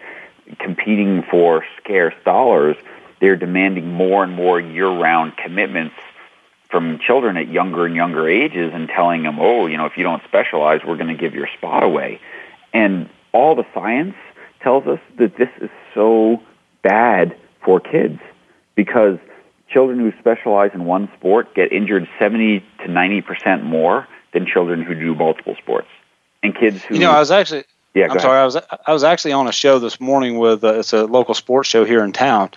competing 0.59 1.23
for 1.23 1.65
scarce 1.77 2.15
dollars, 2.23 2.77
they're 3.19 3.35
demanding 3.35 3.91
more 3.91 4.23
and 4.23 4.33
more 4.33 4.59
year-round 4.59 5.37
commitments 5.37 5.95
from 6.69 6.99
children 6.99 7.37
at 7.37 7.47
younger 7.47 7.85
and 7.85 7.95
younger 7.95 8.27
ages 8.27 8.71
and 8.73 8.89
telling 8.89 9.23
them, 9.23 9.39
oh, 9.39 9.67
you 9.67 9.77
know, 9.77 9.85
if 9.85 9.97
you 9.97 10.03
don't 10.03 10.23
specialize, 10.23 10.81
we're 10.83 10.97
going 10.97 11.15
to 11.15 11.21
give 11.21 11.33
your 11.33 11.47
spot 11.47 11.83
away. 11.83 12.19
And 12.73 13.09
all 13.35 13.53
the 13.53 13.65
science 13.73 14.15
tells 14.61 14.87
us 14.87 14.99
that 15.17 15.35
this 15.35 15.49
is 15.59 15.69
so 15.93 16.41
bad 16.83 17.35
for 17.63 17.81
kids 17.81 18.19
because 18.75 19.19
children 19.67 19.99
who 19.99 20.13
specialize 20.19 20.71
in 20.73 20.85
one 20.85 21.09
sport 21.17 21.53
get 21.53 21.71
injured 21.73 22.07
70 22.17 22.61
to 22.79 22.87
90% 22.87 23.63
more 23.63 24.07
than 24.33 24.45
children 24.45 24.81
who 24.81 24.95
do 24.95 25.13
multiple 25.13 25.55
sports. 25.61 25.89
And 26.41 26.55
kids 26.55 26.81
who 26.83 26.95
You 26.95 27.01
know, 27.01 27.11
I 27.11 27.19
was 27.19 27.31
actually 27.31 27.65
yeah, 27.93 28.07
I'm 28.11 28.19
sorry. 28.19 28.39
I 28.39 28.43
was 28.43 28.57
I 28.57 28.91
was 28.91 29.05
actually 29.05 29.31
on 29.31 29.47
a 29.47 29.53
show 29.53 29.79
this 29.79 30.01
morning 30.01 30.37
with 30.37 30.65
uh, 30.65 30.79
it's 30.79 30.91
a 30.91 31.05
local 31.05 31.33
sports 31.33 31.69
show 31.69 31.85
here 31.85 32.03
in 32.03 32.11
town, 32.11 32.51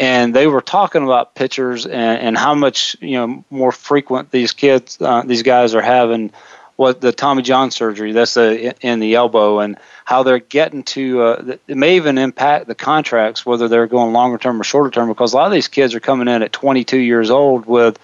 and 0.00 0.34
they 0.34 0.48
were 0.48 0.60
talking 0.60 1.04
about 1.04 1.36
pitchers 1.36 1.86
and, 1.86 1.94
and 2.20 2.36
how 2.36 2.56
much 2.56 2.96
you 3.00 3.12
know 3.12 3.44
more 3.50 3.70
frequent 3.70 4.32
these 4.32 4.52
kids, 4.52 4.98
uh, 5.00 5.22
these 5.24 5.44
guys 5.44 5.76
are 5.76 5.80
having 5.80 6.32
what 6.80 7.02
the 7.02 7.12
Tommy 7.12 7.42
John 7.42 7.70
surgery 7.70 8.12
that's 8.12 8.38
a, 8.38 8.72
in 8.80 9.00
the 9.00 9.14
elbow 9.14 9.58
and 9.58 9.76
how 10.06 10.22
they're 10.22 10.38
getting 10.38 10.82
to 10.84 11.20
uh, 11.20 11.56
it 11.68 11.76
may 11.76 11.96
even 11.96 12.16
impact 12.16 12.68
the 12.68 12.74
contracts 12.74 13.44
whether 13.44 13.68
they're 13.68 13.86
going 13.86 14.14
longer 14.14 14.38
term 14.38 14.58
or 14.58 14.64
shorter 14.64 14.88
term 14.88 15.06
because 15.06 15.34
a 15.34 15.36
lot 15.36 15.44
of 15.44 15.52
these 15.52 15.68
kids 15.68 15.94
are 15.94 16.00
coming 16.00 16.26
in 16.26 16.42
at 16.42 16.52
22 16.52 16.96
years 16.96 17.28
old 17.28 17.66
with 17.66 17.98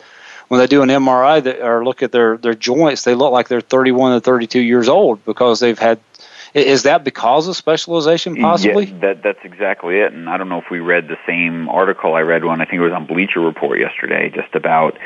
when 0.49 0.61
they 0.61 0.67
do 0.67 0.83
an 0.83 0.91
MRI 0.91 1.43
that, 1.43 1.67
or 1.67 1.87
look 1.87 2.03
at 2.03 2.13
their 2.13 2.37
their 2.37 2.53
joints 2.53 3.05
they 3.05 3.15
look 3.15 3.33
like 3.33 3.49
they're 3.49 3.63
31 3.63 4.13
to 4.13 4.21
32 4.21 4.61
years 4.61 4.91
old 4.91 5.25
because 5.25 5.59
they've 5.59 5.79
had 5.79 5.99
is 6.53 6.83
that 6.83 7.03
because 7.03 7.49
of 7.49 7.57
specialization 7.57 8.37
possibly? 8.37 8.85
yeah, 8.85 8.99
that 8.99 9.23
that's 9.23 9.43
exactly 9.43 10.01
it 10.01 10.13
and 10.13 10.29
I 10.29 10.37
don't 10.37 10.51
know 10.51 10.61
if 10.61 10.69
we 10.71 10.81
read 10.81 11.09
the 11.09 11.17
same 11.27 11.71
article 11.71 12.13
I 12.13 12.21
read 12.21 12.45
one 12.45 12.61
I 12.61 12.67
think 12.67 12.81
it 12.81 12.85
was 12.85 12.93
on 12.93 13.07
Bleacher 13.07 13.41
Report 13.41 13.81
yesterday 13.81 14.29
just 14.29 14.55
about 14.55 14.99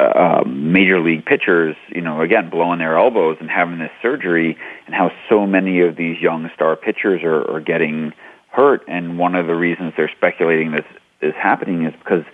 uh, 0.00 0.42
major 0.46 1.00
league 1.00 1.24
pitchers, 1.24 1.76
you 1.88 2.00
know, 2.00 2.20
again, 2.20 2.50
blowing 2.50 2.78
their 2.78 2.98
elbows 2.98 3.36
and 3.40 3.50
having 3.50 3.78
this 3.78 3.92
surgery, 4.02 4.56
and 4.86 4.94
how 4.94 5.12
so 5.28 5.46
many 5.46 5.80
of 5.80 5.96
these 5.96 6.20
young 6.20 6.50
star 6.54 6.76
pitchers 6.76 7.22
are, 7.22 7.50
are 7.50 7.60
getting 7.60 8.12
hurt. 8.50 8.82
And 8.88 9.18
one 9.18 9.34
of 9.34 9.46
the 9.46 9.54
reasons 9.54 9.94
they're 9.96 10.10
speculating 10.16 10.72
this 10.72 10.84
is 11.20 11.34
happening 11.34 11.84
is 11.84 11.94
because 11.94 12.24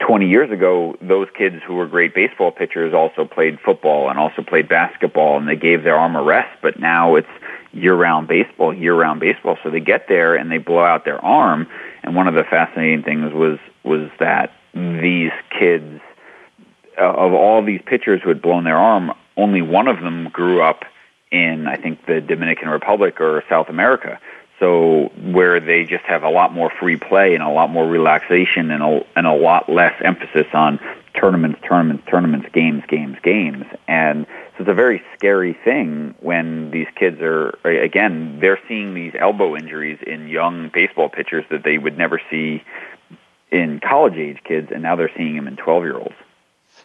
20 0.00 0.28
years 0.28 0.50
ago, 0.50 0.96
those 1.00 1.28
kids 1.36 1.62
who 1.64 1.74
were 1.74 1.86
great 1.86 2.14
baseball 2.14 2.50
pitchers 2.50 2.92
also 2.92 3.24
played 3.24 3.60
football 3.60 4.10
and 4.10 4.18
also 4.18 4.42
played 4.42 4.68
basketball, 4.68 5.38
and 5.38 5.48
they 5.48 5.56
gave 5.56 5.84
their 5.84 5.96
arm 5.96 6.16
a 6.16 6.22
rest. 6.22 6.50
But 6.60 6.80
now 6.80 7.14
it's 7.14 7.28
year-round 7.72 8.26
baseball, 8.26 8.74
year-round 8.74 9.20
baseball. 9.20 9.58
So 9.62 9.70
they 9.70 9.80
get 9.80 10.08
there 10.08 10.34
and 10.34 10.50
they 10.50 10.58
blow 10.58 10.84
out 10.84 11.04
their 11.04 11.24
arm. 11.24 11.68
And 12.02 12.16
one 12.16 12.26
of 12.26 12.34
the 12.34 12.44
fascinating 12.44 13.02
things 13.02 13.32
was 13.32 13.58
was 13.84 14.10
that 14.18 14.52
these 14.74 15.30
kids 15.56 16.00
uh, 16.98 17.12
of 17.12 17.32
all 17.32 17.62
these 17.62 17.80
pitchers 17.84 18.22
who 18.22 18.28
had 18.28 18.42
blown 18.42 18.64
their 18.64 18.76
arm, 18.76 19.12
only 19.36 19.62
one 19.62 19.88
of 19.88 20.00
them 20.00 20.28
grew 20.30 20.62
up 20.62 20.84
in, 21.30 21.66
I 21.66 21.76
think, 21.76 22.06
the 22.06 22.20
Dominican 22.20 22.68
Republic 22.68 23.20
or 23.20 23.42
South 23.48 23.68
America. 23.68 24.18
So 24.58 25.12
where 25.20 25.60
they 25.60 25.84
just 25.84 26.04
have 26.04 26.22
a 26.22 26.30
lot 26.30 26.52
more 26.52 26.70
free 26.80 26.96
play 26.96 27.34
and 27.34 27.42
a 27.42 27.50
lot 27.50 27.68
more 27.68 27.86
relaxation 27.86 28.70
and 28.70 28.82
a, 28.82 29.04
and 29.14 29.26
a 29.26 29.34
lot 29.34 29.68
less 29.68 29.94
emphasis 30.02 30.46
on 30.54 30.80
tournaments, 31.14 31.60
tournaments, 31.66 32.04
tournaments, 32.08 32.48
games, 32.52 32.82
games, 32.88 33.18
games. 33.22 33.66
And 33.86 34.26
so 34.26 34.60
it's 34.60 34.70
a 34.70 34.74
very 34.74 35.02
scary 35.14 35.52
thing 35.52 36.14
when 36.20 36.70
these 36.70 36.86
kids 36.94 37.20
are, 37.20 37.50
again, 37.64 38.38
they're 38.40 38.60
seeing 38.66 38.94
these 38.94 39.12
elbow 39.18 39.56
injuries 39.56 39.98
in 40.06 40.28
young 40.28 40.70
baseball 40.72 41.10
pitchers 41.10 41.44
that 41.50 41.62
they 41.62 41.76
would 41.76 41.98
never 41.98 42.20
see 42.30 42.62
in 43.50 43.80
college 43.80 44.14
age 44.14 44.38
kids, 44.44 44.70
and 44.72 44.82
now 44.82 44.96
they're 44.96 45.10
seeing 45.16 45.36
them 45.36 45.46
in 45.46 45.56
12 45.56 45.84
year 45.84 45.96
olds. 45.96 46.14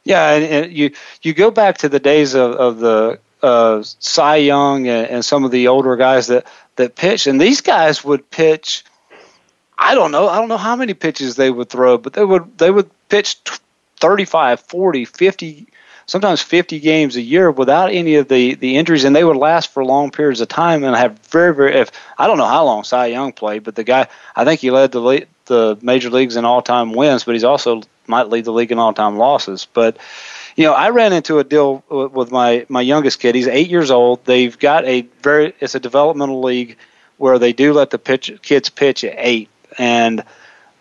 Yeah, 0.03 0.31
and, 0.31 0.45
and 0.45 0.73
you 0.73 0.91
you 1.21 1.33
go 1.33 1.51
back 1.51 1.79
to 1.79 1.89
the 1.89 1.99
days 1.99 2.33
of, 2.33 2.51
of 2.53 2.79
the 2.79 3.19
uh, 3.43 3.83
Cy 3.83 4.37
Young 4.37 4.87
and, 4.87 5.07
and 5.07 5.25
some 5.25 5.43
of 5.43 5.51
the 5.51 5.67
older 5.67 5.95
guys 5.95 6.27
that 6.27 6.47
that 6.77 6.95
pitched, 6.95 7.27
and 7.27 7.39
these 7.39 7.61
guys 7.61 8.03
would 8.03 8.29
pitch. 8.29 8.83
I 9.77 9.95
don't 9.95 10.11
know. 10.11 10.27
I 10.27 10.37
don't 10.37 10.49
know 10.49 10.57
how 10.57 10.75
many 10.75 10.93
pitches 10.93 11.35
they 11.35 11.49
would 11.51 11.69
throw, 11.69 11.97
but 11.97 12.13
they 12.13 12.25
would 12.25 12.57
they 12.57 12.71
would 12.71 12.89
pitch 13.09 13.37
35, 13.99 14.59
40, 14.61 15.05
50, 15.05 15.67
sometimes 16.05 16.41
50 16.41 16.79
games 16.79 17.15
a 17.15 17.21
year 17.21 17.51
without 17.51 17.91
any 17.91 18.15
of 18.15 18.27
the 18.27 18.55
the 18.55 18.77
injuries, 18.77 19.03
and 19.03 19.15
they 19.15 19.23
would 19.23 19.37
last 19.37 19.71
for 19.71 19.85
long 19.85 20.11
periods 20.11 20.41
of 20.41 20.47
time 20.47 20.83
and 20.83 20.95
have 20.95 21.19
very 21.29 21.53
very. 21.53 21.75
If 21.75 21.91
I 22.17 22.25
don't 22.27 22.37
know 22.37 22.45
how 22.45 22.65
long 22.65 22.83
Cy 22.83 23.07
Young 23.07 23.33
played, 23.33 23.63
but 23.63 23.75
the 23.75 23.83
guy 23.83 24.07
I 24.35 24.45
think 24.45 24.61
he 24.61 24.71
led 24.71 24.91
the 24.91 25.27
the 25.45 25.77
major 25.81 26.09
leagues 26.09 26.35
in 26.35 26.45
all 26.45 26.61
time 26.61 26.93
wins, 26.93 27.23
but 27.23 27.33
he's 27.33 27.43
also 27.43 27.81
might 28.07 28.29
lead 28.29 28.45
the 28.45 28.51
league 28.51 28.71
in 28.71 28.79
all 28.79 28.93
time 28.93 29.17
losses. 29.17 29.67
But 29.71 29.97
you 30.55 30.65
know, 30.65 30.73
I 30.73 30.89
ran 30.89 31.13
into 31.13 31.39
a 31.39 31.43
deal 31.43 31.83
with 31.89 32.31
my 32.31 32.65
my 32.69 32.81
youngest 32.81 33.19
kid. 33.19 33.35
He's 33.35 33.47
eight 33.47 33.69
years 33.69 33.91
old. 33.91 34.25
They've 34.25 34.57
got 34.57 34.85
a 34.85 35.01
very 35.21 35.53
it's 35.59 35.75
a 35.75 35.79
developmental 35.79 36.41
league 36.41 36.77
where 37.17 37.39
they 37.39 37.53
do 37.53 37.73
let 37.73 37.89
the 37.91 37.99
pitch 37.99 38.31
kids 38.41 38.69
pitch 38.69 39.03
at 39.03 39.15
eight, 39.17 39.49
and 39.77 40.23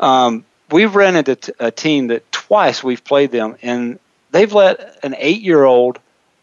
um, 0.00 0.44
we've 0.70 0.94
ran 0.94 1.16
into 1.16 1.36
t- 1.36 1.52
a 1.58 1.70
team 1.70 2.08
that 2.08 2.30
twice 2.32 2.82
we've 2.82 3.04
played 3.04 3.30
them, 3.30 3.56
and 3.62 3.98
they've 4.30 4.52
let 4.52 4.98
an 5.04 5.14
eight 5.18 5.42
year 5.42 5.64
old 5.64 5.98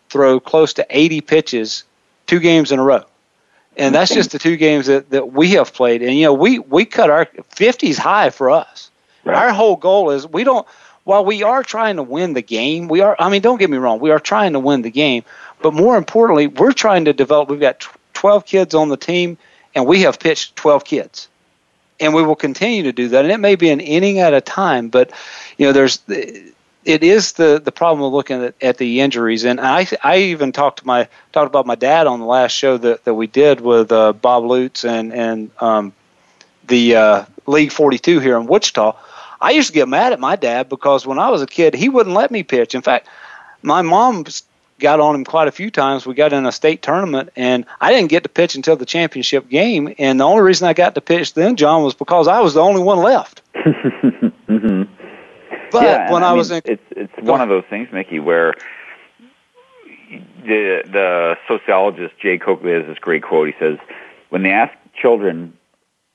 throw 0.10 0.40
close 0.40 0.74
to 0.74 0.86
eighty 0.90 1.22
pitches 1.22 1.84
two 2.28 2.40
games 2.40 2.72
in 2.72 2.80
a 2.80 2.84
row. 2.84 3.04
And 3.78 3.94
that's 3.94 4.12
just 4.12 4.32
the 4.32 4.40
two 4.40 4.58
games 4.58 4.88
that, 4.88 5.12
that 5.12 5.34
we 5.34 5.52
have 5.52 5.72
played. 5.72 6.02
And 6.02 6.18
you 6.18 6.26
know, 6.26 6.34
we, 6.34 6.58
we 6.58 6.86
cut 6.86 7.12
our 7.12 7.28
fifties 7.50 7.98
high 7.98 8.32
for 8.32 8.50
us. 8.50 8.90
Right. 9.28 9.48
Our 9.48 9.54
whole 9.54 9.76
goal 9.76 10.12
is 10.12 10.26
we 10.26 10.44
don't. 10.44 10.68
While 11.04 11.24
we 11.24 11.44
are 11.44 11.64
trying 11.64 11.98
to 11.98 12.04
win 12.04 12.34
the 12.34 12.42
game, 12.42 12.88
we 12.88 13.02
are. 13.02 13.16
I 13.20 13.30
mean, 13.30 13.42
don't 13.42 13.58
get 13.58 13.70
me 13.70 13.78
wrong. 13.78 14.00
We 14.00 14.12
are 14.12 14.20
trying 14.20 14.54
to 14.54 14.60
win 14.60 14.82
the 14.82 14.92
game, 14.92 15.24
but 15.62 15.74
more 15.74 15.98
importantly, 15.98 16.48
we're 16.48 16.74
trying 16.74 17.06
to 17.06 17.14
develop. 17.14 17.50
We've 17.50 17.60
got 17.60 17.88
12 18.14 18.46
kids 18.46 18.76
on 18.76 18.90
the 18.90 18.98
team, 18.98 19.38
and 19.76 19.86
we 19.86 20.02
have 20.02 20.20
pitched 20.20 20.56
12 20.56 20.84
kids, 20.84 21.28
and 22.00 22.14
we 22.14 22.24
will 22.24 22.36
continue 22.36 22.84
to 22.84 22.92
do 22.92 23.10
that. 23.10 23.26
And 23.26 23.32
it 23.32 23.40
may 23.40 23.56
be 23.56 23.70
an 23.70 23.80
inning 23.80 24.20
at 24.20 24.34
a 24.34 24.42
time, 24.42 24.90
but 24.90 25.12
you 25.58 25.66
know, 25.66 25.72
there's 25.74 26.00
it 26.08 27.04
is 27.04 27.34
the 27.34 27.62
the 27.64 27.72
problem 27.72 28.06
of 28.06 28.14
looking 28.14 28.44
at, 28.44 28.56
at 28.62 28.78
the 28.78 29.02
injuries. 29.02 29.44
And 29.44 29.60
I 29.60 29.88
I 30.02 30.20
even 30.20 30.54
talked 30.54 30.80
to 30.80 30.88
my 30.88 31.10
talked 31.34 31.48
about 31.48 31.66
my 31.66 31.76
dad 31.76 32.08
on 32.08 32.20
the 32.22 32.26
last 32.26 32.54
show 32.54 32.78
that, 32.78 33.04
that 33.04 33.14
we 33.14 33.28
did 33.28 33.60
with 33.60 33.92
uh, 33.92 34.14
Bob 34.14 34.46
Lutz 34.46 34.86
and 34.86 35.14
and 35.14 35.52
um, 35.60 35.94
the 36.66 36.96
uh, 36.96 37.26
League 37.46 37.72
42 37.72 38.20
here 38.20 38.38
in 38.38 38.48
Wichita. 38.48 38.96
I 39.42 39.52
used 39.52 39.68
to 39.68 39.74
get 39.74 39.88
mad 39.88 40.14
at 40.14 40.20
my 40.20 40.36
dad 40.36 40.70
because 40.70 41.06
when 41.06 41.20
I 41.20 41.30
was 41.30 41.42
a 41.42 41.48
kid, 41.48 41.74
he 41.74 41.90
wouldn't 41.90 42.16
let 42.16 42.32
me 42.32 42.44
pitch. 42.44 42.76
In 42.76 42.82
fact, 42.82 43.08
my 43.62 43.82
mom 43.82 44.26
got 44.80 45.00
on 45.00 45.16
him 45.16 45.26
quite 45.26 45.48
a 45.48 45.52
few 45.52 45.72
times. 45.72 46.06
We 46.06 46.14
got 46.14 46.34
in 46.34 46.46
a 46.46 46.52
state 46.52 46.82
tournament, 46.82 47.30
and 47.36 47.66
I 47.82 47.92
didn't 47.92 48.10
get 48.10 48.24
to 48.24 48.30
pitch 48.30 48.56
until 48.56 48.76
the 48.76 48.86
championship 48.86 49.50
game. 49.50 49.94
And 49.98 50.20
the 50.20 50.24
only 50.24 50.42
reason 50.42 50.68
I 50.68 50.74
got 50.74 50.96
to 50.96 51.02
pitch 51.02 51.34
then, 51.34 51.56
John, 51.56 51.84
was 51.84 51.94
because 51.94 52.28
I 52.28 52.40
was 52.40 52.54
the 52.54 52.62
only 52.62 52.82
one 52.82 53.00
left. 53.00 53.42
mm-hmm. 53.56 54.84
But 55.72 55.84
yeah, 55.84 56.12
when 56.12 56.24
I, 56.24 56.28
I 56.28 56.30
mean, 56.32 56.38
was 56.38 56.52
in, 56.52 56.62
it's 56.66 56.84
it's 56.92 57.14
one 57.20 57.42
of 57.42 57.50
those 57.50 57.66
things, 57.70 57.90
Mickey, 57.92 58.20
where 58.20 58.54
the 60.44 60.84
the 60.86 61.38
sociologist 61.48 62.18
Jay 62.20 62.38
Coakley 62.38 62.72
has 62.72 62.86
this 62.86 63.00
great 63.00 63.24
quote. 63.24 63.48
He 63.48 63.56
says, 63.60 63.78
"When 64.30 64.44
they 64.44 64.52
ask 64.52 64.74
children, 64.96 65.58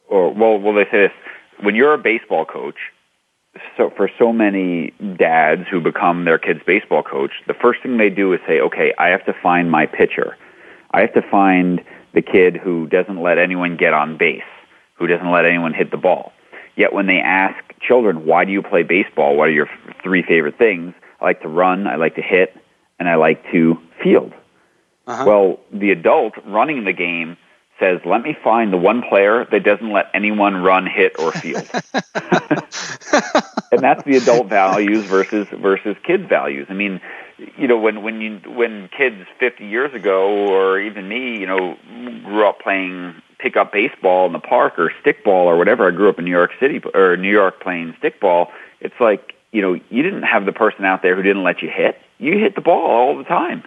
or 0.09 0.33
well, 0.33 0.59
well, 0.59 0.73
they 0.73 0.85
say 0.85 1.09
this: 1.09 1.12
when 1.61 1.75
you're 1.75 1.95
a 1.95 1.99
baseball 1.99 2.45
coach." 2.45 2.77
So 3.76 3.90
for 3.96 4.11
so 4.18 4.32
many 4.32 4.92
dads 5.16 5.68
who 5.70 5.80
become 5.80 6.24
their 6.24 6.38
kid's 6.38 6.62
baseball 6.64 7.03
coach, 7.03 7.32
the 7.46 7.55
first 7.55 7.82
thing 7.82 7.96
they 7.96 8.11
do 8.11 8.32
is 8.32 8.40
say, 8.46 8.61
"Okay, 8.61 8.92
I 8.98 9.09
have 9.09 9.24
to 9.26 9.32
find 9.32 9.70
my 9.70 9.86
pitcher. 9.86 10.36
I 10.90 11.00
have 11.00 11.12
to 11.14 11.22
find 11.22 11.82
the 12.12 12.22
kid 12.22 12.57
who 12.57 12.86
doesn't 12.86 13.20
let 13.20 13.38
anyone 13.38 13.76
get 13.76 13.92
on 13.92 14.16
base, 14.16 14.42
who 14.94 15.07
doesn't 15.07 15.30
let 15.30 15.44
anyone 15.44 15.74
hit 15.74 15.90
the 15.90 15.96
ball." 15.96 16.32
Yet 16.76 16.92
when 16.92 17.07
they 17.07 17.20
ask 17.20 17.57
children, 17.80 18.24
"Why 18.24 18.44
do 18.44 18.53
you 18.53 18.62
play 18.62 18.82
baseball? 18.82 19.36
What 19.36 19.48
are 19.48 19.53
your 19.53 19.68
three 20.03 20.22
favorite 20.22 20.57
things?" 20.57 20.94
I 21.20 21.24
like 21.24 21.42
to 21.42 21.48
run, 21.48 21.86
I 21.86 21.96
like 21.96 22.16
to 22.16 22.22
hit, 22.22 22.57
and 22.98 23.09
I 23.09 23.16
like 23.16 23.50
to 23.53 23.78
field. 24.03 24.32
Uh-huh. 25.07 25.24
Well, 25.26 25.61
the 25.72 25.90
adult 25.90 26.34
running 26.46 26.84
the 26.84 26.92
game 26.92 27.36
says, 27.83 28.01
"Let 28.05 28.22
me 28.22 28.37
find 28.45 28.72
the 28.72 28.76
one 28.76 29.03
player 29.03 29.45
that 29.51 29.64
doesn't 29.64 29.91
let 29.91 30.09
anyone 30.14 30.62
run, 30.62 30.87
hit, 30.87 31.18
or 31.18 31.33
field." 31.33 31.68
and 33.72 33.80
that's 33.80 34.05
the 34.05 34.16
adult 34.16 34.47
values 34.47 35.05
versus 35.05 35.49
versus 35.51 35.97
kids 36.05 36.28
values. 36.28 36.68
I 36.70 36.74
mean, 36.74 37.01
you 37.57 37.66
know, 37.66 37.76
when 37.76 38.05
when 38.05 38.20
you 38.20 38.41
when 38.47 38.89
kids 38.97 39.26
50 39.41 39.66
years 39.66 39.93
ago, 39.95 40.47
or 40.49 40.78
even 40.78 41.09
me, 41.09 41.39
you 41.39 41.47
know, 41.47 41.76
grew 42.24 42.47
up 42.47 42.61
playing 42.61 43.20
pickup 43.41 43.72
baseball 43.72 44.26
in 44.26 44.33
the 44.33 44.39
park 44.39 44.78
or 44.78 44.93
stickball 45.05 45.47
or 45.47 45.59
whatever. 45.59 45.89
I 45.89 45.91
grew 45.91 46.09
up 46.09 46.20
in 46.20 46.24
New 46.24 46.30
York 46.30 46.53
City 46.61 46.80
or 46.95 47.16
New 47.16 47.33
York 47.33 47.61
playing 47.61 47.95
stickball. 48.01 48.53
It's 48.80 49.01
like 49.01 49.35
you 49.51 49.61
know, 49.61 49.74
you 49.91 50.03
didn't 50.03 50.22
have 50.22 50.47
the 50.47 50.53
person 50.53 50.85
out 50.85 51.03
there 51.03 51.16
who 51.16 51.22
didn't 51.22 51.43
let 51.43 51.62
you 51.62 51.68
hit. 51.68 51.99
You 52.18 52.39
hit 52.39 52.55
the 52.55 52.61
ball 52.61 52.87
all 52.87 53.18
the 53.18 53.24
time. 53.24 53.64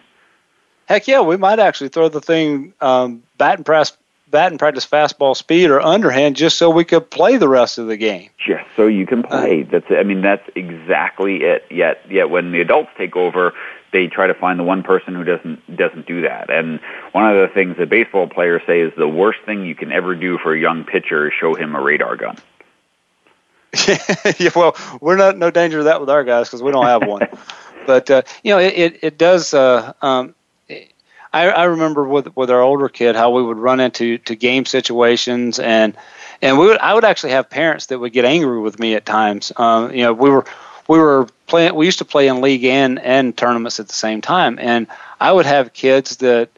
Heck 0.87 1.07
yeah, 1.07 1.21
we 1.21 1.35
might 1.35 1.59
actually 1.59 1.89
throw 1.89 2.09
the 2.09 2.21
thing 2.21 2.73
um, 2.79 3.23
bat 3.37 3.57
and 3.57 3.65
press 3.65 3.97
bat 4.27 4.51
and 4.51 4.59
practice 4.59 4.85
fastball 4.85 5.35
speed 5.35 5.69
or 5.69 5.81
underhand 5.81 6.35
just 6.35 6.57
so 6.57 6.69
we 6.69 6.83
could 6.83 7.09
play 7.09 7.37
the 7.37 7.47
rest 7.47 7.77
of 7.77 7.87
the 7.87 7.97
game. 7.97 8.29
Just 8.37 8.65
so 8.75 8.87
you 8.87 9.05
can 9.05 9.23
play. 9.23 9.63
Uh, 9.63 9.65
that's 9.71 9.85
I 9.89 10.03
mean 10.03 10.21
that's 10.21 10.47
exactly 10.55 11.37
it. 11.43 11.65
Yet 11.69 12.01
yet 12.09 12.29
when 12.29 12.51
the 12.51 12.61
adults 12.61 12.89
take 12.97 13.15
over, 13.15 13.53
they 13.91 14.07
try 14.07 14.27
to 14.27 14.33
find 14.33 14.59
the 14.59 14.63
one 14.63 14.83
person 14.83 15.15
who 15.15 15.23
doesn't 15.23 15.75
doesn't 15.77 16.05
do 16.05 16.21
that. 16.23 16.49
And 16.49 16.79
one 17.11 17.29
of 17.29 17.37
the 17.37 17.53
things 17.53 17.77
that 17.77 17.89
baseball 17.89 18.27
players 18.27 18.61
say 18.67 18.81
is 18.81 18.91
the 18.97 19.07
worst 19.07 19.39
thing 19.45 19.65
you 19.65 19.75
can 19.75 19.91
ever 19.91 20.15
do 20.15 20.37
for 20.37 20.53
a 20.53 20.59
young 20.59 20.83
pitcher 20.83 21.27
is 21.27 21.33
show 21.39 21.53
him 21.53 21.75
a 21.75 21.81
radar 21.81 22.15
gun. 22.17 22.37
yeah, 24.37 24.51
well, 24.55 24.75
we're 25.01 25.17
not 25.17 25.37
no 25.37 25.51
danger 25.51 25.79
of 25.79 25.85
that 25.85 25.99
with 25.99 26.09
our 26.09 26.23
guys 26.23 26.47
because 26.47 26.63
we 26.63 26.71
don't 26.71 26.85
have 26.85 27.05
one. 27.05 27.27
but 27.85 28.09
uh, 28.09 28.21
you 28.43 28.51
know, 28.51 28.59
it 28.59 28.73
it, 28.73 28.99
it 29.01 29.17
does. 29.17 29.53
Uh, 29.53 29.93
um, 30.01 30.35
I, 31.35 31.49
I 31.49 31.63
remember 31.65 32.05
with 32.05 32.35
with 32.37 32.49
our 32.49 32.61
older 32.61 32.87
kid 32.87 33.15
how 33.15 33.31
we 33.31 33.43
would 33.43 33.57
run 33.57 33.81
into 33.81 34.17
to 34.19 34.35
game 34.35 34.65
situations 34.65 35.59
and 35.59 35.97
and 36.41 36.57
we 36.57 36.67
would, 36.67 36.77
I 36.77 36.93
would 36.93 37.03
actually 37.03 37.31
have 37.31 37.49
parents 37.49 37.87
that 37.87 37.99
would 37.99 38.13
get 38.13 38.23
angry 38.25 38.59
with 38.59 38.79
me 38.79 38.95
at 38.95 39.05
times. 39.05 39.51
Um, 39.55 39.93
you 39.93 40.03
know, 40.03 40.13
we 40.13 40.29
were 40.29 40.45
we 40.87 40.97
were 40.97 41.27
playing. 41.47 41.75
We 41.75 41.85
used 41.85 41.97
to 41.99 42.05
play 42.05 42.29
in 42.29 42.39
league 42.39 42.63
and 42.63 42.99
and 42.99 43.35
tournaments 43.35 43.81
at 43.81 43.87
the 43.87 43.93
same 43.93 44.21
time, 44.21 44.59
and 44.59 44.87
I 45.19 45.33
would 45.33 45.45
have 45.45 45.73
kids 45.73 46.17
that 46.17 46.49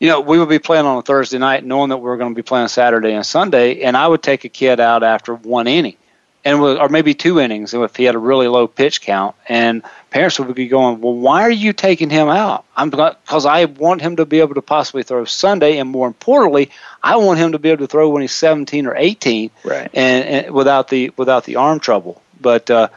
you 0.00 0.08
know, 0.08 0.20
we 0.20 0.38
would 0.38 0.48
be 0.48 0.58
playing 0.58 0.86
on 0.86 0.98
a 0.98 1.02
Thursday 1.02 1.38
night 1.38 1.64
knowing 1.64 1.90
that 1.90 1.98
we 1.98 2.02
were 2.02 2.16
going 2.16 2.34
to 2.34 2.36
be 2.36 2.42
playing 2.42 2.68
Saturday 2.68 3.12
and 3.12 3.24
Sunday, 3.24 3.82
and 3.82 3.96
I 3.96 4.08
would 4.08 4.22
take 4.22 4.44
a 4.44 4.48
kid 4.48 4.80
out 4.80 5.04
after 5.04 5.34
one 5.34 5.68
inning, 5.68 5.96
and 6.44 6.60
or 6.60 6.88
maybe 6.88 7.14
two 7.14 7.40
innings 7.40 7.72
if 7.72 7.96
he 7.96 8.04
had 8.04 8.14
a 8.14 8.18
really 8.18 8.48
low 8.48 8.66
pitch 8.66 9.00
count, 9.00 9.34
and 9.48 9.82
parents 10.10 10.38
would 10.38 10.54
be 10.54 10.68
going, 10.68 11.00
"Well, 11.00 11.14
why 11.14 11.42
are 11.42 11.50
you 11.50 11.72
taking 11.72 12.10
him 12.10 12.28
out?" 12.28 12.64
I'm 12.76 12.90
because 12.90 13.46
I 13.46 13.64
want 13.64 14.02
him 14.02 14.16
to 14.16 14.26
be 14.26 14.40
able 14.40 14.54
to 14.56 14.62
possibly 14.62 15.02
throw 15.02 15.24
Sunday, 15.24 15.78
and 15.78 15.88
more 15.88 16.06
importantly, 16.06 16.70
I 17.02 17.16
want 17.16 17.38
him 17.38 17.52
to 17.52 17.58
be 17.58 17.70
able 17.70 17.84
to 17.84 17.86
throw 17.86 18.10
when 18.10 18.22
he's 18.22 18.32
17 18.32 18.86
or 18.86 18.94
18, 18.94 19.50
right? 19.64 19.90
And, 19.94 20.24
and 20.24 20.54
without 20.54 20.88
the 20.88 21.12
without 21.16 21.44
the 21.44 21.56
arm 21.56 21.80
trouble, 21.80 22.22
but. 22.40 22.70
Uh, 22.70 22.88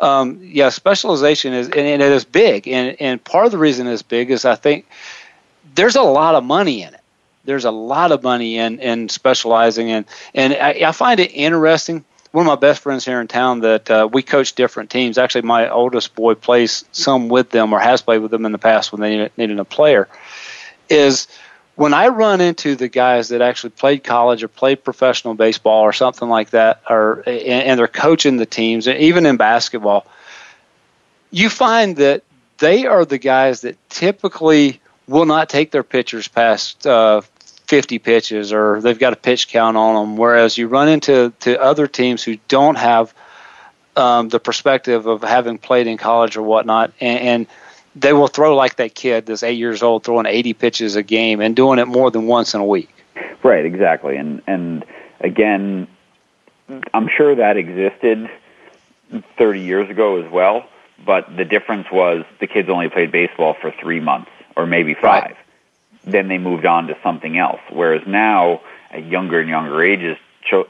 um, 0.00 0.38
yeah, 0.42 0.68
specialization 0.68 1.52
is 1.52 1.66
and, 1.66 1.78
and 1.78 2.00
it 2.00 2.12
is 2.12 2.24
big, 2.24 2.68
and 2.68 2.96
and 3.00 3.22
part 3.22 3.46
of 3.46 3.50
the 3.52 3.58
reason 3.58 3.88
it's 3.88 4.02
big 4.02 4.30
is 4.30 4.44
I 4.44 4.54
think 4.54 4.86
there's 5.74 5.96
a 5.96 6.02
lot 6.02 6.36
of 6.36 6.44
money 6.44 6.82
in 6.82 6.94
it. 6.94 7.00
There's 7.44 7.64
a 7.64 7.72
lot 7.72 8.12
of 8.12 8.22
money 8.22 8.58
in 8.58 8.78
in 8.78 9.08
specializing 9.08 9.88
in, 9.88 10.06
and 10.34 10.52
I, 10.52 10.82
I 10.86 10.92
find 10.92 11.18
it 11.18 11.32
interesting. 11.34 12.04
One 12.38 12.46
of 12.46 12.52
my 12.52 12.68
best 12.68 12.82
friends 12.82 13.04
here 13.04 13.20
in 13.20 13.26
town 13.26 13.62
that 13.62 13.90
uh, 13.90 14.08
we 14.12 14.22
coach 14.22 14.52
different 14.52 14.90
teams. 14.90 15.18
Actually, 15.18 15.42
my 15.42 15.68
oldest 15.68 16.14
boy 16.14 16.34
plays 16.36 16.84
some 16.92 17.28
with 17.28 17.50
them 17.50 17.72
or 17.72 17.80
has 17.80 18.00
played 18.00 18.18
with 18.18 18.30
them 18.30 18.46
in 18.46 18.52
the 18.52 18.58
past 18.58 18.92
when 18.92 19.00
they 19.00 19.28
needed, 19.36 19.58
a 19.58 19.64
player. 19.64 20.06
Is 20.88 21.26
when 21.74 21.92
I 21.92 22.06
run 22.06 22.40
into 22.40 22.76
the 22.76 22.86
guys 22.86 23.30
that 23.30 23.40
actually 23.40 23.70
played 23.70 24.04
college 24.04 24.44
or 24.44 24.46
played 24.46 24.84
professional 24.84 25.34
baseball 25.34 25.82
or 25.82 25.92
something 25.92 26.28
like 26.28 26.50
that, 26.50 26.80
or 26.88 27.24
and 27.26 27.76
they're 27.76 27.88
coaching 27.88 28.36
the 28.36 28.46
teams, 28.46 28.86
even 28.86 29.26
in 29.26 29.36
basketball, 29.36 30.06
you 31.32 31.50
find 31.50 31.96
that 31.96 32.22
they 32.58 32.86
are 32.86 33.04
the 33.04 33.18
guys 33.18 33.62
that 33.62 33.76
typically 33.90 34.80
will 35.08 35.26
not 35.26 35.48
take 35.48 35.72
their 35.72 35.82
pitchers 35.82 36.28
past 36.28 36.86
uh, 36.86 37.20
50 37.68 37.98
pitches 37.98 38.50
or 38.50 38.80
they've 38.80 38.98
got 38.98 39.12
a 39.12 39.16
pitch 39.16 39.48
count 39.48 39.76
on 39.76 39.94
them. 39.94 40.16
Whereas 40.16 40.56
you 40.56 40.68
run 40.68 40.88
into 40.88 41.32
to 41.40 41.60
other 41.60 41.86
teams 41.86 42.24
who 42.24 42.38
don't 42.48 42.76
have 42.76 43.14
um, 43.94 44.30
the 44.30 44.40
perspective 44.40 45.06
of 45.06 45.22
having 45.22 45.58
played 45.58 45.86
in 45.86 45.98
college 45.98 46.36
or 46.38 46.42
whatnot, 46.42 46.92
and, 46.98 47.20
and 47.20 47.46
they 47.94 48.14
will 48.14 48.26
throw 48.28 48.56
like 48.56 48.76
that 48.76 48.94
kid 48.94 49.26
that's 49.26 49.42
eight 49.42 49.58
years 49.58 49.82
old 49.82 50.02
throwing 50.02 50.24
80 50.24 50.54
pitches 50.54 50.96
a 50.96 51.02
game 51.02 51.40
and 51.40 51.54
doing 51.54 51.78
it 51.78 51.86
more 51.86 52.10
than 52.10 52.26
once 52.26 52.54
in 52.54 52.60
a 52.60 52.64
week. 52.64 52.88
Right, 53.42 53.66
exactly. 53.66 54.16
And 54.16 54.40
and 54.46 54.84
again, 55.20 55.88
I'm 56.94 57.08
sure 57.14 57.34
that 57.34 57.58
existed 57.58 58.30
30 59.36 59.60
years 59.60 59.90
ago 59.90 60.24
as 60.24 60.32
well, 60.32 60.66
but 61.04 61.36
the 61.36 61.44
difference 61.44 61.88
was 61.92 62.24
the 62.40 62.46
kids 62.46 62.70
only 62.70 62.88
played 62.88 63.12
baseball 63.12 63.54
for 63.60 63.72
3 63.72 64.00
months 64.00 64.30
or 64.56 64.66
maybe 64.66 64.94
five. 64.94 65.24
Right. 65.24 65.36
Then 66.04 66.28
they 66.28 66.38
moved 66.38 66.66
on 66.66 66.86
to 66.88 66.96
something 67.02 67.36
else. 67.36 67.60
Whereas 67.70 68.02
now, 68.06 68.60
at 68.90 69.06
younger 69.06 69.40
and 69.40 69.48
younger 69.48 69.82
ages, 69.82 70.16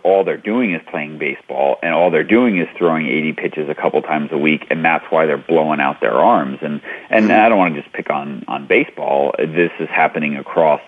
all 0.03 0.25
they're 0.25 0.37
doing 0.37 0.75
is 0.75 0.83
playing 0.91 1.19
baseball, 1.19 1.79
and 1.83 1.95
all 1.95 2.11
they're 2.11 2.25
doing 2.25 2.59
is 2.59 2.69
throwing 2.77 3.07
80 3.07 3.33
pitches 3.35 3.69
a 3.69 3.75
couple 3.75 4.03
times 4.03 4.31
a 4.33 4.39
week, 4.39 4.67
and 4.71 4.85
that's 4.85 5.05
why 5.11 5.27
they're 5.27 5.37
blowing 5.37 5.81
out 5.81 6.01
their 6.01 6.15
arms. 6.15 6.59
And 6.63 6.81
and 7.11 7.27
mm-hmm. 7.27 7.41
I 7.41 7.49
don't 7.49 7.59
want 7.59 7.75
to 7.75 7.83
just 7.83 7.93
pick 7.95 8.11
on 8.11 8.45
on 8.49 8.67
baseball. 8.67 9.35
This 9.39 9.71
is 9.79 9.89
happening 9.89 10.37
across 10.37 10.81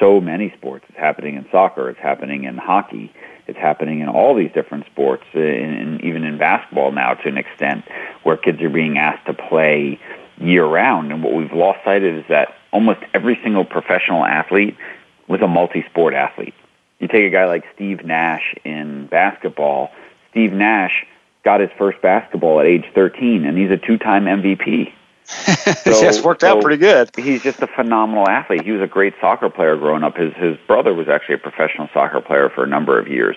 so 0.00 0.20
many 0.20 0.52
sports. 0.56 0.84
It's 0.88 0.98
happening 0.98 1.36
in 1.36 1.46
soccer. 1.50 1.90
It's 1.90 2.00
happening 2.00 2.44
in 2.44 2.56
hockey. 2.56 3.12
It's 3.46 3.58
happening 3.58 4.00
in 4.00 4.08
all 4.08 4.34
these 4.34 4.50
different 4.52 4.86
sports, 4.86 5.24
and 5.34 6.02
even 6.02 6.24
in 6.24 6.38
basketball 6.38 6.92
now 6.92 7.14
to 7.14 7.28
an 7.28 7.36
extent, 7.36 7.84
where 8.22 8.36
kids 8.36 8.62
are 8.62 8.70
being 8.70 8.96
asked 8.96 9.26
to 9.26 9.34
play 9.34 10.00
year 10.38 10.64
round. 10.64 11.12
And 11.12 11.22
what 11.22 11.34
we've 11.34 11.52
lost 11.52 11.80
sight 11.84 12.02
of 12.02 12.14
is 12.16 12.24
that 12.28 12.54
almost 12.74 13.00
every 13.14 13.38
single 13.42 13.64
professional 13.64 14.24
athlete 14.26 14.76
was 15.28 15.40
a 15.40 15.48
multi-sport 15.48 16.12
athlete. 16.12 16.54
You 16.98 17.08
take 17.08 17.24
a 17.24 17.30
guy 17.30 17.46
like 17.46 17.64
Steve 17.74 18.04
Nash 18.04 18.54
in 18.64 19.06
basketball. 19.06 19.90
Steve 20.32 20.52
Nash 20.52 21.06
got 21.44 21.60
his 21.60 21.70
first 21.78 22.02
basketball 22.02 22.60
at 22.60 22.66
age 22.66 22.84
13, 22.94 23.46
and 23.46 23.56
he's 23.56 23.70
a 23.70 23.76
two-time 23.76 24.24
MVP. 24.24 24.92
so, 25.24 25.90
yes, 25.90 26.22
worked 26.22 26.42
so 26.42 26.48
out 26.48 26.62
pretty 26.62 26.76
good. 26.76 27.10
He's 27.16 27.42
just 27.42 27.62
a 27.62 27.66
phenomenal 27.66 28.28
athlete. 28.28 28.62
He 28.62 28.72
was 28.72 28.82
a 28.82 28.86
great 28.86 29.14
soccer 29.20 29.48
player 29.48 29.76
growing 29.76 30.02
up. 30.02 30.18
His 30.18 30.34
his 30.34 30.58
brother 30.66 30.92
was 30.92 31.08
actually 31.08 31.36
a 31.36 31.38
professional 31.38 31.88
soccer 31.94 32.20
player 32.20 32.50
for 32.50 32.62
a 32.62 32.66
number 32.66 32.98
of 32.98 33.08
years. 33.08 33.34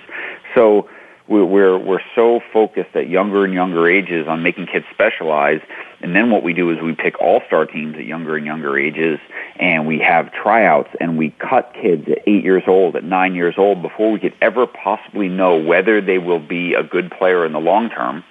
So 0.53 0.89
we're 1.27 1.45
we're 1.45 1.77
we're 1.77 2.01
so 2.15 2.41
focused 2.53 2.95
at 2.95 3.09
younger 3.09 3.43
and 3.43 3.53
younger 3.53 3.87
ages 3.87 4.27
on 4.27 4.43
making 4.43 4.67
kids 4.67 4.85
specialize 4.93 5.61
and 5.99 6.15
then 6.15 6.29
what 6.29 6.43
we 6.43 6.53
do 6.53 6.69
is 6.69 6.79
we 6.79 6.93
pick 6.93 7.19
all-star 7.19 7.65
teams 7.65 7.95
at 7.95 8.05
younger 8.05 8.37
and 8.37 8.45
younger 8.45 8.77
ages, 8.77 9.19
and 9.55 9.87
we 9.87 9.99
have 9.99 10.31
tryouts, 10.31 10.89
and 10.99 11.17
we 11.17 11.31
cut 11.31 11.73
kids 11.73 12.07
at 12.07 12.19
eight 12.27 12.43
years 12.43 12.63
old, 12.67 12.95
at 12.95 13.03
nine 13.03 13.33
years 13.33 13.55
old, 13.57 13.81
before 13.81 14.11
we 14.11 14.19
could 14.19 14.35
ever 14.41 14.67
possibly 14.67 15.27
know 15.27 15.57
whether 15.57 15.99
they 15.99 16.19
will 16.19 16.39
be 16.39 16.75
a 16.75 16.83
good 16.83 17.09
player 17.09 17.45
in 17.45 17.51
the 17.53 17.59
long 17.59 17.89
term. 17.89 18.23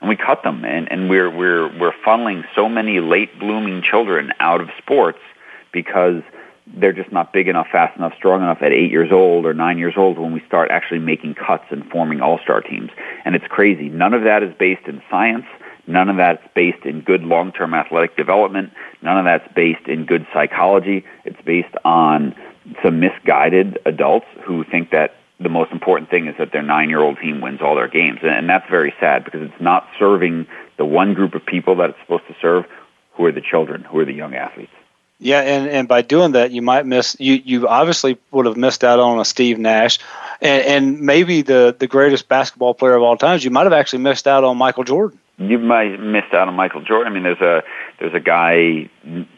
And 0.00 0.08
we 0.08 0.16
cut 0.16 0.42
them, 0.42 0.64
and, 0.64 0.90
and 0.90 1.10
we're 1.10 1.28
we're 1.28 1.78
we're 1.78 1.92
funneling 1.92 2.44
so 2.54 2.70
many 2.70 3.00
late 3.00 3.38
blooming 3.38 3.82
children 3.82 4.32
out 4.40 4.62
of 4.62 4.70
sports 4.78 5.18
because 5.72 6.22
they're 6.74 6.92
just 6.92 7.12
not 7.12 7.32
big 7.32 7.48
enough, 7.48 7.66
fast 7.70 7.96
enough, 7.96 8.14
strong 8.16 8.42
enough 8.42 8.58
at 8.62 8.72
eight 8.72 8.90
years 8.90 9.10
old 9.12 9.44
or 9.46 9.54
nine 9.54 9.78
years 9.78 9.94
old 9.96 10.18
when 10.18 10.32
we 10.32 10.42
start 10.46 10.70
actually 10.70 11.00
making 11.00 11.34
cuts 11.34 11.64
and 11.70 11.88
forming 11.90 12.20
all-star 12.20 12.60
teams. 12.60 12.90
And 13.24 13.34
it's 13.34 13.46
crazy. 13.48 13.88
None 13.88 14.14
of 14.14 14.22
that 14.24 14.42
is 14.42 14.54
based 14.58 14.86
in 14.86 15.02
science. 15.10 15.46
None 15.86 16.08
of 16.08 16.16
that's 16.16 16.42
based 16.54 16.84
in 16.84 17.00
good 17.00 17.22
long-term 17.22 17.74
athletic 17.74 18.16
development. 18.16 18.72
None 19.02 19.18
of 19.18 19.24
that's 19.24 19.52
based 19.54 19.88
in 19.88 20.06
good 20.06 20.26
psychology. 20.32 21.04
It's 21.24 21.40
based 21.42 21.74
on 21.84 22.36
some 22.82 23.00
misguided 23.00 23.78
adults 23.84 24.26
who 24.44 24.62
think 24.64 24.90
that 24.90 25.16
the 25.40 25.48
most 25.48 25.72
important 25.72 26.10
thing 26.10 26.26
is 26.26 26.36
that 26.38 26.52
their 26.52 26.62
nine-year-old 26.62 27.18
team 27.18 27.40
wins 27.40 27.60
all 27.62 27.74
their 27.74 27.88
games. 27.88 28.20
And 28.22 28.48
that's 28.48 28.68
very 28.70 28.94
sad 29.00 29.24
because 29.24 29.42
it's 29.42 29.60
not 29.60 29.88
serving 29.98 30.46
the 30.76 30.84
one 30.84 31.14
group 31.14 31.34
of 31.34 31.44
people 31.44 31.74
that 31.76 31.90
it's 31.90 31.98
supposed 32.00 32.26
to 32.28 32.36
serve, 32.40 32.66
who 33.14 33.24
are 33.24 33.32
the 33.32 33.40
children, 33.40 33.82
who 33.82 33.98
are 33.98 34.04
the 34.04 34.12
young 34.12 34.34
athletes. 34.34 34.72
Yeah, 35.20 35.40
and, 35.40 35.68
and 35.68 35.88
by 35.88 36.00
doing 36.00 36.32
that, 36.32 36.50
you 36.50 36.62
might 36.62 36.86
miss 36.86 37.14
you. 37.20 37.34
You 37.34 37.68
obviously 37.68 38.18
would 38.30 38.46
have 38.46 38.56
missed 38.56 38.82
out 38.82 38.98
on 38.98 39.20
a 39.20 39.24
Steve 39.24 39.58
Nash, 39.58 39.98
and, 40.40 40.64
and 40.64 41.00
maybe 41.00 41.42
the 41.42 41.76
the 41.78 41.86
greatest 41.86 42.26
basketball 42.26 42.72
player 42.72 42.94
of 42.94 43.02
all 43.02 43.18
times. 43.18 43.44
You 43.44 43.50
might 43.50 43.64
have 43.64 43.74
actually 43.74 43.98
missed 44.00 44.26
out 44.26 44.44
on 44.44 44.56
Michael 44.56 44.84
Jordan 44.84 45.20
you 45.40 45.58
might 45.58 45.98
missed 45.98 46.34
out 46.34 46.48
on 46.48 46.54
Michael 46.54 46.82
Jordan. 46.82 47.10
I 47.10 47.14
mean, 47.14 47.22
there's 47.22 47.40
a 47.40 47.62
there's 47.98 48.12
a 48.12 48.20
guy 48.20 48.90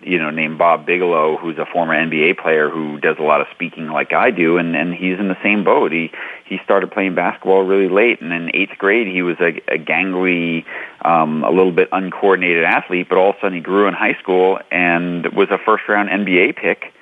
you 0.03 0.19
know 0.19 0.31
named 0.31 0.59
Bob 0.59 0.85
Bigelow 0.85 1.37
who's 1.37 1.59
a 1.59 1.67
former 1.67 1.95
NBA 1.95 2.39
player 2.39 2.69
who 2.69 2.99
does 2.99 3.17
a 3.21 3.23
lot 3.23 3.41
of 3.41 3.47
speaking 3.55 3.87
like 3.87 4.13
I 4.13 4.33
do, 4.33 4.59
and 4.59 4.75
and 4.75 4.93
he's 4.93 5.21
in 5.21 5.29
the 5.29 5.41
same 5.45 5.63
boat. 5.63 5.93
He 5.93 6.11
he 6.45 6.59
started 6.65 6.91
playing 6.91 7.15
basketball 7.15 7.63
really 7.63 7.89
late, 7.89 8.21
and 8.21 8.33
in 8.33 8.51
eighth 8.53 8.77
grade 8.79 9.07
he 9.07 9.23
was 9.23 9.37
a, 9.39 9.63
a 9.73 9.79
gangly, 9.79 10.65
um, 11.05 11.45
a 11.45 11.51
little 11.51 11.73
bit 11.73 11.89
uncoordinated 11.93 12.65
athlete. 12.65 13.09
But 13.09 13.19
all 13.19 13.31
of 13.31 13.37
a 13.37 13.41
sudden 13.41 13.55
he 13.55 13.61
grew 13.61 13.87
in 13.87 13.95
high 13.95 14.15
school 14.15 14.59
and 14.73 15.27
was 15.29 15.51
a 15.51 15.59
first 15.59 15.85
round 15.89 16.09
NBA 16.09 16.57
pick. 16.57 16.93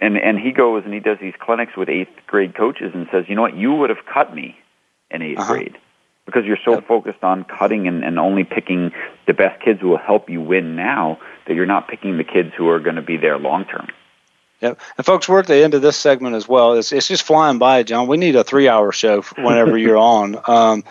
And 0.00 0.18
and 0.18 0.38
he 0.38 0.52
goes 0.52 0.84
and 0.84 0.92
he 0.92 1.00
does 1.00 1.18
these 1.18 1.34
clinics 1.40 1.76
with 1.76 1.88
eighth 1.88 2.12
grade 2.26 2.54
coaches 2.54 2.92
and 2.94 3.08
says, 3.10 3.24
you 3.26 3.34
know 3.34 3.42
what, 3.42 3.56
you 3.56 3.72
would 3.72 3.90
have 3.90 4.04
cut 4.04 4.32
me 4.32 4.56
in 5.10 5.22
8th 5.22 5.38
uh-huh. 5.38 5.52
grade 5.54 5.78
because 6.28 6.44
you're 6.44 6.58
so 6.62 6.74
yep. 6.74 6.86
focused 6.86 7.24
on 7.24 7.42
cutting 7.42 7.88
and, 7.88 8.04
and 8.04 8.18
only 8.18 8.44
picking 8.44 8.92
the 9.26 9.32
best 9.32 9.62
kids 9.62 9.80
who 9.80 9.88
will 9.88 9.96
help 9.96 10.28
you 10.28 10.42
win 10.42 10.76
now 10.76 11.18
that 11.46 11.54
you're 11.54 11.64
not 11.64 11.88
picking 11.88 12.18
the 12.18 12.24
kids 12.24 12.52
who 12.54 12.68
are 12.68 12.80
going 12.80 12.96
to 12.96 13.02
be 13.02 13.16
there 13.16 13.38
long 13.38 13.64
term. 13.64 13.88
Yep. 14.60 14.78
And 14.98 15.06
folks, 15.06 15.26
we're 15.26 15.38
at 15.38 15.46
the 15.46 15.56
end 15.56 15.72
of 15.72 15.80
this 15.80 15.96
segment 15.96 16.36
as 16.36 16.46
well. 16.46 16.74
It's, 16.74 16.92
it's 16.92 17.08
just 17.08 17.22
flying 17.22 17.56
by, 17.56 17.82
John. 17.82 18.08
We 18.08 18.18
need 18.18 18.36
a 18.36 18.44
three-hour 18.44 18.92
show 18.92 19.22
whenever 19.38 19.78
you're 19.78 19.96
on. 19.96 20.36
Um, 20.44 20.84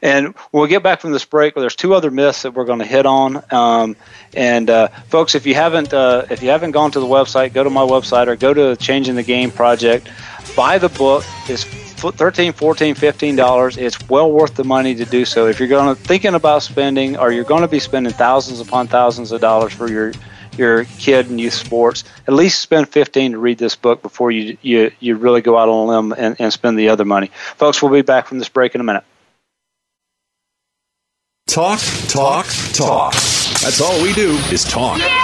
and 0.00 0.34
we'll 0.52 0.68
get 0.68 0.84
back 0.84 1.00
from 1.00 1.10
this 1.10 1.24
break. 1.24 1.56
There's 1.56 1.74
two 1.74 1.94
other 1.94 2.12
myths 2.12 2.42
that 2.42 2.54
we're 2.54 2.66
going 2.66 2.78
to 2.78 2.84
hit 2.84 3.04
on. 3.04 3.42
Um, 3.50 3.96
and 4.32 4.70
uh, 4.70 4.88
folks, 5.08 5.34
if 5.34 5.44
you 5.44 5.56
haven't 5.56 5.92
uh, 5.92 6.26
if 6.30 6.40
you 6.40 6.50
haven't 6.50 6.70
gone 6.70 6.92
to 6.92 7.00
the 7.00 7.06
website, 7.06 7.52
go 7.52 7.64
to 7.64 7.70
my 7.70 7.82
website 7.82 8.28
or 8.28 8.36
go 8.36 8.54
to 8.54 8.76
Changing 8.76 9.16
the 9.16 9.24
Game 9.24 9.50
Project. 9.50 10.08
Buy 10.54 10.78
the 10.78 10.90
book. 10.90 11.24
It's 11.48 11.64
13 11.96 12.52
14 12.52 12.94
15 12.94 13.36
dollars. 13.36 13.76
It's 13.76 14.08
well 14.08 14.30
worth 14.30 14.54
the 14.54 14.64
money 14.64 14.94
to 14.94 15.04
do 15.04 15.24
so. 15.24 15.46
If 15.46 15.58
you're 15.58 15.68
going 15.68 15.94
to 15.94 16.00
thinking 16.00 16.34
about 16.34 16.62
spending 16.62 17.16
or 17.16 17.32
you're 17.32 17.44
going 17.44 17.62
to 17.62 17.68
be 17.68 17.78
spending 17.78 18.12
thousands 18.12 18.60
upon 18.60 18.88
thousands 18.88 19.32
of 19.32 19.40
dollars 19.40 19.72
for 19.72 19.90
your 19.90 20.12
your 20.56 20.84
kid 20.84 21.28
and 21.28 21.40
youth 21.40 21.52
sports 21.52 22.04
at 22.28 22.32
least 22.32 22.60
spend 22.60 22.88
15 22.88 23.32
to 23.32 23.38
read 23.38 23.58
this 23.58 23.74
book 23.74 24.02
before 24.02 24.30
you 24.30 24.56
you, 24.62 24.92
you 25.00 25.16
really 25.16 25.40
go 25.40 25.58
out 25.58 25.68
on 25.68 25.88
a 25.88 25.90
limb 25.90 26.14
and, 26.16 26.36
and 26.38 26.52
spend 26.52 26.78
the 26.78 26.90
other 26.90 27.04
money. 27.04 27.30
Folks 27.56 27.82
we'll 27.82 27.92
be 27.92 28.02
back 28.02 28.26
from 28.26 28.38
this 28.38 28.48
break 28.48 28.74
in 28.74 28.80
a 28.80 28.84
minute. 28.84 29.04
Talk 31.46 31.80
talk 32.08 32.46
talk. 32.72 33.12
That's 33.12 33.80
all 33.80 34.02
we 34.02 34.12
do 34.12 34.32
is 34.50 34.64
talk. 34.64 34.98
Yeah! 34.98 35.23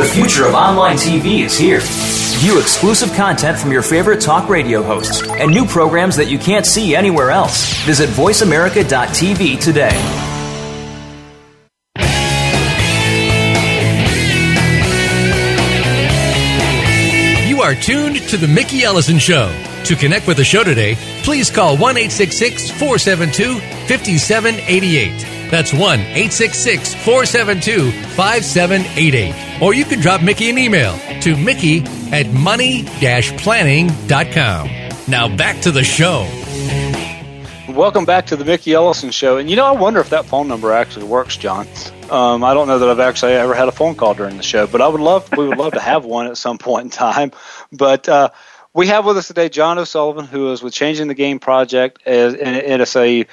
The 0.00 0.06
future 0.06 0.46
of 0.46 0.54
online 0.54 0.96
TV 0.96 1.44
is 1.44 1.58
here. 1.58 1.80
View 2.40 2.58
exclusive 2.58 3.12
content 3.12 3.58
from 3.58 3.70
your 3.70 3.82
favorite 3.82 4.18
talk 4.18 4.48
radio 4.48 4.82
hosts 4.82 5.20
and 5.22 5.50
new 5.50 5.66
programs 5.66 6.16
that 6.16 6.30
you 6.30 6.38
can't 6.38 6.64
see 6.64 6.96
anywhere 6.96 7.30
else. 7.30 7.74
Visit 7.84 8.08
VoiceAmerica.tv 8.08 9.60
today. 9.60 9.90
You 17.46 17.60
are 17.60 17.74
tuned 17.74 18.26
to 18.30 18.38
The 18.38 18.48
Mickey 18.48 18.84
Ellison 18.84 19.18
Show. 19.18 19.54
To 19.84 19.96
connect 19.96 20.26
with 20.26 20.38
the 20.38 20.44
show 20.44 20.64
today, 20.64 20.94
please 21.24 21.50
call 21.50 21.76
1 21.76 21.94
472 21.96 23.58
5788. 23.86 25.39
That's 25.50 25.72
1 25.72 26.00
866 26.00 26.94
472 26.94 27.90
5788. 27.90 29.62
Or 29.62 29.74
you 29.74 29.84
can 29.84 30.00
drop 30.00 30.22
Mickey 30.22 30.48
an 30.50 30.58
email 30.58 30.96
to 31.22 31.36
Mickey 31.36 31.82
at 32.12 32.28
money 32.32 32.84
planning.com. 33.38 34.70
Now 35.08 35.36
back 35.36 35.60
to 35.62 35.72
the 35.72 35.82
show. 35.82 36.28
Welcome 37.68 38.04
back 38.04 38.26
to 38.26 38.36
the 38.36 38.44
Mickey 38.44 38.74
Ellison 38.74 39.10
Show. 39.10 39.38
And 39.38 39.48
you 39.48 39.56
know, 39.56 39.64
I 39.64 39.72
wonder 39.72 40.00
if 40.00 40.10
that 40.10 40.24
phone 40.24 40.48
number 40.48 40.72
actually 40.72 41.06
works, 41.06 41.36
John. 41.36 41.66
Um, 42.10 42.44
I 42.44 42.54
don't 42.54 42.68
know 42.68 42.78
that 42.78 42.88
I've 42.88 43.00
actually 43.00 43.32
ever 43.32 43.54
had 43.54 43.68
a 43.68 43.72
phone 43.72 43.94
call 43.94 44.14
during 44.14 44.36
the 44.36 44.42
show, 44.42 44.66
but 44.66 44.80
I 44.80 44.88
would 44.88 45.00
love, 45.00 45.30
we 45.36 45.48
would 45.48 45.58
love 45.58 45.72
to 45.74 45.80
have 45.80 46.04
one 46.04 46.26
at 46.26 46.36
some 46.36 46.58
point 46.58 46.84
in 46.84 46.90
time. 46.90 47.32
But 47.72 48.08
uh, 48.08 48.30
we 48.72 48.88
have 48.88 49.04
with 49.04 49.16
us 49.16 49.28
today 49.28 49.48
John 49.48 49.78
O'Sullivan, 49.78 50.26
who 50.26 50.52
is 50.52 50.62
with 50.62 50.74
Changing 50.74 51.08
the 51.08 51.14
Game 51.14 51.38
Project, 51.38 52.02
and 52.06 52.36
it's 52.36 52.96
a 52.96 53.26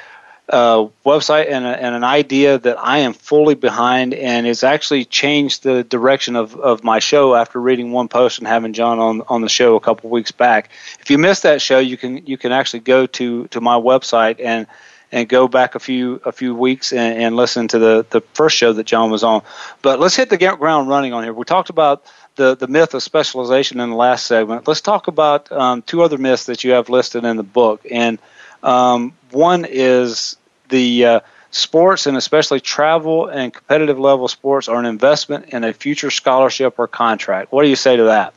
uh, 0.49 0.87
website 1.05 1.49
and, 1.51 1.65
a, 1.65 1.83
and, 1.83 1.93
an 1.93 2.03
idea 2.05 2.57
that 2.57 2.77
I 2.79 2.99
am 2.99 3.13
fully 3.13 3.55
behind, 3.55 4.13
and 4.13 4.47
it's 4.47 4.63
actually 4.63 5.03
changed 5.03 5.63
the 5.63 5.83
direction 5.83 6.37
of, 6.37 6.55
of 6.55 6.83
my 6.85 6.99
show 6.99 7.35
after 7.35 7.59
reading 7.59 7.91
one 7.91 8.07
post 8.07 8.39
and 8.39 8.47
having 8.47 8.71
John 8.71 8.99
on 8.99 9.21
on 9.27 9.41
the 9.41 9.49
show 9.49 9.75
a 9.75 9.81
couple 9.81 10.09
weeks 10.09 10.31
back. 10.31 10.69
If 11.01 11.09
you 11.09 11.17
missed 11.17 11.43
that 11.43 11.61
show, 11.61 11.79
you 11.79 11.97
can 11.97 12.25
you 12.25 12.37
can 12.37 12.53
actually 12.53 12.79
go 12.79 13.07
to 13.07 13.47
to 13.49 13.59
my 13.59 13.75
website 13.75 14.39
and 14.41 14.67
and 15.11 15.27
go 15.27 15.49
back 15.49 15.75
a 15.75 15.79
few 15.79 16.21
a 16.23 16.31
few 16.31 16.55
weeks 16.55 16.93
and, 16.93 17.21
and 17.21 17.35
listen 17.35 17.67
to 17.69 17.79
the 17.79 18.05
the 18.09 18.21
first 18.33 18.55
show 18.55 18.71
that 18.71 18.85
John 18.85 19.11
was 19.11 19.23
on. 19.23 19.41
But 19.81 19.99
let's 19.99 20.15
hit 20.15 20.29
the 20.29 20.37
ground 20.37 20.87
running 20.87 21.11
on 21.11 21.23
here. 21.23 21.33
We 21.33 21.43
talked 21.43 21.69
about 21.69 22.05
the, 22.37 22.55
the 22.55 22.67
myth 22.67 22.93
of 22.93 23.03
specialization 23.03 23.81
in 23.81 23.89
the 23.89 23.95
last 23.95 24.25
segment. 24.27 24.67
Let's 24.67 24.81
talk 24.81 25.07
about 25.07 25.51
um, 25.51 25.81
two 25.81 26.03
other 26.03 26.17
myths 26.17 26.45
that 26.45 26.63
you 26.63 26.71
have 26.71 26.87
listed 26.87 27.25
in 27.25 27.35
the 27.35 27.43
book. 27.43 27.85
And 27.91 28.19
um, 28.63 29.13
one 29.31 29.65
is 29.67 30.36
the 30.69 31.05
uh, 31.05 31.19
sports 31.51 32.05
and 32.05 32.17
especially 32.17 32.59
travel 32.59 33.27
and 33.27 33.53
competitive 33.53 33.99
level 33.99 34.27
sports 34.27 34.67
are 34.67 34.79
an 34.79 34.85
investment 34.85 35.45
in 35.49 35.63
a 35.63 35.73
future 35.73 36.11
scholarship 36.11 36.75
or 36.77 36.87
contract. 36.87 37.51
What 37.51 37.63
do 37.63 37.69
you 37.69 37.75
say 37.75 37.95
to 37.95 38.03
that? 38.03 38.33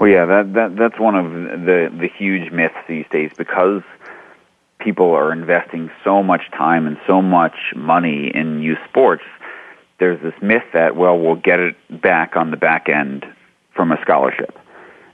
Well, 0.00 0.10
yeah, 0.10 0.26
that, 0.26 0.54
that 0.54 0.76
that's 0.76 0.98
one 0.98 1.16
of 1.16 1.32
the 1.32 1.92
the 1.92 2.08
huge 2.08 2.52
myths 2.52 2.76
these 2.88 3.06
days 3.10 3.32
because 3.36 3.82
people 4.78 5.10
are 5.10 5.32
investing 5.32 5.90
so 6.04 6.22
much 6.22 6.50
time 6.52 6.86
and 6.86 6.96
so 7.06 7.20
much 7.20 7.56
money 7.74 8.30
in 8.32 8.62
youth 8.62 8.78
sports. 8.88 9.24
There's 9.98 10.20
this 10.22 10.34
myth 10.40 10.62
that 10.72 10.94
well, 10.94 11.18
we'll 11.18 11.34
get 11.34 11.58
it 11.58 11.76
back 12.00 12.36
on 12.36 12.52
the 12.52 12.56
back 12.56 12.88
end 12.88 13.26
from 13.74 13.90
a 13.90 14.00
scholarship. 14.00 14.56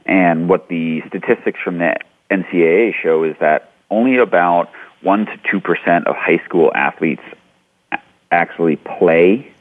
And 0.05 0.51
what 0.51 0.69
the 0.69 1.03
statistics 1.09 1.61
from 1.65 1.79
the 1.79 1.97
NCAA 2.31 2.95
show 2.95 3.25
is 3.25 3.37
that 3.41 3.73
only 3.91 4.19
about 4.19 4.71
1 5.05 5.27
to 5.27 5.61
2% 5.61 6.07
of 6.07 6.17
high 6.17 6.43
school 6.45 6.73
athletes 6.75 7.23
actually 8.31 8.77
play 8.77 9.53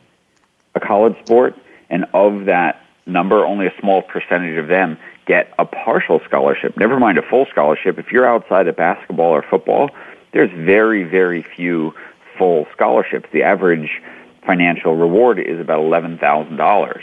a 0.76 0.80
college 0.80 1.16
sport, 1.26 1.56
and 1.90 2.06
of 2.14 2.46
that 2.46 2.82
number, 3.06 3.46
only 3.46 3.68
a 3.68 3.74
small 3.80 4.02
percentage 4.02 4.58
of 4.58 4.68
them 4.68 4.98
get 5.26 5.54
a 5.60 5.66
partial 5.66 6.20
scholarship, 6.26 6.76
never 6.78 7.00
mind 7.00 7.18
a 7.18 7.22
full 7.22 7.46
scholarship. 7.46 7.98
If 8.00 8.12
you're 8.12 8.28
outside 8.28 8.68
of 8.68 8.76
basketball 8.76 9.32
or 9.32 9.44
football, 9.44 9.90
there's 10.32 10.52
very, 10.52 11.04
very 11.04 11.44
few 11.44 11.94
full 12.38 12.68
scholarships. 12.74 13.30
The 13.32 13.44
average 13.44 14.02
financial 14.46 14.96
reward 14.96 15.40
is 15.40 15.60
about 15.60 15.82
$11,000. 15.82 17.02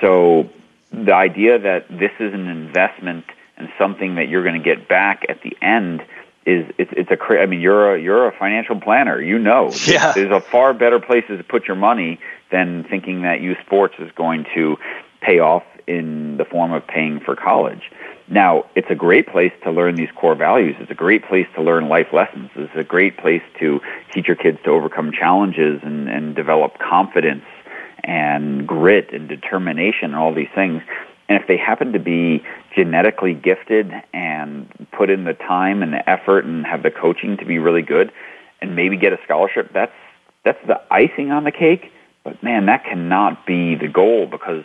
So 0.00 0.48
the 0.90 1.14
idea 1.14 1.58
that 1.58 1.88
this 1.88 2.12
is 2.18 2.32
an 2.32 2.48
investment 2.48 3.24
and 3.56 3.68
something 3.78 4.16
that 4.16 4.28
you're 4.28 4.42
going 4.42 4.60
to 4.60 4.64
get 4.64 4.88
back 4.88 5.26
at 5.28 5.42
the 5.42 5.56
end 5.62 6.04
is 6.46 6.64
it's 6.78 6.92
it's 6.96 7.10
a 7.10 7.40
I 7.40 7.46
mean 7.46 7.60
you're 7.60 7.96
a 7.96 8.00
you're 8.00 8.28
a 8.28 8.32
financial 8.38 8.80
planner. 8.80 9.20
You 9.20 9.38
know 9.38 9.72
yeah. 9.86 10.12
there's 10.12 10.30
a 10.30 10.40
far 10.40 10.72
better 10.72 11.00
place 11.00 11.24
to 11.28 11.42
put 11.42 11.66
your 11.66 11.76
money 11.76 12.20
than 12.50 12.84
thinking 12.84 13.22
that 13.22 13.40
youth 13.40 13.58
sports 13.66 13.94
is 13.98 14.10
going 14.12 14.46
to 14.54 14.76
pay 15.20 15.40
off 15.40 15.64
in 15.88 16.36
the 16.36 16.44
form 16.44 16.72
of 16.72 16.86
paying 16.86 17.20
for 17.20 17.34
college. 17.34 17.90
Now 18.28 18.66
it's 18.76 18.90
a 18.90 18.94
great 18.94 19.26
place 19.28 19.52
to 19.64 19.70
learn 19.70 19.96
these 19.96 20.10
core 20.14 20.36
values. 20.36 20.76
It's 20.78 20.90
a 20.90 20.94
great 20.94 21.24
place 21.24 21.46
to 21.56 21.62
learn 21.62 21.88
life 21.88 22.08
lessons. 22.12 22.50
It's 22.54 22.74
a 22.76 22.84
great 22.84 23.18
place 23.18 23.42
to 23.58 23.80
teach 24.12 24.28
your 24.28 24.36
kids 24.36 24.58
to 24.64 24.70
overcome 24.70 25.12
challenges 25.12 25.80
and 25.82 26.08
and 26.08 26.36
develop 26.36 26.78
confidence 26.78 27.44
and 28.04 28.68
grit 28.68 29.12
and 29.12 29.28
determination 29.28 30.06
and 30.10 30.16
all 30.16 30.32
these 30.32 30.48
things 30.54 30.80
and 31.28 31.40
if 31.40 31.48
they 31.48 31.56
happen 31.56 31.92
to 31.92 31.98
be 31.98 32.44
genetically 32.74 33.34
gifted 33.34 33.92
and 34.12 34.68
put 34.92 35.10
in 35.10 35.24
the 35.24 35.34
time 35.34 35.82
and 35.82 35.92
the 35.92 36.08
effort 36.08 36.44
and 36.44 36.64
have 36.66 36.82
the 36.82 36.90
coaching 36.90 37.36
to 37.38 37.44
be 37.44 37.58
really 37.58 37.82
good 37.82 38.12
and 38.60 38.76
maybe 38.76 38.96
get 38.96 39.12
a 39.12 39.18
scholarship, 39.24 39.72
that's 39.72 39.92
that's 40.44 40.64
the 40.66 40.80
icing 40.90 41.32
on 41.32 41.44
the 41.44 41.50
cake. 41.50 41.90
But 42.22 42.42
man, 42.42 42.66
that 42.66 42.84
cannot 42.84 43.46
be 43.46 43.74
the 43.74 43.88
goal 43.88 44.26
because 44.26 44.64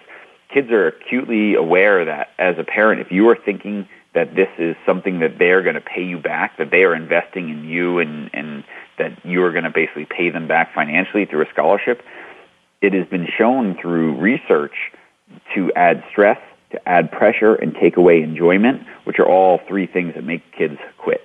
kids 0.53 0.69
are 0.71 0.87
acutely 0.87 1.55
aware 1.55 2.05
that 2.05 2.29
as 2.37 2.57
a 2.59 2.63
parent, 2.63 3.01
if 3.01 3.11
you 3.11 3.27
are 3.29 3.35
thinking 3.35 3.87
that 4.13 4.35
this 4.35 4.49
is 4.59 4.75
something 4.85 5.19
that 5.19 5.39
they're 5.39 5.63
going 5.63 5.75
to 5.75 5.81
pay 5.81 6.03
you 6.03 6.19
back, 6.19 6.57
that 6.57 6.69
they 6.69 6.83
are 6.83 6.93
investing 6.93 7.49
in 7.49 7.63
you 7.63 7.99
and, 7.99 8.29
and 8.33 8.63
that 8.97 9.25
you 9.25 9.43
are 9.43 9.51
going 9.51 9.63
to 9.63 9.69
basically 9.69 10.05
pay 10.05 10.29
them 10.29 10.47
back 10.47 10.73
financially 10.75 11.25
through 11.25 11.41
a 11.41 11.49
scholarship, 11.51 12.03
it 12.81 12.93
has 12.93 13.07
been 13.07 13.27
shown 13.37 13.77
through 13.81 14.19
research 14.19 14.75
to 15.55 15.71
add 15.75 16.03
stress, 16.11 16.39
to 16.71 16.89
add 16.89 17.11
pressure, 17.11 17.55
and 17.55 17.75
take 17.75 17.97
away 17.97 18.21
enjoyment, 18.21 18.81
which 19.05 19.19
are 19.19 19.27
all 19.27 19.59
three 19.67 19.87
things 19.87 20.13
that 20.15 20.23
make 20.23 20.41
kids 20.57 20.77
quit. 20.97 21.21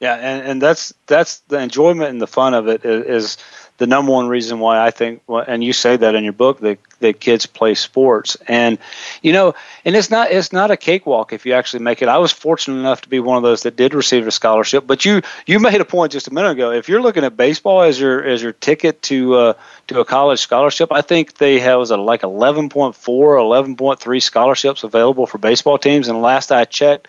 Yeah, 0.00 0.14
and, 0.14 0.46
and 0.46 0.62
that's 0.62 0.94
that's 1.06 1.40
the 1.48 1.58
enjoyment 1.58 2.10
and 2.10 2.20
the 2.20 2.28
fun 2.28 2.54
of 2.54 2.68
it 2.68 2.84
is, 2.84 3.36
the 3.78 3.86
number 3.86 4.10
one 4.10 4.26
reason 4.26 4.58
why 4.58 4.84
I 4.84 4.90
think, 4.90 5.22
and 5.28 5.62
you 5.62 5.72
say 5.72 5.96
that 5.96 6.16
in 6.16 6.24
your 6.24 6.32
book, 6.32 6.58
that 6.60 6.78
that 6.98 7.20
kids 7.20 7.46
play 7.46 7.76
sports, 7.76 8.36
and 8.48 8.76
you 9.22 9.32
know, 9.32 9.54
and 9.84 9.94
it's 9.94 10.10
not 10.10 10.32
it's 10.32 10.52
not 10.52 10.72
a 10.72 10.76
cakewalk 10.76 11.32
if 11.32 11.46
you 11.46 11.52
actually 11.52 11.84
make 11.84 12.02
it. 12.02 12.08
I 12.08 12.18
was 12.18 12.32
fortunate 12.32 12.80
enough 12.80 13.02
to 13.02 13.08
be 13.08 13.20
one 13.20 13.36
of 13.36 13.44
those 13.44 13.62
that 13.62 13.76
did 13.76 13.94
receive 13.94 14.26
a 14.26 14.32
scholarship, 14.32 14.84
but 14.84 15.04
you 15.04 15.22
you 15.46 15.60
made 15.60 15.80
a 15.80 15.84
point 15.84 16.10
just 16.10 16.26
a 16.26 16.34
minute 16.34 16.50
ago. 16.50 16.72
If 16.72 16.88
you're 16.88 17.00
looking 17.00 17.22
at 17.22 17.36
baseball 17.36 17.82
as 17.82 18.00
your 18.00 18.24
as 18.24 18.42
your 18.42 18.52
ticket 18.52 19.00
to 19.02 19.34
uh, 19.36 19.54
to 19.86 20.00
a 20.00 20.04
college 20.04 20.40
scholarship, 20.40 20.92
I 20.92 21.00
think 21.00 21.34
they 21.34 21.60
have 21.60 21.88
like 21.90 22.22
11.4, 22.22 22.70
11.3 22.96 24.22
scholarships 24.22 24.82
available 24.82 25.26
for 25.26 25.38
baseball 25.38 25.78
teams, 25.78 26.08
and 26.08 26.20
last 26.20 26.50
I 26.50 26.64
checked 26.64 27.06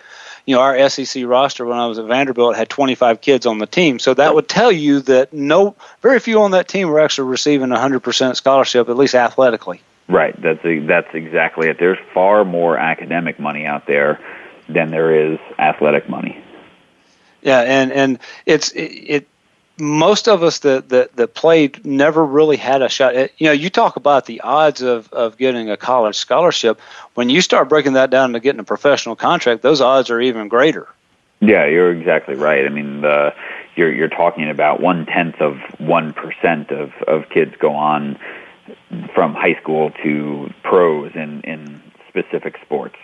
you 0.50 0.56
know, 0.56 0.62
our 0.62 0.90
SEC 0.90 1.28
roster 1.28 1.64
when 1.64 1.78
I 1.78 1.86
was 1.86 2.00
at 2.00 2.06
Vanderbilt 2.06 2.56
had 2.56 2.70
25 2.70 3.22
kids 3.22 3.46
on 3.46 3.60
the 3.60 3.68
team. 3.68 4.00
So 4.00 4.16
that 4.16 4.34
would 4.34 4.50
tell 4.50 4.72
you 4.72 5.02
that 5.02 5.32
no, 5.32 5.76
very 6.02 6.20
few 6.20 6.42
on 6.42 6.52
that 6.52 6.68
team 6.68 6.90
were 6.90 7.00
actually 7.00 7.30
receiving 7.30 7.70
100% 7.70 8.36
scholarship, 8.36 8.90
at 8.90 8.98
least 8.98 9.14
athletically. 9.14 9.80
Right. 10.08 10.34
That's 10.42 10.66
a, 10.66 10.80
that's 10.80 11.14
exactly 11.14 11.70
it. 11.70 11.78
There's 11.78 12.00
far 12.16 12.44
more 12.46 12.80
academic 12.80 13.40
money 13.40 13.68
out 13.68 13.86
there 13.86 14.20
than 14.68 14.90
there 14.90 15.34
is 15.34 15.38
athletic 15.60 16.10
money. 16.10 16.44
Yeah, 17.44 17.62
and 17.62 17.92
and 17.92 18.20
it's 18.48 18.72
it, 18.72 18.82
it 18.82 19.28
most 19.80 20.28
of 20.28 20.44
us 20.44 20.60
that, 20.60 20.90
that, 20.90 21.16
that 21.16 21.34
played 21.34 21.86
never 21.86 22.26
really 22.26 22.58
had 22.58 22.82
a 22.82 22.90
shot. 22.90 23.16
You 23.40 23.48
know, 23.48 23.52
you 23.52 23.70
talk 23.70 23.96
about 23.96 24.26
the 24.26 24.42
odds 24.42 24.82
of, 24.82 25.12
of 25.14 25.38
getting 25.38 25.70
a 25.70 25.78
college 25.78 26.18
scholarship. 26.18 26.80
When 27.14 27.30
you 27.30 27.42
start 27.42 27.70
breaking 27.70 27.94
that 27.94 28.10
down 28.10 28.34
to 28.34 28.40
getting 28.40 28.60
a 28.60 28.66
professional 28.66 29.16
contract, 29.16 29.62
those 29.62 29.82
odds 29.82 30.10
are 30.10 30.20
even 30.20 30.48
greater. 30.48 30.88
Yeah, 31.42 31.66
you're 31.66 31.92
exactly 31.92 32.36
right. 32.36 32.66
I 32.66 32.70
mean, 32.70 33.02
the, 33.02 33.34
you're 33.76 33.94
you're 33.94 34.10
talking 34.10 34.50
about 34.50 34.82
one 34.82 35.06
tenth 35.06 35.40
of 35.40 35.58
one 35.80 36.12
percent 36.14 36.70
of 36.70 36.92
of 37.08 37.30
kids 37.30 37.56
go 37.60 37.74
on 37.74 38.20
from 39.16 39.34
high 39.34 39.56
school 39.56 39.92
to 40.04 40.54
pros 40.64 41.16
in 41.16 41.42
in 41.42 41.82
specific 42.10 42.58
sports. 42.62 42.98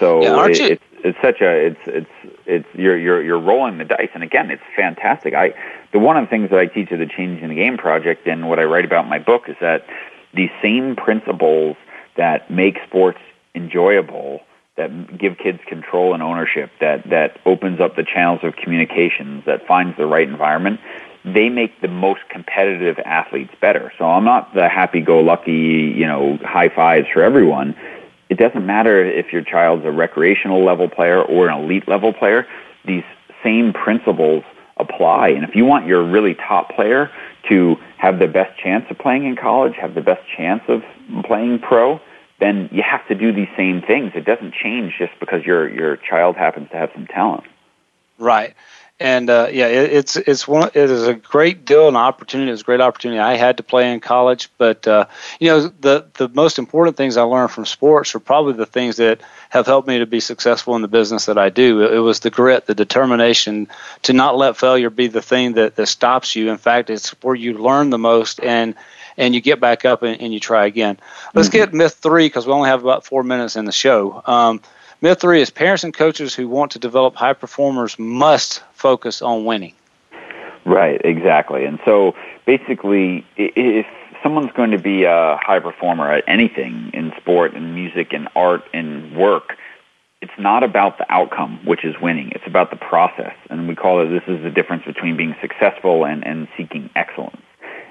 So 0.00 0.22
yeah, 0.22 0.46
it, 0.46 0.58
it's 0.58 0.84
it's 1.04 1.18
such 1.22 1.40
a 1.42 1.66
it's 1.66 1.80
it's 1.86 2.34
it's 2.46 2.68
you're 2.74 2.98
you're 2.98 3.22
you're 3.22 3.38
rolling 3.38 3.78
the 3.78 3.84
dice, 3.84 4.08
and 4.14 4.22
again, 4.22 4.50
it's 4.50 4.62
fantastic. 4.74 5.34
I 5.34 5.54
the 5.92 5.98
one 5.98 6.16
of 6.16 6.24
the 6.24 6.30
things 6.30 6.50
that 6.50 6.58
I 6.58 6.66
teach 6.66 6.90
at 6.90 6.98
the 6.98 7.06
Changing 7.06 7.48
the 7.48 7.54
Game 7.54 7.76
project, 7.76 8.26
and 8.26 8.48
what 8.48 8.58
I 8.58 8.64
write 8.64 8.86
about 8.86 9.04
in 9.04 9.10
my 9.10 9.18
book, 9.18 9.48
is 9.48 9.56
that 9.60 9.86
these 10.34 10.50
same 10.62 10.96
principles 10.96 11.76
that 12.16 12.50
make 12.50 12.78
sports 12.86 13.18
enjoyable, 13.54 14.40
that 14.76 15.18
give 15.18 15.36
kids 15.36 15.60
control 15.68 16.14
and 16.14 16.22
ownership, 16.22 16.70
that 16.80 17.08
that 17.10 17.38
opens 17.44 17.78
up 17.78 17.94
the 17.94 18.04
channels 18.04 18.40
of 18.42 18.56
communications, 18.56 19.44
that 19.44 19.66
finds 19.66 19.96
the 19.98 20.06
right 20.06 20.26
environment, 20.26 20.80
they 21.24 21.50
make 21.50 21.78
the 21.82 21.88
most 21.88 22.20
competitive 22.30 22.98
athletes 23.04 23.52
better. 23.60 23.92
So 23.98 24.06
I'm 24.06 24.24
not 24.24 24.54
the 24.54 24.66
happy-go-lucky, 24.68 25.52
you 25.52 26.06
know, 26.06 26.38
high 26.42 26.70
fives 26.70 27.06
for 27.12 27.22
everyone 27.22 27.76
it 28.30 28.38
doesn't 28.38 28.64
matter 28.64 29.04
if 29.04 29.32
your 29.32 29.42
child's 29.42 29.84
a 29.84 29.90
recreational 29.90 30.64
level 30.64 30.88
player 30.88 31.20
or 31.20 31.48
an 31.48 31.64
elite 31.64 31.88
level 31.88 32.12
player. 32.12 32.46
These 32.86 33.02
same 33.42 33.72
principles 33.72 34.44
apply. 34.76 35.30
And 35.30 35.44
if 35.44 35.56
you 35.56 35.64
want 35.64 35.86
your 35.86 36.02
really 36.04 36.34
top 36.34 36.70
player 36.70 37.10
to 37.48 37.76
have 37.98 38.20
the 38.20 38.28
best 38.28 38.58
chance 38.58 38.86
of 38.88 38.98
playing 38.98 39.26
in 39.26 39.34
college, 39.34 39.74
have 39.76 39.94
the 39.94 40.00
best 40.00 40.22
chance 40.36 40.62
of 40.68 40.82
playing 41.24 41.58
pro, 41.58 42.00
then 42.38 42.68
you 42.72 42.82
have 42.82 43.06
to 43.08 43.14
do 43.14 43.32
these 43.32 43.48
same 43.56 43.82
things. 43.82 44.12
It 44.14 44.24
doesn't 44.24 44.54
change 44.54 44.94
just 44.96 45.12
because 45.18 45.44
your 45.44 45.68
your 45.68 45.96
child 45.96 46.36
happens 46.36 46.70
to 46.70 46.76
have 46.76 46.90
some 46.94 47.06
talent. 47.06 47.44
Right 48.16 48.54
and 49.00 49.30
uh, 49.30 49.48
yeah, 49.50 49.66
it, 49.66 49.92
it's 49.92 50.16
it's 50.16 50.46
one. 50.46 50.68
It 50.74 50.90
is 50.90 51.06
a 51.06 51.14
great 51.14 51.64
deal, 51.64 51.88
an 51.88 51.96
opportunity. 51.96 52.52
It's 52.52 52.60
a 52.60 52.64
great 52.64 52.82
opportunity. 52.82 53.18
I 53.18 53.36
had 53.36 53.56
to 53.56 53.62
play 53.62 53.90
in 53.92 54.00
college, 54.00 54.50
but 54.58 54.86
uh, 54.86 55.06
you 55.40 55.48
know, 55.48 55.68
the 55.80 56.06
the 56.14 56.28
most 56.28 56.58
important 56.58 56.98
things 56.98 57.16
I 57.16 57.22
learned 57.22 57.50
from 57.50 57.64
sports 57.64 58.14
are 58.14 58.20
probably 58.20 58.52
the 58.52 58.66
things 58.66 58.98
that 58.98 59.22
have 59.48 59.64
helped 59.64 59.88
me 59.88 60.00
to 60.00 60.06
be 60.06 60.20
successful 60.20 60.76
in 60.76 60.82
the 60.82 60.88
business 60.88 61.26
that 61.26 61.38
I 61.38 61.48
do. 61.48 61.80
It, 61.82 61.94
it 61.94 61.98
was 62.00 62.20
the 62.20 62.30
grit, 62.30 62.66
the 62.66 62.74
determination 62.74 63.68
to 64.02 64.12
not 64.12 64.36
let 64.36 64.58
failure 64.58 64.90
be 64.90 65.06
the 65.06 65.22
thing 65.22 65.54
that 65.54 65.76
that 65.76 65.86
stops 65.86 66.36
you. 66.36 66.50
In 66.50 66.58
fact, 66.58 66.90
it's 66.90 67.10
where 67.22 67.34
you 67.34 67.54
learn 67.54 67.88
the 67.88 67.98
most 67.98 68.38
and 68.40 68.74
and 69.16 69.34
you 69.34 69.40
get 69.40 69.60
back 69.60 69.86
up 69.86 70.02
and, 70.02 70.20
and 70.20 70.32
you 70.32 70.40
try 70.40 70.66
again. 70.66 70.98
Let's 71.34 71.48
mm-hmm. 71.48 71.56
get 71.56 71.74
myth 71.74 71.94
three 71.94 72.26
because 72.26 72.46
we 72.46 72.52
only 72.52 72.68
have 72.68 72.82
about 72.82 73.06
four 73.06 73.22
minutes 73.22 73.56
in 73.56 73.64
the 73.64 73.72
show. 73.72 74.22
Um, 74.26 74.60
Myth 75.02 75.20
three 75.20 75.40
is 75.40 75.48
parents 75.48 75.82
and 75.82 75.94
coaches 75.94 76.34
who 76.34 76.46
want 76.46 76.72
to 76.72 76.78
develop 76.78 77.16
high 77.16 77.32
performers 77.32 77.98
must 77.98 78.62
focus 78.80 79.22
on 79.22 79.44
winning. 79.44 79.74
Right, 80.64 81.00
exactly. 81.04 81.64
And 81.64 81.78
so 81.84 82.14
basically, 82.46 83.24
if 83.36 83.86
someone's 84.22 84.52
going 84.52 84.70
to 84.72 84.78
be 84.78 85.04
a 85.04 85.38
high 85.40 85.60
performer 85.60 86.10
at 86.12 86.24
anything 86.26 86.90
in 86.92 87.12
sport 87.18 87.54
and 87.54 87.74
music 87.74 88.12
and 88.12 88.28
art 88.34 88.62
and 88.72 89.16
work, 89.16 89.56
it's 90.20 90.32
not 90.38 90.62
about 90.62 90.98
the 90.98 91.06
outcome, 91.10 91.60
which 91.64 91.84
is 91.84 91.94
winning. 92.00 92.30
It's 92.34 92.46
about 92.46 92.70
the 92.70 92.76
process. 92.76 93.34
And 93.48 93.66
we 93.66 93.74
call 93.74 94.00
it 94.02 94.08
this 94.08 94.22
is 94.26 94.42
the 94.42 94.50
difference 94.50 94.84
between 94.84 95.16
being 95.16 95.34
successful 95.40 96.04
and, 96.04 96.26
and 96.26 96.46
seeking 96.56 96.90
excellence. 96.94 97.40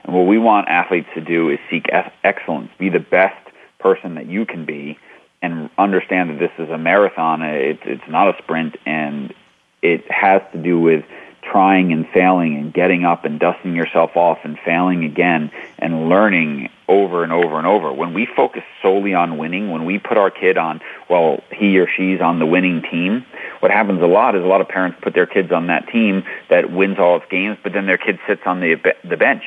And 0.04 0.16
what 0.16 0.28
we 0.28 0.38
want 0.38 0.68
athletes 0.68 1.10
to 1.16 1.22
do 1.22 1.50
is 1.50 1.60
seek 1.70 1.88
excellence, 2.24 2.70
be 2.78 2.90
the 2.90 3.00
best 3.00 3.36
person 3.80 4.16
that 4.16 4.28
you 4.28 4.46
can 4.46 4.66
be, 4.66 4.98
and 5.42 5.70
understand 5.78 6.30
that 6.30 6.40
this 6.40 6.52
is 6.60 6.70
a 6.70 6.78
marathon. 6.78 7.42
It's 7.42 7.82
it's 7.86 8.08
not 8.10 8.28
a 8.28 8.38
sprint, 8.44 8.76
and 8.86 9.34
it 9.82 10.10
has 10.12 10.42
to 10.52 10.62
do 10.62 10.80
with 10.80 11.06
trying 11.42 11.92
and 11.92 12.08
failing 12.10 12.58
and 12.58 12.74
getting 12.74 13.06
up 13.06 13.26
and 13.26 13.40
dusting 13.40 13.76
yourself 13.76 14.16
off 14.16 14.40
and 14.44 14.58
failing 14.60 15.04
again 15.04 15.52
and 15.78 16.10
learning 16.10 16.70
over 16.88 17.24
and 17.24 17.32
over 17.32 17.58
and 17.58 17.66
over. 17.66 17.92
When 17.94 18.14
we 18.14 18.26
focus 18.26 18.64
solely 18.82 19.14
on 19.14 19.38
winning, 19.38 19.72
when 19.72 19.86
we 19.86 20.00
put 20.00 20.18
our 20.18 20.30
kid 20.30 20.58
on, 20.58 20.82
well, 21.10 21.44
he 21.52 21.80
or 21.80 21.88
she's 21.88 22.20
on 22.20 22.40
the 22.40 22.46
winning 22.46 22.82
team, 22.82 23.26
what 23.62 23.72
happens 23.72 24.02
a 24.02 24.08
lot 24.08 24.36
is 24.36 24.44
a 24.44 24.48
lot 24.48 24.62
of 24.62 24.68
parents 24.68 24.98
put 25.02 25.14
their 25.14 25.26
kids 25.26 25.52
on 25.52 25.68
that 25.68 25.88
team 25.88 26.24
that 26.50 26.72
wins 26.72 26.98
all 27.00 27.18
its 27.18 27.26
games, 27.30 27.58
but 27.64 27.74
then 27.74 27.86
their 27.86 27.98
kid 27.98 28.20
sits 28.28 28.42
on 28.46 28.60
the 28.60 28.76
the 29.04 29.18
bench 29.18 29.44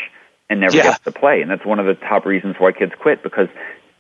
and 0.49 0.61
never 0.61 0.77
yeah. 0.77 0.85
gets 0.85 1.01
to 1.01 1.13
play. 1.13 1.43
And 1.43 1.51
that's 1.51 1.65
one 1.65 1.79
of 1.79 1.87
the 1.87 1.95
top 1.95 2.27
reasons 2.27 2.57
why 2.59 2.73
kids 2.73 2.93
quit 2.99 3.23
because 3.23 3.49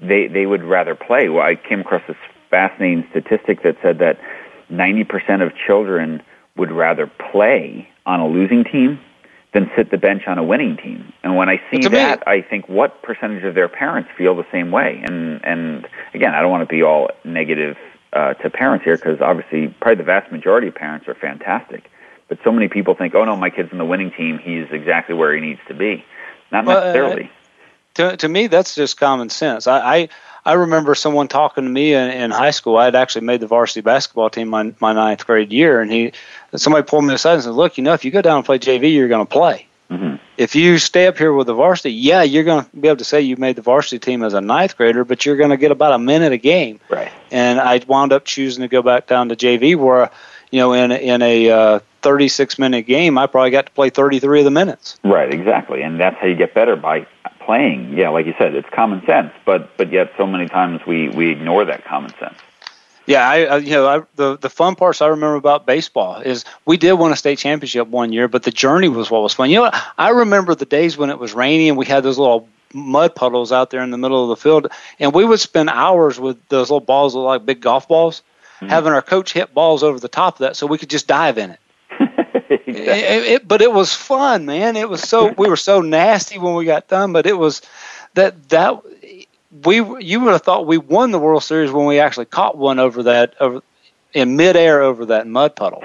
they 0.00 0.28
they 0.28 0.46
would 0.46 0.62
rather 0.62 0.94
play. 0.94 1.28
Well, 1.28 1.44
I 1.44 1.56
came 1.56 1.80
across 1.80 2.02
this 2.06 2.16
fascinating 2.50 3.06
statistic 3.10 3.62
that 3.62 3.76
said 3.82 3.98
that 3.98 4.20
90% 4.72 5.42
of 5.46 5.52
children 5.66 6.22
would 6.56 6.72
rather 6.72 7.06
play 7.06 7.88
on 8.06 8.20
a 8.20 8.26
losing 8.26 8.64
team 8.64 8.98
than 9.52 9.70
sit 9.76 9.90
the 9.90 9.98
bench 9.98 10.22
on 10.26 10.38
a 10.38 10.42
winning 10.42 10.76
team. 10.76 11.12
And 11.22 11.36
when 11.36 11.48
I 11.48 11.60
see 11.70 11.86
that, 11.88 12.26
I 12.26 12.40
think 12.40 12.68
what 12.68 13.02
percentage 13.02 13.44
of 13.44 13.54
their 13.54 13.68
parents 13.68 14.10
feel 14.16 14.34
the 14.34 14.46
same 14.50 14.70
way? 14.70 15.02
And 15.04 15.44
and 15.44 15.86
again, 16.14 16.34
I 16.34 16.40
don't 16.40 16.50
want 16.50 16.66
to 16.66 16.74
be 16.74 16.82
all 16.82 17.10
negative 17.24 17.76
uh, 18.12 18.34
to 18.34 18.50
parents 18.50 18.84
here 18.84 18.96
because 18.96 19.20
obviously, 19.20 19.68
probably 19.80 19.96
the 19.96 20.04
vast 20.04 20.32
majority 20.32 20.68
of 20.68 20.74
parents 20.74 21.06
are 21.06 21.14
fantastic. 21.14 21.90
But 22.28 22.38
so 22.44 22.50
many 22.50 22.68
people 22.68 22.94
think, 22.94 23.14
oh 23.14 23.24
no, 23.24 23.36
my 23.36 23.50
kid's 23.50 23.72
in 23.72 23.78
the 23.78 23.84
winning 23.84 24.10
team; 24.10 24.38
he's 24.38 24.66
exactly 24.70 25.14
where 25.14 25.34
he 25.34 25.40
needs 25.40 25.60
to 25.68 25.74
be. 25.74 26.04
Not 26.50 26.64
well, 26.64 26.80
necessarily. 26.80 27.24
Uh, 27.24 27.28
to 27.94 28.16
to 28.16 28.28
me 28.28 28.46
that's 28.46 28.74
just 28.74 28.96
common 28.98 29.28
sense. 29.28 29.66
I 29.66 29.94
I, 29.96 30.08
I 30.44 30.54
remember 30.54 30.94
someone 30.94 31.28
talking 31.28 31.64
to 31.64 31.70
me 31.70 31.94
in, 31.94 32.10
in 32.10 32.30
high 32.30 32.50
school. 32.50 32.76
I 32.76 32.86
had 32.86 32.94
actually 32.94 33.26
made 33.26 33.40
the 33.40 33.46
varsity 33.46 33.80
basketball 33.80 34.30
team 34.30 34.48
my 34.48 34.74
my 34.80 34.92
ninth 34.92 35.26
grade 35.26 35.52
year, 35.52 35.80
and 35.80 35.90
he 35.90 36.12
somebody 36.56 36.84
pulled 36.84 37.04
me 37.04 37.14
aside 37.14 37.34
and 37.34 37.42
said, 37.44 37.54
"Look, 37.54 37.78
you 37.78 37.84
know, 37.84 37.92
if 37.92 38.04
you 38.04 38.10
go 38.10 38.22
down 38.22 38.38
and 38.38 38.46
play 38.46 38.58
JV, 38.58 38.92
you're 38.92 39.08
going 39.08 39.26
to 39.26 39.32
play. 39.32 39.66
Mm-hmm. 39.90 40.16
If 40.38 40.54
you 40.54 40.78
stay 40.78 41.06
up 41.06 41.18
here 41.18 41.32
with 41.32 41.46
the 41.46 41.54
varsity, 41.54 41.92
yeah, 41.92 42.22
you're 42.22 42.44
going 42.44 42.64
to 42.64 42.70
be 42.76 42.88
able 42.88 42.96
to 42.96 43.04
say 43.04 43.20
you 43.20 43.36
made 43.36 43.56
the 43.56 43.62
varsity 43.62 43.98
team 43.98 44.22
as 44.22 44.32
a 44.32 44.40
ninth 44.40 44.76
grader, 44.76 45.04
but 45.04 45.26
you're 45.26 45.36
going 45.36 45.50
to 45.50 45.58
get 45.58 45.70
about 45.70 45.92
a 45.92 45.98
minute 45.98 46.32
a 46.32 46.38
game. 46.38 46.80
Right. 46.88 47.12
And 47.30 47.60
I 47.60 47.82
wound 47.86 48.12
up 48.12 48.24
choosing 48.24 48.62
to 48.62 48.68
go 48.68 48.80
back 48.80 49.06
down 49.06 49.28
to 49.28 49.36
JV, 49.36 49.76
where 49.76 50.10
you 50.50 50.60
know, 50.60 50.72
in 50.74 50.92
in 50.92 51.22
a 51.22 51.50
uh, 51.50 51.80
36 52.02 52.58
minute 52.58 52.82
game, 52.82 53.18
I 53.18 53.26
probably 53.26 53.50
got 53.50 53.66
to 53.66 53.72
play 53.72 53.90
33 53.90 54.40
of 54.40 54.44
the 54.44 54.50
minutes. 54.50 54.98
Right, 55.02 55.32
exactly, 55.32 55.82
and 55.82 55.98
that's 55.98 56.16
how 56.18 56.26
you 56.26 56.34
get 56.34 56.54
better 56.54 56.76
by 56.76 57.06
playing. 57.44 57.96
Yeah, 57.96 58.08
like 58.10 58.26
you 58.26 58.34
said, 58.38 58.54
it's 58.54 58.68
common 58.70 59.04
sense, 59.06 59.32
but 59.44 59.76
but 59.76 59.92
yet 59.92 60.12
so 60.16 60.26
many 60.26 60.48
times 60.48 60.80
we 60.86 61.08
we 61.08 61.30
ignore 61.30 61.64
that 61.64 61.84
common 61.84 62.12
sense. 62.18 62.38
Yeah, 63.06 63.28
I, 63.28 63.44
I 63.44 63.56
you 63.58 63.70
know 63.70 63.88
I, 63.88 64.02
the 64.16 64.38
the 64.38 64.50
fun 64.50 64.76
parts 64.76 65.00
I 65.00 65.08
remember 65.08 65.34
about 65.34 65.66
baseball 65.66 66.20
is 66.20 66.44
we 66.64 66.76
did 66.76 66.92
win 66.94 67.12
a 67.12 67.16
state 67.16 67.38
championship 67.38 67.88
one 67.88 68.12
year, 68.12 68.28
but 68.28 68.44
the 68.44 68.50
journey 68.50 68.88
was 68.88 69.10
what 69.10 69.22
was 69.22 69.34
fun. 69.34 69.50
You 69.50 69.56
know, 69.56 69.70
I 69.98 70.10
remember 70.10 70.54
the 70.54 70.66
days 70.66 70.96
when 70.96 71.10
it 71.10 71.18
was 71.18 71.34
rainy 71.34 71.68
and 71.68 71.76
we 71.76 71.86
had 71.86 72.02
those 72.02 72.18
little 72.18 72.48
mud 72.72 73.14
puddles 73.14 73.52
out 73.52 73.70
there 73.70 73.82
in 73.82 73.90
the 73.90 73.98
middle 73.98 74.22
of 74.22 74.28
the 74.28 74.36
field, 74.36 74.68
and 74.98 75.12
we 75.12 75.24
would 75.24 75.40
spend 75.40 75.68
hours 75.68 76.18
with 76.18 76.36
those 76.48 76.70
little 76.70 76.80
balls 76.80 77.14
that 77.14 77.18
like 77.18 77.44
big 77.44 77.60
golf 77.60 77.88
balls, 77.88 78.22
mm-hmm. 78.56 78.68
having 78.68 78.92
our 78.92 79.02
coach 79.02 79.32
hit 79.32 79.52
balls 79.52 79.82
over 79.82 79.98
the 79.98 80.08
top 80.08 80.34
of 80.34 80.38
that 80.40 80.56
so 80.56 80.66
we 80.66 80.78
could 80.78 80.90
just 80.90 81.06
dive 81.06 81.38
in 81.38 81.50
it. 81.50 81.60
Exactly. 82.34 82.72
it, 82.74 83.24
it, 83.24 83.48
but 83.48 83.62
it 83.62 83.72
was 83.72 83.94
fun, 83.94 84.46
man. 84.46 84.76
It 84.76 84.88
was 84.88 85.02
so 85.02 85.32
we 85.32 85.48
were 85.48 85.56
so 85.56 85.80
nasty 85.80 86.38
when 86.38 86.54
we 86.54 86.64
got 86.64 86.88
done, 86.88 87.12
but 87.12 87.26
it 87.26 87.36
was 87.36 87.62
that 88.14 88.48
that 88.50 88.82
we 89.64 89.76
you 89.76 90.20
would 90.20 90.32
have 90.32 90.42
thought 90.42 90.66
we 90.66 90.78
won 90.78 91.10
the 91.10 91.18
World 91.18 91.42
Series 91.42 91.70
when 91.70 91.86
we 91.86 92.00
actually 92.00 92.26
caught 92.26 92.56
one 92.56 92.78
over 92.78 93.04
that 93.04 93.34
over 93.40 93.62
in 94.14 94.36
midair 94.36 94.82
over 94.82 95.06
that 95.06 95.26
mud 95.26 95.56
puddle. 95.56 95.82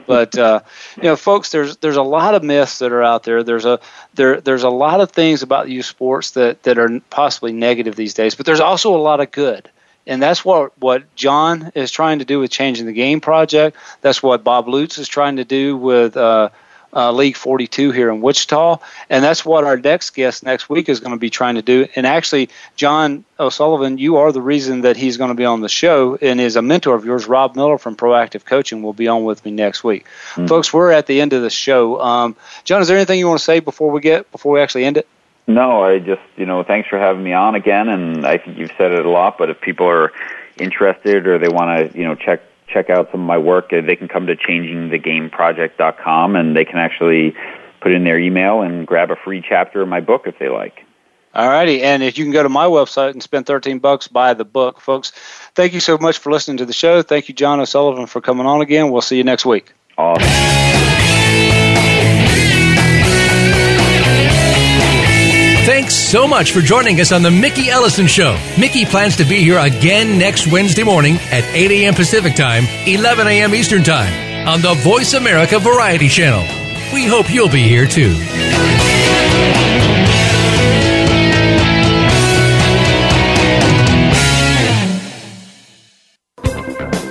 but 0.06 0.36
uh, 0.36 0.60
you 0.96 1.04
know, 1.04 1.16
folks, 1.16 1.50
there's 1.50 1.76
there's 1.78 1.96
a 1.96 2.02
lot 2.02 2.34
of 2.34 2.42
myths 2.42 2.78
that 2.78 2.92
are 2.92 3.02
out 3.02 3.24
there. 3.24 3.42
There's 3.42 3.64
a 3.64 3.80
there 4.14 4.40
there's 4.40 4.62
a 4.62 4.70
lot 4.70 5.00
of 5.00 5.10
things 5.10 5.42
about 5.42 5.68
youth 5.68 5.86
sports 5.86 6.32
that 6.32 6.62
that 6.64 6.78
are 6.78 7.00
possibly 7.10 7.52
negative 7.52 7.96
these 7.96 8.14
days. 8.14 8.34
But 8.34 8.46
there's 8.46 8.60
also 8.60 8.94
a 8.94 8.98
lot 8.98 9.20
of 9.20 9.30
good. 9.30 9.70
And 10.06 10.22
that's 10.22 10.44
what, 10.44 10.78
what 10.78 11.14
John 11.14 11.72
is 11.74 11.90
trying 11.90 12.18
to 12.18 12.24
do 12.24 12.38
with 12.40 12.50
Changing 12.50 12.86
the 12.86 12.92
Game 12.92 13.20
Project. 13.20 13.76
That's 14.00 14.22
what 14.22 14.44
Bob 14.44 14.68
Lutz 14.68 14.98
is 14.98 15.08
trying 15.08 15.36
to 15.36 15.44
do 15.44 15.76
with 15.76 16.16
uh, 16.16 16.50
uh, 16.94 17.12
League 17.12 17.36
42 17.36 17.90
here 17.90 18.10
in 18.10 18.20
Wichita. 18.20 18.78
And 19.10 19.24
that's 19.24 19.44
what 19.44 19.64
our 19.64 19.76
next 19.76 20.10
guest 20.10 20.42
next 20.44 20.68
week 20.68 20.88
is 20.88 21.00
going 21.00 21.12
to 21.12 21.18
be 21.18 21.30
trying 21.30 21.56
to 21.56 21.62
do. 21.62 21.88
And 21.96 22.06
actually, 22.06 22.50
John 22.76 23.24
O'Sullivan, 23.38 23.98
you 23.98 24.16
are 24.16 24.30
the 24.32 24.40
reason 24.40 24.82
that 24.82 24.96
he's 24.96 25.16
going 25.16 25.30
to 25.30 25.34
be 25.34 25.44
on 25.44 25.60
the 25.60 25.68
show, 25.68 26.16
and 26.20 26.40
is 26.40 26.56
a 26.56 26.62
mentor 26.62 26.94
of 26.94 27.04
yours, 27.04 27.26
Rob 27.26 27.56
Miller 27.56 27.78
from 27.78 27.96
Proactive 27.96 28.44
Coaching, 28.44 28.82
will 28.82 28.92
be 28.92 29.08
on 29.08 29.24
with 29.24 29.44
me 29.44 29.50
next 29.50 29.82
week. 29.82 30.04
Mm-hmm. 30.04 30.46
Folks, 30.46 30.72
we're 30.72 30.92
at 30.92 31.06
the 31.06 31.20
end 31.20 31.32
of 31.32 31.42
the 31.42 31.50
show. 31.50 32.00
Um, 32.00 32.36
John, 32.64 32.80
is 32.80 32.88
there 32.88 32.96
anything 32.96 33.18
you 33.18 33.26
want 33.26 33.40
to 33.40 33.44
say 33.44 33.60
before 33.60 33.90
we 33.90 34.00
get 34.00 34.30
before 34.30 34.52
we 34.52 34.60
actually 34.60 34.84
end 34.84 34.98
it? 34.98 35.08
No, 35.46 35.84
I 35.84 35.98
just 35.98 36.22
you 36.36 36.46
know 36.46 36.62
thanks 36.62 36.88
for 36.88 36.98
having 36.98 37.22
me 37.22 37.32
on 37.32 37.54
again, 37.54 37.88
and 37.88 38.26
I 38.26 38.38
think 38.38 38.58
you've 38.58 38.72
said 38.78 38.92
it 38.92 39.04
a 39.04 39.10
lot. 39.10 39.38
But 39.38 39.50
if 39.50 39.60
people 39.60 39.86
are 39.86 40.12
interested 40.56 41.26
or 41.26 41.38
they 41.38 41.48
want 41.48 41.92
to 41.92 41.98
you 41.98 42.04
know 42.04 42.14
check 42.14 42.40
check 42.66 42.90
out 42.90 43.10
some 43.12 43.20
of 43.20 43.26
my 43.26 43.38
work, 43.38 43.72
uh, 43.72 43.82
they 43.82 43.96
can 43.96 44.08
come 44.08 44.26
to 44.26 44.36
changingthegameproject.com 44.36 46.36
and 46.36 46.56
they 46.56 46.64
can 46.64 46.78
actually 46.78 47.36
put 47.80 47.92
in 47.92 48.04
their 48.04 48.18
email 48.18 48.62
and 48.62 48.86
grab 48.86 49.10
a 49.10 49.16
free 49.16 49.44
chapter 49.46 49.82
of 49.82 49.88
my 49.88 50.00
book 50.00 50.26
if 50.26 50.38
they 50.38 50.48
like. 50.48 50.84
All 51.34 51.48
righty, 51.48 51.82
and 51.82 52.02
if 52.02 52.16
you 52.16 52.24
can 52.24 52.32
go 52.32 52.44
to 52.44 52.48
my 52.48 52.66
website 52.66 53.10
and 53.10 53.22
spend 53.22 53.46
13 53.46 53.80
bucks, 53.80 54.06
buy 54.06 54.34
the 54.34 54.44
book, 54.44 54.80
folks. 54.80 55.10
Thank 55.54 55.74
you 55.74 55.80
so 55.80 55.98
much 55.98 56.18
for 56.18 56.30
listening 56.30 56.58
to 56.58 56.66
the 56.66 56.72
show. 56.72 57.02
Thank 57.02 57.28
you, 57.28 57.34
John 57.34 57.58
O'Sullivan, 57.58 58.06
for 58.06 58.20
coming 58.20 58.46
on 58.46 58.60
again. 58.60 58.92
We'll 58.92 59.02
see 59.02 59.16
you 59.16 59.24
next 59.24 59.44
week. 59.44 59.72
Awesome. 59.98 61.13
So 66.04 66.28
much 66.28 66.52
for 66.52 66.60
joining 66.60 67.00
us 67.00 67.12
on 67.12 67.22
the 67.22 67.30
Mickey 67.30 67.70
Ellison 67.70 68.06
Show. 68.06 68.38
Mickey 68.58 68.84
plans 68.84 69.16
to 69.16 69.24
be 69.24 69.36
here 69.36 69.58
again 69.58 70.18
next 70.18 70.46
Wednesday 70.46 70.84
morning 70.84 71.16
at 71.30 71.44
8 71.54 71.70
a.m. 71.70 71.94
Pacific 71.94 72.34
Time, 72.34 72.64
11 72.86 73.26
a.m. 73.26 73.54
Eastern 73.54 73.82
Time 73.82 74.46
on 74.46 74.60
the 74.60 74.74
Voice 74.74 75.14
America 75.14 75.58
Variety 75.58 76.08
Channel. 76.08 76.42
We 76.92 77.06
hope 77.06 77.32
you'll 77.32 77.48
be 77.48 77.62
here 77.62 77.86
too. 77.86 78.14